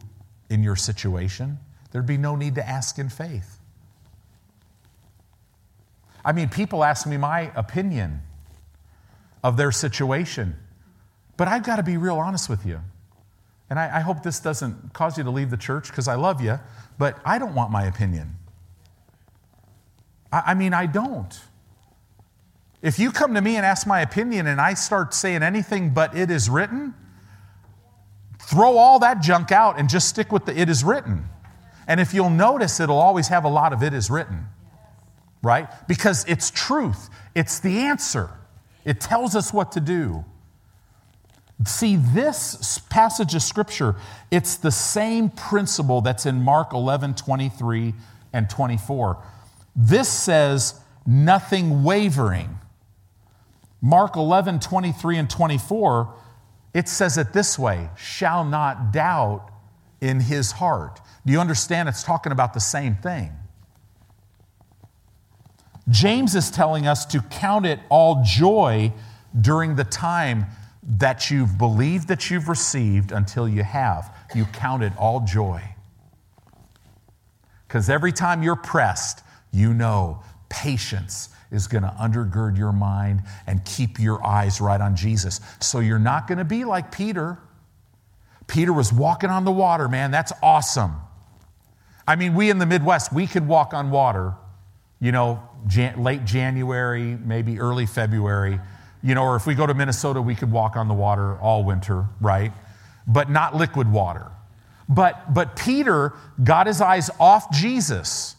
in 0.49 0.63
your 0.63 0.75
situation, 0.75 1.59
there'd 1.91 2.07
be 2.07 2.17
no 2.17 2.35
need 2.35 2.55
to 2.55 2.67
ask 2.67 2.97
in 2.97 3.07
faith. 3.07 3.59
I 6.25 6.31
mean, 6.31 6.49
people 6.49 6.83
ask 6.83 7.05
me 7.05 7.17
my 7.17 7.51
opinion 7.55 8.21
of 9.43 9.57
their 9.57 9.71
situation, 9.71 10.55
but 11.37 11.47
I've 11.47 11.61
got 11.61 11.75
to 11.75 11.83
be 11.83 11.97
real 11.97 12.17
honest 12.17 12.49
with 12.49 12.65
you. 12.65 12.81
And 13.69 13.77
I, 13.77 13.97
I 13.97 13.99
hope 13.99 14.23
this 14.23 14.39
doesn't 14.39 14.93
cause 14.93 15.15
you 15.15 15.23
to 15.23 15.29
leave 15.29 15.51
the 15.51 15.57
church 15.57 15.89
because 15.89 16.07
I 16.07 16.15
love 16.15 16.41
you, 16.41 16.59
but 16.97 17.19
I 17.23 17.37
don't 17.37 17.53
want 17.53 17.69
my 17.69 17.83
opinion. 17.83 18.37
I, 20.31 20.41
I 20.47 20.53
mean, 20.55 20.73
I 20.73 20.87
don't. 20.87 21.39
If 22.81 22.97
you 22.97 23.11
come 23.11 23.35
to 23.35 23.41
me 23.41 23.55
and 23.55 23.63
ask 23.63 23.85
my 23.85 24.01
opinion 24.01 24.47
and 24.47 24.59
I 24.59 24.73
start 24.73 25.13
saying 25.13 25.43
anything 25.43 25.93
but 25.93 26.17
it 26.17 26.31
is 26.31 26.49
written, 26.49 26.95
throw 28.53 28.77
all 28.77 28.99
that 28.99 29.21
junk 29.21 29.51
out 29.51 29.79
and 29.79 29.89
just 29.89 30.07
stick 30.07 30.31
with 30.31 30.45
the 30.45 30.57
it 30.57 30.69
is 30.69 30.83
written. 30.83 31.27
And 31.87 31.99
if 31.99 32.13
you'll 32.13 32.29
notice, 32.29 32.79
it'll 32.79 32.99
always 32.99 33.29
have 33.29 33.43
a 33.45 33.49
lot 33.49 33.73
of 33.73 33.81
it 33.81 33.93
is 33.93 34.11
written, 34.11 34.45
right? 35.41 35.67
Because 35.87 36.23
it's 36.27 36.51
truth, 36.51 37.09
it's 37.33 37.59
the 37.59 37.79
answer, 37.79 38.29
it 38.85 39.01
tells 39.01 39.35
us 39.35 39.51
what 39.51 39.71
to 39.71 39.79
do. 39.79 40.23
See, 41.65 41.95
this 41.95 42.79
passage 42.89 43.33
of 43.35 43.41
scripture, 43.41 43.95
it's 44.29 44.55
the 44.57 44.71
same 44.71 45.29
principle 45.29 46.01
that's 46.01 46.25
in 46.25 46.41
Mark 46.43 46.73
11 46.73 47.15
23 47.15 47.93
and 48.33 48.49
24. 48.49 49.17
This 49.75 50.09
says, 50.09 50.79
nothing 51.05 51.83
wavering. 51.83 52.59
Mark 53.81 54.15
11 54.15 54.59
23 54.59 55.17
and 55.17 55.29
24, 55.29 56.13
it 56.73 56.89
says 56.89 57.17
it 57.17 57.33
this 57.33 57.57
way 57.59 57.89
shall 57.97 58.43
not 58.43 58.91
doubt 58.91 59.49
in 60.01 60.19
his 60.19 60.51
heart. 60.51 60.99
Do 61.25 61.31
you 61.31 61.39
understand? 61.39 61.87
It's 61.87 62.03
talking 62.03 62.31
about 62.31 62.53
the 62.53 62.59
same 62.59 62.95
thing. 62.95 63.31
James 65.89 66.35
is 66.35 66.49
telling 66.49 66.87
us 66.87 67.05
to 67.07 67.21
count 67.21 67.65
it 67.65 67.79
all 67.89 68.23
joy 68.25 68.91
during 69.39 69.75
the 69.75 69.83
time 69.83 70.45
that 70.83 71.31
you've 71.31 71.57
believed 71.57 72.07
that 72.07 72.29
you've 72.29 72.49
received 72.49 73.11
until 73.11 73.47
you 73.47 73.63
have. 73.63 74.13
You 74.35 74.45
count 74.45 74.83
it 74.83 74.93
all 74.97 75.21
joy. 75.21 75.61
Because 77.67 77.89
every 77.89 78.11
time 78.11 78.43
you're 78.43 78.55
pressed, 78.55 79.23
you 79.51 79.73
know 79.73 80.21
patience 80.53 81.29
is 81.51 81.67
going 81.67 81.83
to 81.83 81.89
undergird 81.99 82.57
your 82.57 82.71
mind 82.71 83.23
and 83.45 83.63
keep 83.65 83.99
your 83.99 84.25
eyes 84.25 84.61
right 84.61 84.79
on 84.79 84.95
Jesus. 84.95 85.41
So 85.59 85.79
you're 85.79 85.99
not 85.99 86.27
going 86.27 86.37
to 86.37 86.45
be 86.45 86.63
like 86.63 86.91
Peter. 86.91 87.37
Peter 88.47 88.71
was 88.71 88.93
walking 88.93 89.29
on 89.29 89.43
the 89.43 89.51
water, 89.51 89.87
man. 89.87 90.11
That's 90.11 90.31
awesome. 90.41 90.93
I 92.07 92.15
mean, 92.15 92.33
we 92.33 92.49
in 92.49 92.57
the 92.59 92.65
Midwest, 92.65 93.13
we 93.13 93.27
could 93.27 93.47
walk 93.47 93.73
on 93.73 93.91
water, 93.91 94.35
you 94.99 95.11
know, 95.11 95.43
Jan- 95.67 96.03
late 96.03 96.25
January, 96.25 97.17
maybe 97.23 97.59
early 97.59 97.85
February 97.85 98.59
you 99.03 99.13
know, 99.13 99.23
or 99.23 99.35
if 99.35 99.45
we 99.45 99.53
go 99.53 99.67
to 99.67 99.73
Minnesota, 99.73 100.21
we 100.21 100.33
could 100.33 100.51
walk 100.51 100.77
on 100.77 100.87
the 100.87 100.93
water 100.93 101.37
all 101.39 101.63
winter, 101.63 102.05
right? 102.21 102.53
But 103.05 103.29
not 103.29 103.53
liquid 103.53 103.91
water. 103.91 104.31
But, 104.87 105.33
but 105.33 105.57
Peter 105.57 106.13
got 106.41 106.67
his 106.67 106.79
eyes 106.79 107.09
off 107.19 107.51
Jesus. 107.51 108.37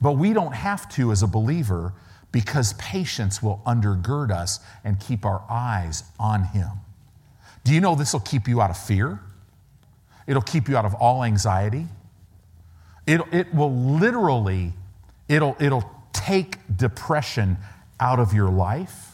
But 0.00 0.12
we 0.12 0.32
don't 0.32 0.54
have 0.54 0.88
to 0.90 1.12
as 1.12 1.22
a 1.22 1.26
believer 1.26 1.92
because 2.32 2.72
patience 2.74 3.42
will 3.42 3.62
undergird 3.64 4.32
us 4.32 4.58
and 4.82 4.98
keep 4.98 5.24
our 5.24 5.44
eyes 5.48 6.02
on 6.18 6.44
him. 6.44 6.68
Do 7.62 7.72
you 7.72 7.80
know 7.80 7.94
this 7.94 8.12
will 8.12 8.20
keep 8.20 8.48
you 8.48 8.60
out 8.60 8.70
of 8.70 8.76
fear? 8.76 9.20
It'll 10.26 10.42
keep 10.42 10.68
you 10.68 10.76
out 10.76 10.84
of 10.84 10.94
all 10.94 11.22
anxiety. 11.22 11.86
It, 13.06 13.20
it 13.32 13.54
will 13.54 13.72
literally, 13.72 14.72
it'll, 15.28 15.56
it'll 15.60 15.88
take 16.12 16.56
depression 16.76 17.56
out 18.00 18.18
of 18.18 18.34
your 18.34 18.50
life, 18.50 19.12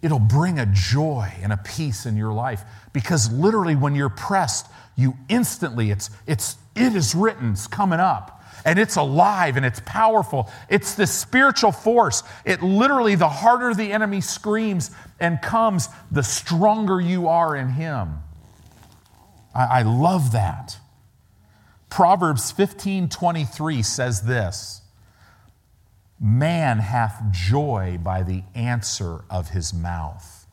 it'll 0.00 0.18
bring 0.18 0.58
a 0.58 0.66
joy 0.66 1.30
and 1.42 1.52
a 1.52 1.56
peace 1.58 2.06
in 2.06 2.16
your 2.16 2.32
life 2.32 2.62
because 2.92 3.30
literally 3.32 3.76
when 3.76 3.94
you're 3.94 4.08
pressed, 4.08 4.66
you 4.96 5.14
instantly, 5.28 5.90
it's, 5.90 6.10
it's, 6.26 6.56
it 6.74 6.94
is 6.94 7.14
written, 7.14 7.52
it's 7.52 7.66
coming 7.66 8.00
up 8.00 8.43
and 8.64 8.78
it's 8.78 8.96
alive 8.96 9.56
and 9.56 9.66
it's 9.66 9.80
powerful. 9.84 10.50
It's 10.68 10.94
the 10.94 11.06
spiritual 11.06 11.72
force. 11.72 12.22
It 12.44 12.62
literally, 12.62 13.14
the 13.14 13.28
harder 13.28 13.74
the 13.74 13.92
enemy 13.92 14.20
screams 14.20 14.90
and 15.20 15.40
comes, 15.42 15.88
the 16.10 16.22
stronger 16.22 17.00
you 17.00 17.28
are 17.28 17.56
in 17.56 17.68
him. 17.68 18.18
I, 19.54 19.80
I 19.80 19.82
love 19.82 20.32
that. 20.32 20.78
Proverbs 21.90 22.50
15 22.50 23.08
23 23.08 23.82
says 23.82 24.22
this 24.22 24.82
Man 26.18 26.78
hath 26.78 27.22
joy 27.30 27.98
by 28.02 28.22
the 28.22 28.42
answer 28.54 29.24
of 29.30 29.50
his 29.50 29.74
mouth. 29.74 30.46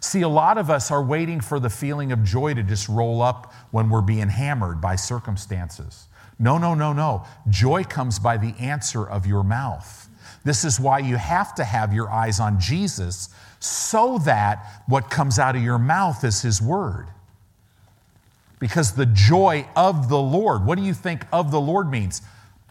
See, 0.00 0.22
a 0.22 0.28
lot 0.28 0.58
of 0.58 0.70
us 0.70 0.90
are 0.90 1.02
waiting 1.02 1.40
for 1.40 1.58
the 1.58 1.70
feeling 1.70 2.12
of 2.12 2.24
joy 2.24 2.54
to 2.54 2.62
just 2.62 2.88
roll 2.88 3.22
up 3.22 3.52
when 3.70 3.88
we're 3.88 4.02
being 4.02 4.28
hammered 4.28 4.80
by 4.80 4.96
circumstances. 4.96 6.08
No, 6.38 6.58
no, 6.58 6.74
no, 6.74 6.92
no. 6.92 7.24
Joy 7.48 7.84
comes 7.84 8.18
by 8.18 8.36
the 8.36 8.54
answer 8.58 9.06
of 9.06 9.26
your 9.26 9.42
mouth. 9.42 10.08
This 10.44 10.64
is 10.64 10.78
why 10.78 10.98
you 10.98 11.16
have 11.16 11.54
to 11.54 11.64
have 11.64 11.94
your 11.94 12.10
eyes 12.10 12.40
on 12.40 12.60
Jesus 12.60 13.30
so 13.60 14.18
that 14.18 14.82
what 14.86 15.08
comes 15.10 15.38
out 15.38 15.56
of 15.56 15.62
your 15.62 15.78
mouth 15.78 16.22
is 16.22 16.42
his 16.42 16.60
word. 16.60 17.08
Because 18.58 18.92
the 18.92 19.06
joy 19.06 19.66
of 19.74 20.08
the 20.08 20.18
Lord, 20.18 20.66
what 20.66 20.78
do 20.78 20.84
you 20.84 20.94
think 20.94 21.26
of 21.32 21.50
the 21.50 21.60
Lord 21.60 21.90
means? 21.90 22.22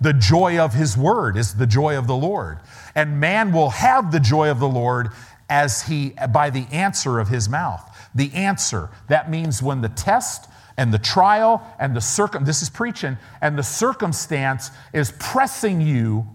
The 0.01 0.13
joy 0.13 0.59
of 0.59 0.73
his 0.73 0.97
word 0.97 1.37
is 1.37 1.55
the 1.55 1.67
joy 1.67 1.97
of 1.97 2.07
the 2.07 2.15
Lord. 2.15 2.59
And 2.93 3.19
man 3.19 3.51
will 3.51 3.69
have 3.71 4.11
the 4.11 4.19
joy 4.19 4.49
of 4.49 4.59
the 4.59 4.67
Lord 4.67 5.09
as 5.49 5.83
he 5.83 6.13
by 6.31 6.49
the 6.49 6.65
answer 6.71 7.19
of 7.19 7.27
his 7.27 7.49
mouth. 7.49 8.09
The 8.15 8.33
answer, 8.33 8.89
that 9.07 9.31
means 9.31 9.61
when 9.61 9.81
the 9.81 9.89
test 9.89 10.49
and 10.77 10.93
the 10.93 10.99
trial 10.99 11.65
and 11.79 11.95
the 11.95 12.01
circum 12.01 12.45
this 12.45 12.61
is 12.61 12.69
preaching 12.69 13.17
and 13.41 13.57
the 13.57 13.63
circumstance 13.63 14.71
is 14.93 15.11
pressing 15.19 15.81
you 15.81 16.27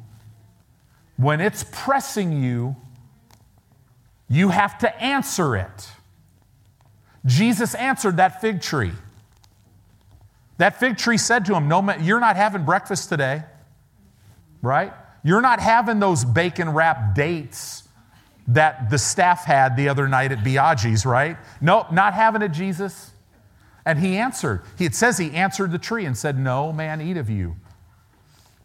when 1.17 1.41
it's 1.41 1.65
pressing 1.73 2.43
you 2.43 2.77
you 4.29 4.51
have 4.51 4.79
to 4.79 5.03
answer 5.03 5.57
it. 5.57 5.91
Jesus 7.25 7.75
answered 7.75 8.19
that 8.19 8.41
fig 8.41 8.61
tree. 8.61 8.93
That 10.59 10.79
fig 10.79 10.99
tree 10.99 11.19
said 11.19 11.45
to 11.47 11.55
him, 11.55 11.69
no, 11.69 11.81
You're 12.01 12.21
not 12.21 12.37
having 12.37 12.65
breakfast 12.65 13.09
today, 13.09 13.43
right? 14.61 14.93
You're 15.23 15.41
not 15.41 15.61
having 15.61 15.99
those 15.99 16.25
bacon 16.25 16.71
wrapped 16.71 17.15
dates 17.15 17.85
that 18.49 18.91
the 18.91 18.99
staff 18.99 19.45
had 19.45 19.77
the 19.77 19.89
other 19.89 20.09
night 20.09 20.33
at 20.33 20.39
Biaggi's, 20.39 21.05
right? 21.05 21.37
Nope, 21.61 21.93
not 21.93 22.15
having 22.15 22.43
it, 22.43 22.51
Jesus. 22.51 23.11
And 23.89 23.99
he 23.99 24.19
answered. 24.19 24.61
It 24.79 24.95
says 24.95 25.17
he 25.17 25.31
answered 25.31 25.73
the 25.73 25.79
tree 25.79 26.05
and 26.05 26.15
said, 26.15 26.39
No, 26.39 26.75
man, 26.75 27.01
eat 27.01 27.17
of 27.17 27.31
you. 27.31 27.57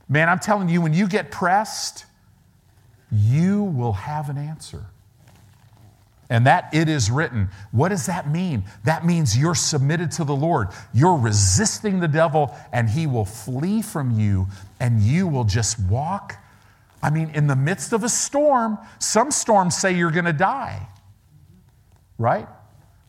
Man, 0.09 0.27
I'm 0.27 0.39
telling 0.39 0.67
you, 0.67 0.81
when 0.81 0.93
you 0.93 1.07
get 1.07 1.31
pressed, 1.31 2.05
you 3.09 3.63
will 3.63 3.93
have 3.93 4.29
an 4.29 4.37
answer 4.37 4.85
and 6.29 6.45
that 6.47 6.73
it 6.73 6.89
is 6.89 7.11
written. 7.11 7.47
What 7.71 7.89
does 7.89 8.07
that 8.07 8.29
mean? 8.29 8.63
That 8.85 9.05
means 9.05 9.37
you're 9.37 9.55
submitted 9.55 10.11
to 10.13 10.23
the 10.23 10.35
Lord. 10.35 10.69
You're 10.93 11.17
resisting 11.17 11.99
the 11.99 12.07
devil, 12.07 12.53
and 12.73 12.89
he 12.89 13.05
will 13.07 13.23
flee 13.23 13.81
from 13.81 14.19
you, 14.19 14.47
and 14.79 14.99
you 14.99 15.27
will 15.27 15.43
just 15.43 15.79
walk. 15.79 16.37
I 17.01 17.11
mean, 17.11 17.29
in 17.35 17.47
the 17.47 17.55
midst 17.55 17.93
of 17.93 18.03
a 18.03 18.09
storm, 18.09 18.77
some 18.97 19.29
storms 19.29 19.77
say 19.77 19.95
you're 19.95 20.11
going 20.11 20.25
to 20.25 20.33
die, 20.33 20.87
right? 22.17 22.47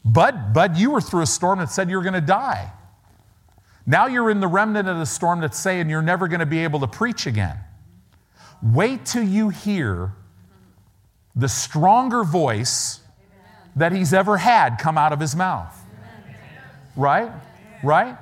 But, 0.04 0.52
but 0.52 0.76
you 0.76 0.90
were 0.90 1.00
through 1.00 1.22
a 1.22 1.26
storm 1.26 1.60
that 1.60 1.70
said 1.70 1.88
you're 1.88 2.02
going 2.02 2.14
to 2.14 2.20
die. 2.20 2.70
Now 3.86 4.06
you're 4.06 4.30
in 4.30 4.40
the 4.40 4.48
remnant 4.48 4.88
of 4.88 4.98
the 4.98 5.06
storm 5.06 5.40
that's 5.40 5.58
saying 5.58 5.88
you're 5.88 6.02
never 6.02 6.28
going 6.28 6.40
to 6.40 6.46
be 6.46 6.64
able 6.64 6.80
to 6.80 6.86
preach 6.86 7.26
again. 7.26 7.58
Wait 8.62 9.04
till 9.04 9.24
you 9.24 9.50
hear 9.50 10.12
the 11.36 11.48
stronger 11.48 12.24
voice 12.24 13.00
that 13.76 13.92
he's 13.92 14.14
ever 14.14 14.36
had 14.36 14.78
come 14.78 14.96
out 14.96 15.12
of 15.12 15.20
his 15.20 15.34
mouth. 15.34 15.74
Right? 16.96 17.30
Right? 17.82 18.16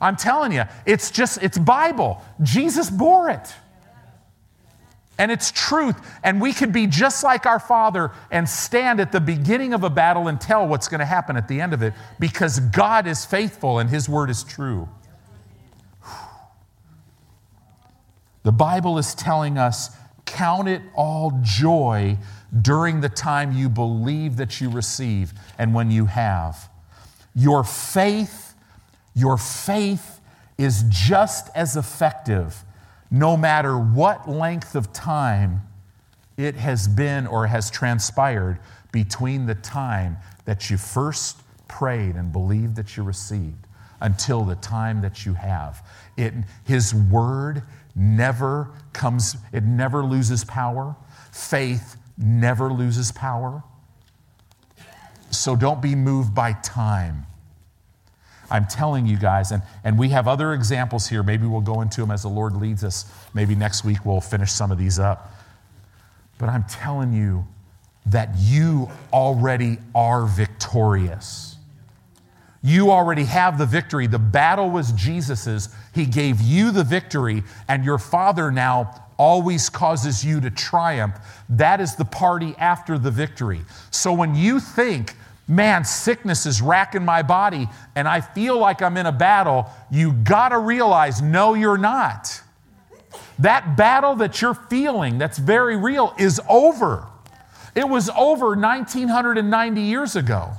I'm 0.00 0.16
telling 0.16 0.52
you, 0.52 0.64
it's 0.86 1.10
just, 1.10 1.42
it's 1.42 1.58
Bible. 1.58 2.22
Jesus 2.42 2.90
bore 2.90 3.30
it. 3.30 3.54
And 5.20 5.30
it's 5.30 5.50
truth. 5.50 5.96
And 6.24 6.40
we 6.40 6.54
could 6.54 6.72
be 6.72 6.86
just 6.86 7.22
like 7.22 7.44
our 7.44 7.60
Father 7.60 8.10
and 8.30 8.48
stand 8.48 9.00
at 9.00 9.12
the 9.12 9.20
beginning 9.20 9.74
of 9.74 9.84
a 9.84 9.90
battle 9.90 10.28
and 10.28 10.40
tell 10.40 10.66
what's 10.66 10.88
going 10.88 11.00
to 11.00 11.04
happen 11.04 11.36
at 11.36 11.46
the 11.46 11.60
end 11.60 11.74
of 11.74 11.82
it 11.82 11.92
because 12.18 12.58
God 12.58 13.06
is 13.06 13.26
faithful 13.26 13.80
and 13.80 13.90
His 13.90 14.08
word 14.08 14.30
is 14.30 14.42
true. 14.42 14.88
The 18.44 18.52
Bible 18.52 18.96
is 18.96 19.14
telling 19.14 19.58
us 19.58 19.90
count 20.24 20.68
it 20.68 20.80
all 20.94 21.38
joy 21.42 22.16
during 22.62 23.02
the 23.02 23.10
time 23.10 23.52
you 23.52 23.68
believe 23.68 24.38
that 24.38 24.58
you 24.58 24.70
receive 24.70 25.34
and 25.58 25.74
when 25.74 25.90
you 25.90 26.06
have. 26.06 26.70
Your 27.34 27.62
faith, 27.62 28.54
your 29.14 29.36
faith 29.36 30.18
is 30.56 30.82
just 30.88 31.50
as 31.54 31.76
effective 31.76 32.64
no 33.10 33.36
matter 33.36 33.78
what 33.78 34.28
length 34.28 34.74
of 34.74 34.92
time 34.92 35.62
it 36.36 36.54
has 36.54 36.88
been 36.88 37.26
or 37.26 37.46
has 37.46 37.70
transpired 37.70 38.58
between 38.92 39.46
the 39.46 39.54
time 39.54 40.16
that 40.44 40.70
you 40.70 40.76
first 40.76 41.40
prayed 41.68 42.16
and 42.16 42.32
believed 42.32 42.76
that 42.76 42.96
you 42.96 43.02
received 43.02 43.66
until 44.00 44.44
the 44.44 44.56
time 44.56 45.02
that 45.02 45.26
you 45.26 45.34
have. 45.34 45.86
It, 46.16 46.32
his 46.64 46.94
word 46.94 47.62
never 47.94 48.70
comes, 48.92 49.36
it 49.52 49.64
never 49.64 50.04
loses 50.04 50.44
power. 50.44 50.96
Faith 51.32 51.96
never 52.16 52.72
loses 52.72 53.12
power. 53.12 53.62
So 55.30 55.54
don't 55.54 55.80
be 55.80 55.94
moved 55.94 56.34
by 56.34 56.52
time. 56.54 57.26
I'm 58.50 58.66
telling 58.66 59.06
you 59.06 59.16
guys, 59.16 59.52
and, 59.52 59.62
and 59.84 59.98
we 59.98 60.08
have 60.10 60.26
other 60.26 60.52
examples 60.52 61.08
here. 61.08 61.22
Maybe 61.22 61.46
we'll 61.46 61.60
go 61.60 61.80
into 61.82 62.00
them 62.00 62.10
as 62.10 62.22
the 62.22 62.28
Lord 62.28 62.56
leads 62.56 62.82
us. 62.82 63.10
Maybe 63.32 63.54
next 63.54 63.84
week 63.84 64.04
we'll 64.04 64.20
finish 64.20 64.50
some 64.50 64.72
of 64.72 64.78
these 64.78 64.98
up. 64.98 65.32
But 66.38 66.48
I'm 66.48 66.64
telling 66.64 67.12
you 67.12 67.46
that 68.06 68.30
you 68.36 68.90
already 69.12 69.78
are 69.94 70.26
victorious. 70.26 71.56
You 72.62 72.90
already 72.90 73.24
have 73.24 73.56
the 73.56 73.66
victory. 73.66 74.06
The 74.06 74.18
battle 74.18 74.70
was 74.70 74.92
Jesus's. 74.92 75.68
He 75.94 76.04
gave 76.04 76.40
you 76.40 76.70
the 76.70 76.84
victory, 76.84 77.42
and 77.68 77.84
your 77.84 77.98
Father 77.98 78.50
now 78.50 79.06
always 79.16 79.68
causes 79.68 80.24
you 80.24 80.40
to 80.40 80.50
triumph. 80.50 81.14
That 81.48 81.80
is 81.80 81.94
the 81.94 82.04
party 82.04 82.54
after 82.58 82.98
the 82.98 83.10
victory. 83.10 83.60
So 83.90 84.12
when 84.12 84.34
you 84.34 84.60
think 84.60 85.14
man, 85.50 85.84
sickness 85.84 86.46
is 86.46 86.62
racking 86.62 87.04
my 87.04 87.22
body 87.22 87.68
and 87.96 88.06
I 88.06 88.20
feel 88.20 88.56
like 88.56 88.80
I'm 88.80 88.96
in 88.96 89.06
a 89.06 89.12
battle, 89.12 89.68
you 89.90 90.12
got 90.12 90.50
to 90.50 90.58
realize 90.58 91.20
no, 91.20 91.54
you're 91.54 91.76
not. 91.76 92.40
That 93.40 93.76
battle 93.76 94.14
that 94.16 94.40
you're 94.40 94.54
feeling, 94.54 95.18
that's 95.18 95.38
very 95.38 95.76
real, 95.76 96.14
is 96.18 96.40
over. 96.48 97.06
It 97.74 97.88
was 97.88 98.08
over 98.10 98.54
1990 98.54 99.80
years 99.80 100.14
ago. 100.14 100.52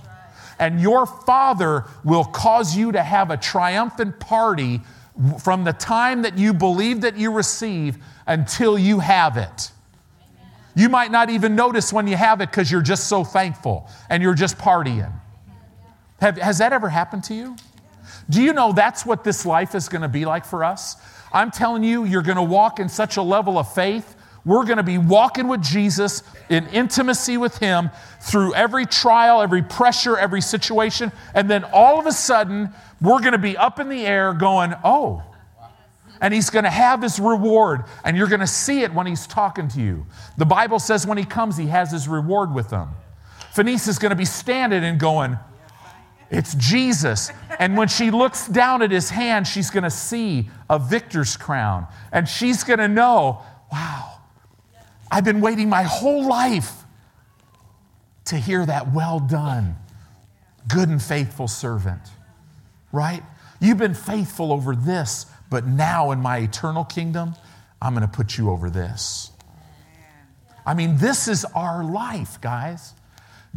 And 0.60 0.80
your 0.80 1.06
Father 1.06 1.86
will 2.04 2.26
cause 2.26 2.76
you 2.76 2.92
to 2.92 3.02
have 3.02 3.32
a 3.32 3.38
triumphant 3.38 4.20
party 4.20 4.82
from 5.40 5.64
the 5.64 5.74
time 5.74 6.24
that 6.24 6.38
you 6.38 6.54
believe 6.54 7.02
that 7.02 7.18
you 7.18 7.32
receive 7.32 7.98
until 8.28 8.78
you 8.78 9.00
have 9.00 9.38
it. 9.38 9.72
You 10.76 10.90
might 10.90 11.12
not 11.12 11.30
even 11.30 11.56
notice 11.56 11.92
when 11.92 12.08
you 12.08 12.16
have 12.16 12.42
it 12.42 12.50
because 12.50 12.72
you're 12.72 12.82
just 12.82 13.08
so 13.08 13.24
thankful 13.24 13.90
and 14.10 14.24
you're 14.24 14.34
just 14.34 14.58
partying. 14.58 15.12
Have, 16.20 16.38
has 16.38 16.60
that 16.60 16.72
ever 16.72 16.90
happened 16.90 17.24
to 17.26 17.34
you? 17.34 17.56
Do 18.30 18.42
you 18.42 18.54
know 18.54 18.72
that's 18.72 19.06
what 19.06 19.24
this 19.24 19.46
life 19.46 19.76
is 19.76 19.90
going 19.90 20.04
to 20.04 20.08
be 20.08 20.26
like 20.26 20.46
for 20.46 20.64
us? 20.64 20.96
I'm 21.34 21.52
telling 21.52 21.84
you, 21.84 22.06
you're 22.06 22.22
going 22.22 22.38
to 22.38 22.44
walk 22.44 22.80
in 22.80 22.90
such 22.90 23.18
a 23.18 23.22
level 23.22 23.58
of 23.58 23.74
faith. 23.74 24.16
We're 24.46 24.66
going 24.66 24.78
to 24.78 24.84
be 24.84 24.98
walking 24.98 25.48
with 25.48 25.62
Jesus 25.62 26.24
in 26.50 26.68
intimacy 26.68 27.38
with 27.38 27.58
Him 27.58 27.90
through 28.22 28.54
every 28.54 28.86
trial, 28.86 29.42
every 29.42 29.62
pressure, 29.62 30.18
every 30.18 30.42
situation. 30.42 31.12
And 31.34 31.50
then 31.50 31.64
all 31.66 32.00
of 32.00 32.06
a 32.06 32.12
sudden, 32.12 32.70
we're 33.02 33.20
going 33.20 33.34
to 33.34 33.38
be 33.38 33.58
up 33.58 33.80
in 33.80 33.90
the 33.90 34.06
air 34.06 34.34
going, 34.34 34.74
Oh, 34.84 35.24
and 36.22 36.34
he's 36.34 36.52
going 36.52 36.64
to 36.64 36.70
have 36.70 37.02
his 37.02 37.20
reward, 37.20 37.84
and 38.06 38.16
you're 38.16 38.28
going 38.28 38.42
to 38.42 38.48
see 38.48 38.84
it 38.84 38.94
when 38.94 39.08
he's 39.08 39.26
talking 39.26 39.68
to 39.70 39.82
you. 39.82 40.06
The 40.38 40.46
Bible 40.46 40.80
says 40.80 41.06
when 41.08 41.18
he 41.18 41.26
comes, 41.26 41.58
he 41.58 41.66
has 41.68 41.92
his 41.92 42.08
reward 42.08 42.54
with 42.54 42.70
him. 42.70 42.90
Fenice 43.52 43.88
is 43.88 43.98
going 43.98 44.12
to 44.12 44.16
be 44.16 44.26
standing 44.26 44.84
and 44.84 45.00
going, 45.00 45.38
It's 46.30 46.54
Jesus. 46.56 47.32
And 47.60 47.76
when 47.76 47.88
she 47.88 48.12
looks 48.12 48.48
down 48.48 48.84
at 48.84 48.92
his 48.92 49.10
hand, 49.10 49.48
she's 49.48 49.72
going 49.72 49.84
to 49.84 49.90
see 49.90 50.50
a 50.70 50.78
victor's 50.78 51.36
crown. 51.36 51.88
And 52.14 52.30
she's 52.30 52.64
going 52.64 52.80
to 52.80 52.88
know, 52.88 53.42
wow, 53.72 54.20
I've 55.12 55.26
been 55.26 55.42
waiting 55.42 55.68
my 55.70 55.84
whole 55.84 56.26
life 56.26 56.72
to 58.26 58.38
hear 58.38 58.66
that 58.66 58.94
well 58.94 59.20
done, 59.20 59.76
good 60.68 60.88
and 60.88 61.02
faithful 61.02 61.48
servant, 61.48 62.02
right? 62.92 63.24
You've 63.60 63.78
been 63.78 63.96
faithful 63.96 64.54
over 64.54 64.76
this. 64.76 65.26
But 65.52 65.68
now 65.68 66.10
in 66.12 66.20
my 66.20 66.38
eternal 66.38 66.86
kingdom, 66.86 67.36
I'm 67.80 67.94
going 67.94 68.08
to 68.08 68.12
put 68.12 68.38
you 68.38 68.50
over 68.50 68.72
this. 68.72 69.30
I 70.66 70.74
mean, 70.74 70.98
this 70.98 71.28
is 71.28 71.46
our 71.54 71.84
life, 71.84 72.40
guys. 72.42 72.94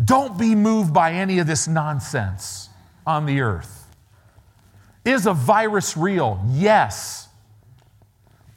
Don't 0.02 0.36
be 0.36 0.54
moved 0.54 0.92
by 0.92 1.12
any 1.12 1.38
of 1.38 1.46
this 1.46 1.68
nonsense 1.68 2.68
on 3.06 3.26
the 3.26 3.40
earth. 3.40 3.86
Is 5.04 5.26
a 5.26 5.34
virus 5.34 5.96
real? 5.96 6.44
Yes. 6.48 7.28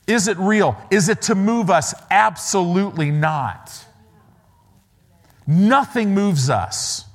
Is 0.07 0.27
it 0.27 0.37
real? 0.37 0.75
Is 0.89 1.07
it 1.07 1.21
to 1.23 1.35
move 1.35 1.69
us? 1.69 1.93
Absolutely 2.09 3.11
not. 3.11 3.85
Nothing 5.45 6.15
moves 6.15 6.49
us. 6.49 7.05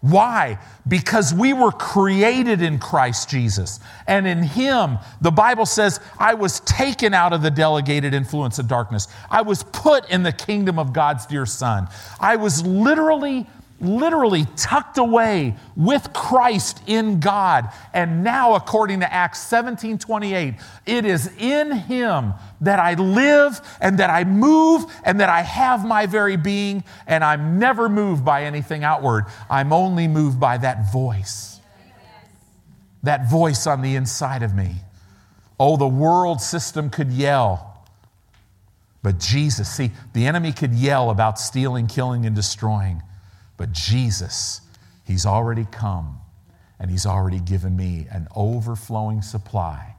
Why? 0.00 0.58
Because 0.86 1.34
we 1.34 1.52
were 1.52 1.72
created 1.72 2.62
in 2.62 2.78
Christ 2.78 3.28
Jesus. 3.28 3.80
And 4.06 4.26
in 4.26 4.42
Him, 4.42 4.98
the 5.20 5.32
Bible 5.32 5.66
says, 5.66 5.98
I 6.18 6.34
was 6.34 6.60
taken 6.60 7.14
out 7.14 7.32
of 7.32 7.42
the 7.42 7.50
delegated 7.50 8.14
influence 8.14 8.58
of 8.58 8.68
darkness. 8.68 9.08
I 9.30 9.42
was 9.42 9.64
put 9.64 10.08
in 10.08 10.22
the 10.22 10.32
kingdom 10.32 10.78
of 10.78 10.92
God's 10.92 11.26
dear 11.26 11.46
Son. 11.46 11.88
I 12.20 12.36
was 12.36 12.64
literally 12.64 13.46
literally 13.80 14.46
tucked 14.56 14.98
away 14.98 15.56
with 15.76 16.12
Christ 16.12 16.80
in 16.86 17.20
God. 17.20 17.68
And 17.92 18.24
now, 18.24 18.54
according 18.54 19.00
to 19.00 19.12
Acts 19.12 19.40
17 19.40 19.98
28, 19.98 20.54
it 20.86 21.04
is 21.04 21.30
in 21.38 21.72
Him 21.72 22.34
that 22.60 22.78
I 22.78 22.94
live 22.94 23.60
and 23.80 23.98
that 23.98 24.10
I 24.10 24.24
move 24.24 24.84
and 25.04 25.20
that 25.20 25.28
I 25.28 25.42
have 25.42 25.84
my 25.84 26.06
very 26.06 26.36
being, 26.36 26.84
and 27.06 27.22
I'm 27.22 27.58
never 27.58 27.88
moved 27.88 28.24
by 28.24 28.44
anything 28.44 28.84
outward. 28.84 29.26
I'm 29.48 29.72
only 29.72 30.08
moved 30.08 30.40
by 30.40 30.58
that 30.58 30.92
voice. 30.92 31.60
That 33.04 33.30
voice 33.30 33.66
on 33.66 33.82
the 33.82 33.94
inside 33.94 34.42
of 34.42 34.54
me. 34.54 34.76
Oh, 35.60 35.76
the 35.76 35.88
world 35.88 36.40
system 36.40 36.90
could 36.90 37.12
yell. 37.12 37.86
But 39.02 39.18
Jesus, 39.18 39.68
see, 39.70 39.92
the 40.12 40.26
enemy 40.26 40.52
could 40.52 40.72
yell 40.72 41.10
about 41.10 41.38
stealing, 41.38 41.86
killing, 41.86 42.26
and 42.26 42.34
destroying. 42.34 43.02
But 43.58 43.72
Jesus, 43.72 44.62
He's 45.04 45.26
already 45.26 45.66
come 45.70 46.20
and 46.78 46.90
He's 46.90 47.04
already 47.04 47.40
given 47.40 47.76
me 47.76 48.06
an 48.10 48.28
overflowing 48.34 49.20
supply 49.20 49.94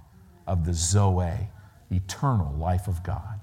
of 0.47 0.65
the 0.65 0.73
Zoe, 0.73 1.49
eternal 1.91 2.51
life 2.53 2.87
of 2.87 3.03
God. 3.03 3.38